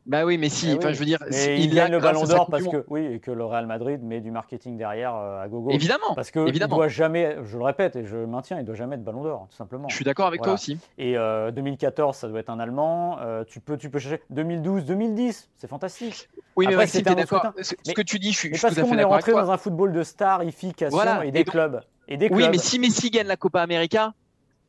Bah 0.08 0.26
oui, 0.26 0.40
mais 0.40 0.50
si, 0.50 0.68
Eh 0.72 0.78
enfin, 0.78 0.88
oui. 0.88 0.94
je 0.96 1.00
veux 1.00 1.06
dire, 1.06 1.20
Mais 1.30 1.60
il 1.60 1.66
il 1.66 1.76
gagne 1.76 1.92
le 1.92 2.00
ballon 2.00 2.24
d'or 2.24 2.48
parce 2.50 2.68
que, 2.68 2.84
oui, 2.88 3.06
et 3.06 3.20
que 3.20 3.30
le 3.30 3.46
Real 3.46 3.68
Madrid 3.68 4.02
met 4.02 4.20
du 4.20 4.32
marketing 4.32 4.76
derrière 4.76 5.14
euh, 5.16 5.44
à 5.44 5.48
gogo. 5.48 5.70
Évidemment, 5.70 6.16
Parce 6.16 6.32
qu'il 6.32 6.42
ne 6.42 6.48
évidemment. 6.48 6.76
doit 6.78 6.88
jamais, 6.88 7.38
je 7.44 7.56
le 7.56 7.64
répète 7.64 7.96
et 7.96 8.04
je 8.04 8.18
le 8.18 8.26
maintiens, 8.26 8.58
il 8.58 8.62
ne 8.62 8.66
doit 8.66 8.74
jamais 8.74 8.96
être 8.96 9.04
ballon 9.04 9.22
d'or, 9.22 9.46
tout 9.52 9.56
simplement. 9.56 9.88
je 9.90 9.96
suis 9.96 10.04
d'accord 10.04 10.26
avec 10.26 10.42
toi 10.42 10.54
aussi. 10.54 10.80
Et 10.98 11.16
euh, 11.20 11.52
2014, 11.52 12.18
ça 12.18 12.28
doit 12.28 12.40
être 12.40 12.50
un 12.50 12.60
Allemand. 12.60 13.20
Euh, 13.22 13.44
tu, 13.44 13.60
peux, 13.60 13.78
tu 13.78 13.92
peux 13.92 14.00
chercher 14.00 14.24
2012, 14.32 14.86
2010, 14.86 15.52
c'est 15.58 15.68
fantastique. 15.68 16.30
Oui, 16.56 16.66
mais 16.66 16.74
Après, 16.74 16.86
Maxime, 16.86 17.04
un 17.08 17.12
autre 17.12 17.18
d'accord. 17.36 17.54
Ce 17.62 17.76
Mais- 17.86 17.94
que 17.94 18.02
tu 18.02 18.18
dis, 18.18 18.32
je 18.32 18.38
suis, 18.40 18.50
Mais 18.50 18.58
je 18.58 18.62
parce 18.64 18.74
qu'on 18.82 18.98
est 18.98 19.04
rentré 19.04 19.34
dans 19.34 19.52
un 19.52 19.58
football 19.58 19.94
de 19.94 20.02
starification 20.02 20.98
Voilà, 20.98 21.24
et 21.26 21.28
et 21.28 21.32
des 21.32 21.44
donc- 21.44 21.52
clubs. 21.52 21.82
Et 22.12 22.18
des 22.18 22.28
Oui, 22.30 22.44
mais 22.50 22.58
si 22.58 22.78
Messi 22.78 23.10
gagne 23.10 23.28
la 23.28 23.38
Copa 23.38 23.62
América, 23.62 24.14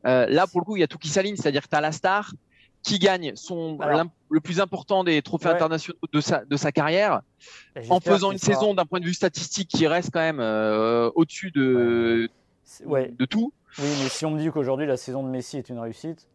euh, 0.07 0.26
là, 0.28 0.47
pour 0.47 0.61
le 0.61 0.64
coup, 0.64 0.76
il 0.76 0.80
y 0.80 0.84
a 0.84 0.86
tout 0.86 0.99
qui 0.99 1.09
s'aligne. 1.09 1.34
C'est-à-dire 1.36 1.62
que 1.62 1.68
tu 1.68 1.76
as 1.76 1.80
la 1.80 1.90
star 1.93 2.32
qui 2.84 2.99
gagne 2.99 3.32
son, 3.34 3.78
Alors- 3.80 4.05
le 4.30 4.40
plus 4.40 4.61
important 4.61 5.03
des 5.05 5.22
trophées 5.22 5.49
Ouais. 5.49 5.55
internationaux 5.55 5.99
de 6.12 6.20
sa, 6.20 6.45
de 6.45 6.57
sa 6.57 6.70
carrière, 6.72 7.22
en 7.90 8.01
faisant 8.01 8.30
une 8.32 8.38
sera- 8.38 8.55
saison 8.55 8.74
d'un 8.74 8.86
point 8.86 9.01
de 9.01 9.05
vue 9.05 9.14
statistique 9.14 9.68
qui 9.68 9.86
reste 9.86 10.11
quand 10.12 10.20
même 10.20 10.40
euh, 10.40 11.11
au-dessus 11.16 11.51
de, 11.53 12.28
Ouais, 12.84 13.12
de 13.18 13.24
tout. 13.24 13.53
oui, 13.78 13.88
mais 14.03 14.09
si 14.09 14.24
on 14.24 14.30
me 14.30 14.38
dit 14.38 14.51
qu'aujourd'hui 14.51 14.86
la 14.86 14.97
saison 14.97 15.22
de 15.22 15.28
Messi 15.28 15.59
est 15.59 15.68
une 15.68 15.78
réussite, 15.78 16.26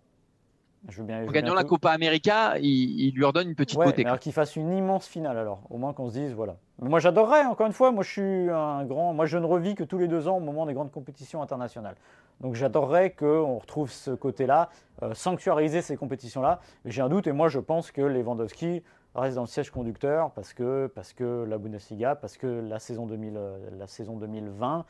je 0.90 1.00
veux 1.00 1.04
bien. 1.08 1.24
En 1.24 1.32
gagnant 1.32 1.54
la. 1.54 1.64
Copa 1.64 1.92
América, 1.92 2.58
il, 2.60 3.00
il 3.02 3.14
lui 3.14 3.26
redonne 3.26 3.50
une 3.50 3.56
petite 3.56 3.78
Ouais, 3.78 3.86
beauté. 3.86 4.06
alors 4.06 4.20
qu'il 4.20 4.32
fasse 4.34 4.56
une 4.56 4.72
immense 4.72 5.06
finale 5.08 5.38
alors, 5.38 5.62
au 5.70 5.78
moins 5.78 5.94
qu'on 5.94 6.08
se 6.10 6.14
dise 6.14 6.34
voilà. 6.34 6.56
Mais 6.82 6.90
moi 6.90 7.00
j'adorerais, 7.00 7.44
encore 7.46 7.68
une 7.68 7.74
fois, 7.74 7.92
moi 7.92 8.04
je 8.04 8.12
suis 8.12 8.50
un 8.50 8.86
grand, 8.86 9.14
moi 9.14 9.26
je 9.26 9.38
ne 9.38 9.46
revis 9.46 9.76
que 9.76 9.84
tous 9.84 9.98
les 9.98 10.08
deux 10.08 10.28
ans 10.28 10.38
au 10.38 10.42
moment 10.42 10.66
des 10.66 10.74
grandes 10.74 10.92
compétitions 10.92 11.42
internationales. 11.42 11.96
Donc 12.40 12.54
j'adorerais 12.54 13.12
qu'on 13.12 13.58
retrouve 13.58 13.90
ce 13.90 14.12
côté-là, 14.12 14.70
euh, 15.02 15.14
sanctuariser 15.16 15.82
ces 15.82 15.98
compétitions-là. 15.98 16.60
J'ai 16.86 17.02
un 17.02 17.10
doute 17.10 17.26
et 17.28 17.32
moi 17.32 17.48
je 17.50 17.60
pense 17.60 17.92
que 17.92 18.02
Lewandowski 18.02 18.84
reste 19.16 19.36
dans 19.36 19.42
le 19.42 19.48
siège 19.48 19.72
conducteur 19.72 20.30
parce 20.32 20.54
que, 20.54 20.86
parce 20.94 21.14
que 21.14 21.44
la 21.50 21.58
Bundesliga, 21.58 22.14
parce 22.16 22.38
que 22.38 22.46
la 22.46 22.78
saison, 22.78 23.08
2000, 23.08 23.34
euh, 23.36 23.58
la 23.80 23.88
saison 23.88 24.16
2020, 24.18 24.86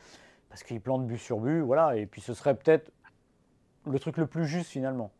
parce 0.50 0.62
qu'il 0.62 0.80
plante 0.82 1.06
but 1.06 1.16
sur 1.16 1.38
but, 1.38 1.60
voilà. 1.60 1.96
Et 1.96 2.04
puis 2.04 2.20
ce 2.20 2.34
serait 2.34 2.54
peut-être 2.54 2.92
le 3.90 3.98
truc 3.98 4.18
le 4.18 4.26
plus 4.26 4.44
juste 4.46 4.68
finalement. 4.70 5.10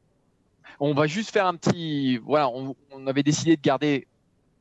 On 0.81 0.95
va 0.95 1.07
juste 1.07 1.31
faire 1.31 1.47
un 1.47 1.55
petit. 1.57 2.18
Voilà, 2.18 2.49
on, 2.49 2.74
on 2.93 3.07
avait 3.07 3.22
décidé 3.22 3.57
de 3.57 3.61
garder 3.62 4.07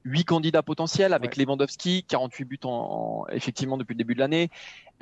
huit 0.04 0.24
candidats 0.24 0.64
potentiels 0.64 1.14
avec 1.14 1.36
Ouais. 1.38 1.44
Lewandowski, 1.44 2.04
48 2.08 2.46
buts 2.46 2.60
en, 2.64 2.70
en- 2.70 3.28
effectivement 3.32 3.78
depuis 3.78 3.94
le 3.94 3.98
début 3.98 4.16
de 4.16 4.20
l'année. 4.20 4.50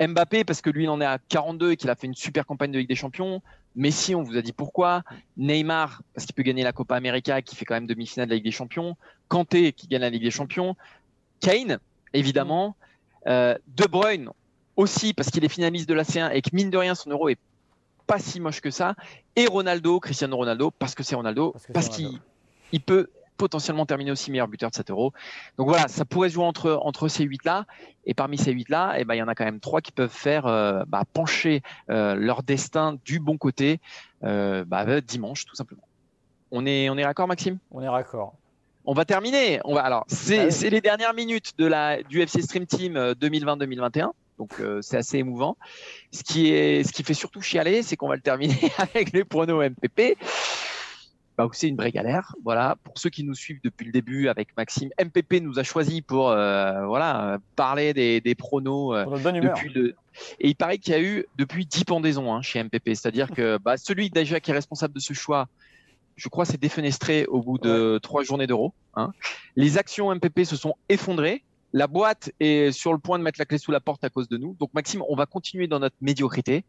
Mbappé, 0.00 0.44
parce 0.44 0.60
que 0.60 0.68
lui, 0.68 0.84
il 0.84 0.88
en 0.88 1.00
est 1.00 1.06
à 1.06 1.18
42 1.28 1.72
et 1.72 1.76
qu'il 1.76 1.88
a 1.90 1.94
fait 1.94 2.06
une 2.06 2.14
super 2.14 2.44
campagne 2.44 2.72
de 2.72 2.78
Ligue 2.78 2.88
des 2.88 2.96
Champions. 2.96 3.40
Messi, 3.76 4.14
on 4.14 4.22
vous 4.22 4.36
a 4.36 4.42
dit 4.42 4.52
pourquoi. 4.52 5.02
Neymar, 5.36 6.02
parce 6.14 6.26
qu'il 6.26 6.34
peut 6.34 6.42
gagner 6.42 6.64
la 6.64 6.72
Copa 6.72 6.96
América, 6.96 7.40
qui 7.40 7.56
fait 7.56 7.64
quand 7.64 7.74
même 7.74 7.86
demi-finale 7.86 8.26
de 8.26 8.32
la 8.32 8.36
Ligue 8.36 8.44
des 8.44 8.50
Champions. 8.50 8.96
Kanté, 9.28 9.72
qui 9.72 9.86
gagne 9.86 10.00
la 10.02 10.10
Ligue 10.10 10.22
des 10.22 10.30
Champions. 10.30 10.76
Kane, 11.40 11.78
évidemment. 12.12 12.76
Euh, 13.26 13.56
de 13.68 13.84
Bruyne, 13.86 14.30
aussi, 14.76 15.14
parce 15.14 15.30
qu'il 15.30 15.44
est 15.44 15.48
finaliste 15.48 15.88
de 15.88 15.94
la 15.94 16.02
C1 16.04 16.30
et 16.32 16.42
que 16.42 16.50
mine 16.52 16.70
de 16.70 16.76
rien, 16.76 16.94
son 16.94 17.10
euro 17.10 17.28
est 17.28 17.38
pas 18.06 18.18
si 18.18 18.40
moche 18.40 18.60
que 18.60 18.70
ça. 18.70 18.94
Et 19.34 19.46
Ronaldo, 19.46 20.00
Cristiano 20.00 20.36
Ronaldo, 20.36 20.70
parce 20.70 20.94
que 20.94 21.02
c'est 21.02 21.14
Ronaldo, 21.14 21.54
Parce 21.72 21.88
qu'il 21.88 22.20
il 22.72 22.80
peut 22.80 23.08
potentiellement 23.36 23.86
terminer 23.86 24.10
aussi 24.10 24.30
meilleur 24.30 24.48
buteur 24.48 24.70
de 24.70 24.74
cet 24.74 24.90
euro. 24.90 25.12
Donc 25.58 25.68
voilà, 25.68 25.88
ça 25.88 26.04
pourrait 26.04 26.28
se 26.28 26.34
jouer 26.34 26.44
entre, 26.44 26.72
entre 26.82 27.08
ces 27.08 27.24
huit-là. 27.24 27.66
Et 28.04 28.14
parmi 28.14 28.38
ces 28.38 28.52
huit-là, 28.52 28.94
eh 28.96 29.04
ben, 29.04 29.14
il 29.14 29.18
y 29.18 29.22
en 29.22 29.28
a 29.28 29.34
quand 29.34 29.44
même 29.44 29.60
trois 29.60 29.80
qui 29.80 29.92
peuvent 29.92 30.08
faire 30.08 30.46
euh, 30.46 30.84
bah, 30.86 31.02
pencher 31.12 31.62
euh, 31.90 32.14
leur 32.14 32.42
destin 32.42 32.96
du 33.04 33.20
bon 33.20 33.36
côté 33.36 33.80
euh, 34.24 34.64
bah, 34.64 35.00
dimanche, 35.00 35.44
tout 35.44 35.54
simplement. 35.54 35.86
On 36.50 36.64
est, 36.66 36.88
on 36.88 36.96
est 36.96 37.02
d'accord, 37.02 37.28
Maxime? 37.28 37.58
On 37.70 37.82
est 37.82 37.88
raccord. 37.88 38.34
on 38.84 38.94
va 38.94 39.04
terminer. 39.04 39.60
On 39.64 39.74
va 39.74 39.82
alors 39.82 40.04
c'est 40.08 40.38
Ah 40.38 40.44
oui. 40.44 40.52
c'est 40.52 40.70
les 40.70 40.80
dernières 40.80 41.12
minutes 41.14 41.52
de 41.58 41.66
la 41.66 42.02
du 42.02 42.22
FC 42.22 42.40
Stream 42.42 42.66
Team 42.66 42.96
euh, 42.96 43.14
2020-2021. 43.14 44.10
Donc 44.38 44.60
euh, 44.60 44.80
c'est 44.82 44.96
assez 44.96 45.18
émouvant. 45.18 45.56
Ce 46.12 46.22
qui 46.22 46.48
est 46.52 46.84
ce 46.84 46.92
qui 46.92 47.02
fait 47.02 47.14
surtout 47.14 47.40
chialer, 47.40 47.82
c'est 47.82 47.96
qu'on 47.96 48.08
va 48.08 48.16
le 48.16 48.22
terminer 48.22 48.58
avec 48.78 49.12
les 49.12 49.24
pronos 49.24 49.62
MPP. 49.62 50.16
Bah, 51.38 51.46
c'est 51.52 51.68
une 51.68 51.76
vraie 51.76 51.92
galère. 51.92 52.34
Voilà, 52.44 52.76
pour 52.82 52.98
ceux 52.98 53.10
qui 53.10 53.22
nous 53.22 53.34
suivent 53.34 53.60
depuis 53.62 53.84
le 53.84 53.92
début 53.92 54.28
avec 54.28 54.56
Maxime, 54.56 54.88
MPP 54.98 55.42
nous 55.42 55.58
a 55.58 55.62
choisi 55.62 56.00
pour 56.00 56.30
euh, 56.30 56.86
voilà 56.86 57.38
parler 57.56 57.92
des, 57.92 58.22
des 58.22 58.34
pronos 58.34 58.94
euh, 58.94 59.04
depuis 59.42 59.68
le. 59.74 59.94
Et 60.40 60.48
il 60.48 60.56
paraît 60.56 60.78
qu'il 60.78 60.94
y 60.94 60.96
a 60.96 61.00
eu 61.02 61.26
depuis 61.36 61.66
10 61.66 61.84
pendaisons 61.84 62.32
hein, 62.34 62.40
chez 62.40 62.62
MPP. 62.62 62.88
C'est-à-dire 62.94 63.30
que 63.30 63.58
bah, 63.58 63.76
celui 63.76 64.08
déjà 64.08 64.40
qui 64.40 64.50
est 64.50 64.54
responsable 64.54 64.94
de 64.94 65.00
ce 65.00 65.12
choix, 65.12 65.46
je 66.16 66.30
crois, 66.30 66.46
s'est 66.46 66.56
défenestré 66.56 67.26
au 67.26 67.42
bout 67.42 67.58
de 67.58 67.98
trois 68.02 68.22
journées 68.22 68.46
d'euros. 68.46 68.72
hein. 68.94 69.12
Les 69.56 69.76
actions 69.76 70.14
MPP 70.14 70.44
se 70.44 70.56
sont 70.56 70.74
effondrées. 70.88 71.44
La 71.76 71.88
boîte 71.88 72.30
est 72.40 72.72
sur 72.72 72.94
le 72.94 72.98
point 72.98 73.18
de 73.18 73.22
mettre 73.22 73.38
la 73.38 73.44
clé 73.44 73.58
sous 73.58 73.70
la 73.70 73.80
porte 73.80 74.02
à 74.02 74.08
cause 74.08 74.28
de 74.30 74.38
nous. 74.38 74.56
Donc 74.58 74.72
Maxime, 74.72 75.02
on 75.10 75.14
va 75.14 75.26
continuer 75.26 75.66
dans 75.66 75.78
notre 75.78 75.96
médiocrité 76.00 76.64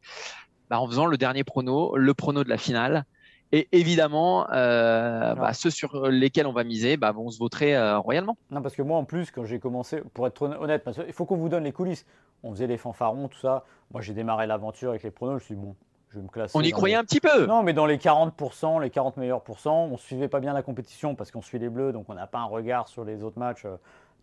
bah, 0.70 0.82
en 0.82 0.88
faisant 0.88 1.05
le 1.05 1.18
dernier 1.18 1.45
prono, 1.45 1.95
le 1.95 2.14
prono 2.14 2.43
de 2.43 2.49
la 2.49 2.58
finale. 2.58 3.05
Et 3.53 3.70
évidemment, 3.72 4.51
euh, 4.51 5.34
bah, 5.36 5.53
ceux 5.53 5.70
sur 5.70 6.10
lesquels 6.10 6.45
on 6.45 6.51
va 6.51 6.66
miser 6.66 6.97
bah, 6.97 7.14
vont 7.14 7.30
se 7.30 7.39
voter 7.39 7.74
euh, 7.74 7.97
royalement. 7.99 8.36
Non, 8.51 8.62
parce 8.62 8.76
que 8.76 8.82
moi, 8.82 8.97
en 8.97 9.05
plus, 9.05 9.32
quand 9.32 9.45
j'ai 9.45 9.60
commencé, 9.60 10.01
pour 10.14 10.28
être 10.28 10.41
honnête, 10.41 10.84
parce 10.84 10.97
qu'il 10.97 11.14
faut 11.14 11.24
qu'on 11.24 11.38
vous 11.38 11.47
donne 11.47 11.64
les 11.64 11.72
coulisses. 11.72 12.05
On 12.43 12.51
faisait 12.51 12.68
les 12.68 12.78
fanfarons, 12.78 13.30
tout 13.30 13.39
ça. 13.39 13.64
Moi, 13.93 14.01
j'ai 14.01 14.14
démarré 14.14 14.45
l'aventure 14.45 14.89
avec 14.89 15.03
les 15.03 15.12
pronos. 15.12 15.39
Je 15.39 15.43
me 15.43 15.45
suis 15.45 15.55
bon, 15.55 15.78
je 16.10 16.18
vais 16.18 16.24
me 16.24 16.28
classer. 16.28 16.58
On 16.58 16.62
y 16.62 16.72
croyait 16.72 16.95
les- 16.95 16.99
un 16.99 17.05
petit 17.05 17.22
peu. 17.22 17.45
Non, 17.45 17.64
mais 17.64 17.72
dans 17.72 17.86
les 17.86 17.97
40%, 17.97 18.82
les 18.82 18.89
40 18.89 19.16
meilleurs 19.16 19.41
pourcents, 19.41 19.86
on 19.86 19.95
suivait 19.95 20.28
pas 20.28 20.41
bien 20.41 20.51
la 20.51 20.64
compétition 20.64 21.16
parce 21.16 21.32
qu'on 21.32 21.41
suit 21.41 21.60
les 21.60 21.70
Bleus, 21.70 21.93
donc 21.93 22.08
on 22.10 22.14
n'a 22.14 22.28
pas 22.28 22.39
un 22.39 22.45
regard 22.45 22.89
sur 22.89 23.05
les 23.05 23.24
autres 23.24 23.39
matchs 23.39 23.64
euh, 23.64 23.78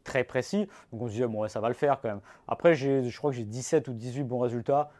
très 0.05 0.23
précis. 0.25 0.69
Donc 0.93 1.03
on 1.03 1.07
se 1.07 1.13
disait, 1.13 1.27
bon, 1.27 1.41
ouais, 1.43 1.49
ça 1.49 1.61
va 1.61 1.69
le 1.69 1.75
faire 1.75 2.01
quand 2.01 2.09
même. 2.09 2.21
Après, 2.47 2.75
je 2.75 3.17
crois 3.17 3.31
que 3.31 3.37
j'ai 3.37 3.45
17 3.45 3.89
ou 3.89 3.93
18 3.95 4.23
bons 4.25 4.39
résultats, 4.39 4.91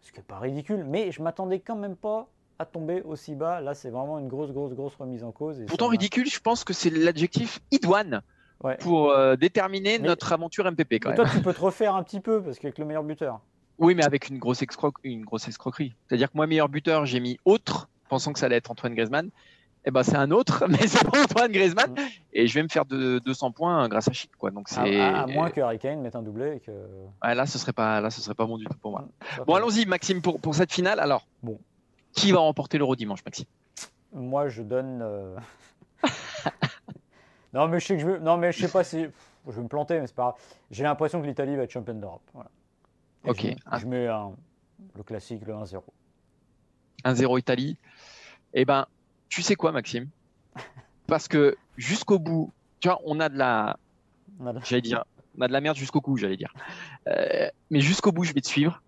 ce 0.00 0.12
qui 0.12 0.18
n'est 0.18 0.24
pas 0.24 0.38
ridicule, 0.38 0.84
mais 0.88 1.10
je 1.12 1.20
m'attendais 1.22 1.60
quand 1.60 1.76
même 1.76 1.96
pas 1.96 2.28
à 2.58 2.64
tomber 2.64 3.02
aussi 3.02 3.34
bas. 3.34 3.60
Là, 3.60 3.74
c'est 3.74 3.90
vraiment 3.90 4.18
une 4.18 4.28
grosse, 4.28 4.50
grosse, 4.52 4.72
grosse 4.72 4.94
remise 4.94 5.22
en 5.24 5.32
cause. 5.32 5.60
et 5.60 5.66
Pourtant 5.66 5.86
ça 5.86 5.90
ridicule, 5.90 6.26
je 6.30 6.40
pense 6.40 6.64
que 6.64 6.72
c'est 6.72 6.90
l'adjectif 6.90 7.60
idoine 7.70 8.22
Ouais. 8.64 8.78
pour 8.78 9.10
euh, 9.10 9.36
déterminer 9.36 9.98
Mais- 9.98 10.06
notre 10.08 10.32
aventure 10.32 10.64
MPP 10.64 10.94
quand 10.94 11.10
Mais 11.10 11.16
même. 11.16 11.26
toi, 11.26 11.34
tu 11.36 11.42
peux 11.42 11.52
te 11.52 11.60
refaire 11.60 11.94
un 11.94 12.02
petit 12.02 12.20
peu 12.20 12.42
parce 12.42 12.58
qu'avec 12.58 12.78
le 12.78 12.86
meilleur 12.86 13.02
buteur. 13.04 13.40
Oui, 13.78 13.94
mais 13.94 14.02
avec 14.02 14.30
une 14.30 14.38
grosse, 14.38 14.64
une 15.04 15.26
grosse 15.26 15.46
escroquerie. 15.46 15.94
C'est-à-dire 16.08 16.32
que 16.32 16.36
moi, 16.38 16.46
meilleur 16.46 16.70
buteur, 16.70 17.04
j'ai 17.04 17.20
mis 17.20 17.36
autre, 17.44 17.90
pensant 18.08 18.32
que 18.32 18.38
ça 18.38 18.46
allait 18.46 18.56
être 18.56 18.70
Antoine 18.70 18.94
Griezmann. 18.94 19.28
Eh 19.88 19.92
ben, 19.92 20.02
c'est 20.02 20.16
un 20.16 20.30
autre, 20.32 20.64
mais 20.68 20.86
c'est 20.88 21.08
pas 21.08 21.22
Antoine 21.22 21.52
Griezmann. 21.52 21.94
Et 22.32 22.46
je 22.48 22.54
vais 22.54 22.62
me 22.64 22.68
faire 22.68 22.84
de, 22.84 23.20
200 23.20 23.52
points 23.52 23.88
grâce 23.88 24.08
à 24.08 24.12
Chic, 24.12 24.30
quoi. 24.36 24.50
Donc 24.50 24.66
À, 24.72 24.74
c'est. 24.84 25.00
à- 25.00 25.22
à 25.22 25.26
moins 25.26 25.48
que 25.50 25.60
Harry 25.60 25.78
Kane 25.78 26.00
mette 26.00 26.16
un 26.16 26.22
doublé 26.22 26.56
et 26.56 26.60
que. 26.60 26.72
Ouais, 27.22 27.34
là, 27.34 27.46
ce 27.46 27.56
serait 27.58 27.72
pas, 27.72 28.00
là, 28.00 28.10
ce 28.10 28.20
serait 28.20 28.34
pas 28.34 28.46
bon 28.46 28.58
du 28.58 28.64
tout 28.66 28.76
pour 28.78 28.90
moi. 28.90 29.04
Bon, 29.46 29.54
allons-y, 29.54 29.86
Maxime, 29.86 30.20
pour, 30.22 30.40
pour 30.40 30.54
cette 30.56 30.72
finale. 30.72 30.98
Alors, 31.00 31.26
Bon. 31.42 31.58
qui 32.12 32.32
va 32.32 32.40
remporter 32.40 32.78
l'Euro 32.78 32.96
dimanche, 32.96 33.24
Maxime? 33.24 33.46
Moi, 34.12 34.48
je 34.48 34.62
donne. 34.62 35.00
euh, 35.02 35.36
non, 37.52 37.68
mais 37.68 37.80
je 37.80 37.86
sais 37.86 37.94
que 37.94 38.00
je 38.02 38.06
veux. 38.06 38.18
Non, 38.18 38.36
mais 38.36 38.52
je 38.52 38.60
sais 38.60 38.68
pas 38.72 38.84
si. 38.84 39.06
Je 39.46 39.52
vais 39.52 39.62
me 39.62 39.68
planter, 39.68 40.00
mais 40.00 40.06
c'est 40.08 40.16
pas 40.16 40.22
grave. 40.22 40.34
J'ai 40.72 40.82
l'impression 40.82 41.20
que 41.22 41.26
l'Italie 41.26 41.54
va 41.54 41.62
être 41.62 41.70
championne 41.70 42.00
d'Europe. 42.00 42.22
Voilà. 42.34 42.50
Ok. 43.24 43.42
Je, 43.42 43.54
Ah. 43.66 43.78
je 43.78 43.86
mets 43.86 44.08
un- 44.08 44.32
le 44.96 45.02
classique, 45.04 45.42
le 45.46 45.54
1-0. 45.54 45.82
1-0 47.04 47.38
Italie. 47.38 47.76
Eh 48.52 48.64
ben, 48.64 48.86
tu 49.28 49.42
sais 49.42 49.54
quoi, 49.54 49.72
Maxime? 49.72 50.08
Parce 51.06 51.28
que 51.28 51.56
jusqu'au 51.76 52.18
bout, 52.18 52.52
tu 52.80 52.88
vois, 52.88 53.00
on 53.04 53.20
a 53.20 53.28
de 53.28 53.36
la, 53.38 53.78
Voilà. 54.38 54.60
j'allais 54.64 54.82
dire, 54.82 55.04
on 55.38 55.42
a 55.42 55.48
de 55.48 55.52
la 55.52 55.60
merde 55.60 55.76
jusqu'au 55.76 56.00
cou, 56.00 56.16
j'allais 56.16 56.36
dire. 56.36 56.52
Euh, 57.08 57.48
mais 57.70 57.80
jusqu'au 57.80 58.12
bout, 58.12 58.24
je 58.24 58.32
vais 58.32 58.40
te 58.40 58.48
suivre. 58.48 58.82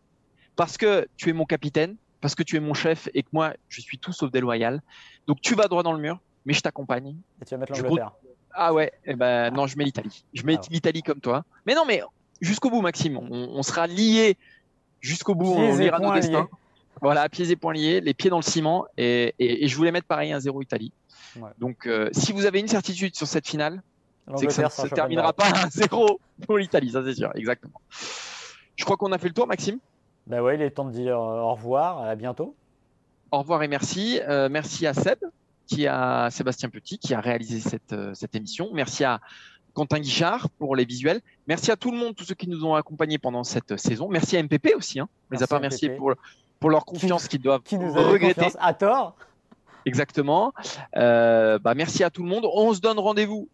Parce 0.57 0.76
que 0.76 1.07
tu 1.16 1.30
es 1.30 1.32
mon 1.32 1.45
capitaine, 1.45 1.97
parce 2.20 2.34
que 2.34 2.43
tu 2.43 2.57
es 2.57 2.61
mon 2.61 2.74
chef 2.74 3.09
et 3.14 3.22
que 3.22 3.28
moi, 3.32 3.53
je 3.68 3.80
suis 3.80 3.99
tout 3.99 4.12
sauf 4.12 4.30
déloyal. 4.32 4.82
Donc 5.26 5.41
tu 5.41 5.55
vas 5.55 5.68
droit 5.68 5.82
dans 5.84 5.93
le 5.93 6.01
mur, 6.01 6.18
mais 6.45 6.53
je 6.53 6.61
t'accompagne. 6.61 7.14
Et 7.41 7.45
tu 7.45 7.55
vas 7.55 7.59
mettre 7.59 7.74
Je 7.74 7.82
l'Angleterre. 7.82 8.12
Ah 8.53 8.72
ouais, 8.74 8.91
eh 9.05 9.14
ben 9.14 9.53
non, 9.53 9.68
je 9.68 9.78
mets 9.78 9.84
l'Italie. 9.84 10.24
Je 10.34 10.43
mets 10.43 10.57
Ah 10.57 10.61
ouais. 10.62 10.66
l'Italie 10.70 11.03
comme 11.03 11.20
toi. 11.20 11.45
Mais 11.64 11.76
non, 11.76 11.84
mais 11.86 12.03
jusqu'au 12.41 12.70
bout, 12.70 12.80
Maxime. 12.80 13.16
On, 13.18 13.30
on 13.30 13.62
sera 13.62 13.86
liés 13.86 14.36
jusqu'au 15.01 15.36
bout. 15.36 15.53
On 15.53 15.78
et 15.78 15.84
lira 15.84 16.01
nos 16.01 16.12
destins. 16.12 16.49
Voilà, 17.01 17.28
pieds 17.28 17.51
et 17.51 17.57
poings 17.57 17.72
liés, 17.72 18.01
les 18.01 18.14
pieds 18.14 18.30
dans 18.30 18.38
le 18.38 18.42
ciment. 18.42 18.86
Et, 18.96 19.34
et, 19.38 19.68
je 19.68 19.76
voulais 19.76 19.92
mettre 19.92 20.07
pareil 20.07 20.32
un 20.32 20.40
0 20.40 20.62
Italie. 20.62 20.92
Donc, 21.59 21.86
euh, 21.86 22.09
si 22.12 22.32
vous 22.32 22.46
avez 22.46 22.61
une 22.61 22.68
certitude 22.68 23.14
sur 23.14 23.26
cette 23.26 23.46
finale, 23.46 23.82
c'est 24.36 24.46
que 24.46 24.53
ça 24.53 24.64
ne 24.64 24.68
se 24.68 24.94
terminera 24.94 25.32
pas 25.32 25.46
à 25.46 25.70
0 25.70 26.20
pour 26.46 26.59
l'Italie, 26.59 26.90
ça 26.90 27.03
c'est 27.05 27.14
sûr, 27.14 27.30
exactement. 27.34 27.80
Je 28.76 28.84
crois 28.84 28.96
qu'on 28.96 29.12
a 29.12 29.18
fait 29.18 29.28
le 29.28 29.34
tour, 29.34 29.46
Maxime. 29.46 29.78
Ben 30.26 30.40
ouais, 30.40 30.57
il 30.57 30.62
est 30.62 30.70
temps 30.70 30.84
de 30.84 30.92
dire 30.92 31.18
euh, 31.18 31.40
au 31.40 31.55
revoir, 31.55 32.03
à 32.03 32.14
bientôt. 32.14 32.55
Au 33.30 33.38
revoir 33.38 33.62
et 33.62 33.68
merci. 33.68 34.20
Euh, 34.28 34.49
merci 34.51 34.86
à 34.86 34.94
Seb, 34.94 35.18
qui 35.66 35.86
a 35.86 36.30
Sébastien 36.30 36.68
Petit, 36.68 36.99
qui 36.99 37.14
a 37.14 37.20
réalisé 37.20 37.61
cette, 37.61 37.94
cette 38.14 38.34
émission. 38.34 38.68
Merci 38.72 39.05
à 39.05 39.20
Quentin 39.74 40.01
Guichard 40.01 40.51
pour 40.59 40.76
les 40.76 40.84
visuels. 40.84 41.20
Merci 41.46 41.70
à 41.70 41.76
tout 41.76 41.90
le 41.90 41.99
monde, 41.99 42.14
tous 42.14 42.24
ceux 42.24 42.34
qui 42.34 42.49
nous 42.49 42.64
ont 42.64 42.74
accompagnés 42.74 43.18
pendant 43.18 43.44
cette 43.44 43.76
saison. 43.76 44.09
Merci 44.09 44.36
à 44.36 44.42
MPP 44.42 44.74
aussi. 44.76 45.01
Hein. 45.01 45.09
Les 45.30 45.42
a 45.42 45.46
pas 45.46 45.57
remerciés 45.57 45.90
pour, 45.90 46.14
pour 46.61 46.71
leur 46.71 46.85
confiance 46.85 47.29
qu'ils 47.29 47.41
doivent 47.41 47.63
qui 47.63 47.79
nous 47.79 47.93
regretter. 47.93 48.47
à 48.59 48.75
tort. 48.75 49.15
Exactement. 49.85 50.53
Euh, 50.97 51.59
bah, 51.59 51.75
merci 51.75 52.05
à 52.05 52.11
tout 52.11 52.23
le 52.23 52.29
monde. 52.29 52.47
On 52.53 52.75
se 52.75 52.81
donne 52.81 52.99
rendez-vous 52.99 53.49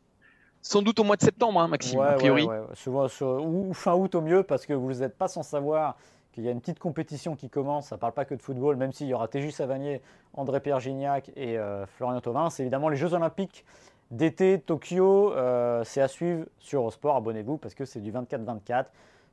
sans 0.63 0.81
doute 0.83 0.99
au 0.99 1.05
mois 1.05 1.17
de 1.17 1.23
septembre, 1.23 1.61
hein, 1.61 1.69
Maxime, 1.69 2.01
a 2.01 2.15
priori. 2.15 2.49
ou 2.49 3.75
fin 3.75 3.95
août 3.95 4.15
au 4.15 4.23
mieux, 4.23 4.43
parce 4.43 4.65
que 4.65 4.73
vous 4.73 4.95
n'êtes 4.95 5.17
pas 5.17 5.29
sans 5.29 5.43
savoir 5.43 5.97
qu'il 6.33 6.43
y 6.43 6.49
a 6.49 6.51
une 6.51 6.61
petite 6.61 6.79
compétition 6.79 7.37
qui 7.37 7.49
commence. 7.49 7.89
Ça 7.89 7.97
ne 7.97 8.01
parle 8.01 8.15
pas 8.15 8.25
que 8.25 8.35
de 8.35 8.43
football, 8.43 8.77
même 8.77 8.93
s'il 8.93 9.07
y 9.07 9.15
aura 9.15 9.29
Téju 9.29 9.51
Savanier, 9.51 10.01
André-Pierre 10.33 10.81
Gignac 10.81 11.31
et 11.37 11.59
euh, 11.59 11.87
Florian 11.87 12.21
Thauvin. 12.21 12.51
C'est 12.51 12.63
évidemment 12.63 12.89
les 12.89 12.97
Jeux 12.97 13.13
Olympiques 13.13 13.65
d'été 14.11 14.59
Tokyo. 14.59 15.33
Euh, 15.33 15.85
c'est 15.85 16.01
à 16.01 16.09
suivre 16.09 16.47
sur 16.59 16.81
Eurosport. 16.81 17.17
Abonnez-vous 17.17 17.59
parce 17.59 17.75
que 17.75 17.85
c'est 17.85 18.01
du 18.01 18.11
24-24 18.11 18.87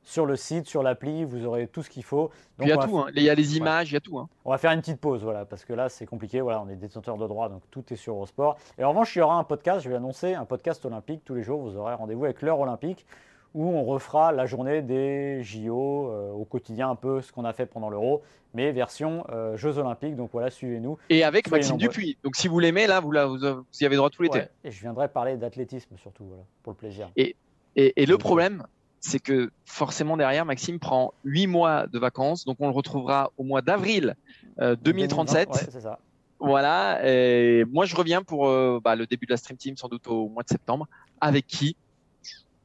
sur 0.04 0.26
le 0.26 0.36
site, 0.36 0.66
sur 0.66 0.82
l'appli, 0.82 1.24
vous 1.24 1.46
aurez 1.46 1.68
tout 1.68 1.82
ce 1.82 1.90
qu'il 1.90 2.04
faut. 2.04 2.30
il 2.60 2.68
y 2.68 2.72
a 2.72 2.76
tout, 2.76 2.98
hein. 2.98 3.06
il 3.14 3.22
y 3.22 3.30
a 3.30 3.34
les 3.34 3.56
images, 3.56 3.90
il 3.90 3.94
y 3.94 3.96
a 3.96 4.00
tout. 4.00 4.18
Hein. 4.18 4.28
On 4.44 4.50
va 4.50 4.58
faire 4.58 4.72
une 4.72 4.80
petite 4.80 5.00
pause, 5.00 5.22
voilà, 5.22 5.44
parce 5.44 5.64
que 5.64 5.72
là 5.72 5.88
c'est 5.88 6.06
compliqué. 6.06 6.40
Voilà, 6.40 6.60
on 6.60 6.68
est 6.68 6.76
détenteur 6.76 7.16
de 7.16 7.26
droit, 7.26 7.48
donc 7.48 7.62
tout 7.70 7.84
est 7.92 7.96
sur 7.96 8.14
Eurosport. 8.14 8.58
Et 8.78 8.84
en 8.84 8.90
revanche, 8.90 9.14
il 9.14 9.20
y 9.20 9.22
aura 9.22 9.36
un 9.36 9.44
podcast. 9.44 9.84
Je 9.84 9.88
vais 9.88 9.96
annoncer 9.96 10.34
un 10.34 10.44
podcast 10.44 10.84
olympique 10.84 11.22
tous 11.24 11.34
les 11.34 11.42
jours. 11.42 11.60
Vous 11.60 11.76
aurez 11.76 11.94
rendez-vous 11.94 12.24
avec 12.24 12.42
l'heure 12.42 12.60
olympique 12.60 13.06
où 13.54 13.68
on 13.68 13.84
refera 13.84 14.32
la 14.32 14.46
journée 14.46 14.82
des 14.82 15.42
JO 15.42 16.08
euh, 16.10 16.30
au 16.30 16.44
quotidien, 16.44 16.90
un 16.90 16.96
peu 16.96 17.20
ce 17.20 17.32
qu'on 17.32 17.44
a 17.44 17.52
fait 17.52 17.66
pendant 17.66 17.90
l'Euro, 17.90 18.22
mais 18.54 18.72
version 18.72 19.26
euh, 19.30 19.56
Jeux 19.56 19.78
Olympiques. 19.78 20.16
Donc 20.16 20.30
voilà, 20.32 20.50
suivez-nous. 20.50 20.98
Et 21.10 21.22
avec 21.22 21.50
Maxime 21.50 21.76
Dupuis. 21.76 22.16
Donc 22.24 22.36
si 22.36 22.48
vous 22.48 22.58
l'aimez, 22.58 22.86
là, 22.86 23.00
vous, 23.00 23.10
vous, 23.10 23.64
y 23.80 23.84
avez 23.84 23.96
droit 23.96 24.10
tout 24.10 24.22
l'été. 24.22 24.44
Et 24.64 24.70
je 24.70 24.80
viendrai 24.80 25.08
parler 25.08 25.36
d'athlétisme 25.36 25.96
surtout, 25.96 26.24
voilà, 26.24 26.44
pour 26.62 26.72
le 26.72 26.78
plaisir. 26.78 27.10
Et, 27.16 27.36
et, 27.76 28.02
et 28.02 28.06
le 28.06 28.16
problème, 28.16 28.66
c'est 29.02 29.18
que 29.18 29.50
forcément 29.66 30.16
derrière, 30.16 30.46
Maxime 30.46 30.78
prend 30.78 31.12
8 31.24 31.48
mois 31.48 31.86
de 31.88 31.98
vacances, 31.98 32.44
donc 32.44 32.56
on 32.60 32.68
le 32.68 32.72
retrouvera 32.72 33.32
au 33.36 33.42
mois 33.42 33.60
d'avril 33.60 34.14
2037. 34.58 35.48
Euh, 35.48 35.52
c'est 35.70 35.80
ça. 35.80 35.98
Voilà, 36.38 37.00
et 37.04 37.64
moi 37.70 37.84
je 37.84 37.94
reviens 37.94 38.22
pour 38.22 38.48
euh, 38.48 38.80
bah, 38.82 38.96
le 38.96 39.06
début 39.06 39.26
de 39.26 39.32
la 39.32 39.36
Stream 39.36 39.56
Team, 39.56 39.76
sans 39.76 39.88
doute 39.88 40.06
au 40.06 40.28
mois 40.28 40.44
de 40.44 40.48
septembre. 40.48 40.88
Avec 41.20 41.46
qui? 41.46 41.76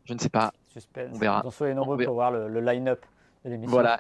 Je 0.05 0.13
ne 0.13 0.19
sais 0.19 0.29
pas. 0.29 0.53
Suspense. 0.71 1.11
On 1.13 1.17
verra. 1.17 1.43
soyez 1.51 1.73
nombreux 1.73 1.97
pour 2.03 2.13
voir 2.13 2.31
le, 2.31 2.61
line-up 2.61 3.03
de 3.43 3.49
l'émission. 3.49 3.71
Voilà, 3.71 3.99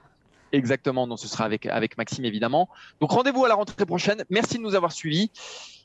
exactement. 0.51 1.07
Donc 1.07 1.19
ce 1.19 1.27
sera 1.27 1.43
avec, 1.43 1.65
avec 1.65 1.97
Maxime 1.97 2.25
évidemment. 2.25 2.69
Donc 3.01 3.11
rendez-vous 3.11 3.45
à 3.45 3.49
la 3.49 3.55
rentrée 3.55 3.85
prochaine. 3.85 4.23
Merci 4.29 4.57
de 4.57 4.63
nous 4.63 4.75
avoir 4.75 4.91
suivis. 4.91 5.31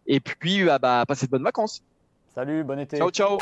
Et 0.07 0.21
puis, 0.21 0.69
ah, 0.69 0.79
bah, 0.79 1.05
passez 1.07 1.27
de 1.27 1.31
bonnes 1.31 1.45
vacances. 1.45 1.83
Salut, 2.35 2.65
bon 2.65 2.79
été. 2.79 2.97
Ciao, 2.97 3.11
ciao. 3.11 3.39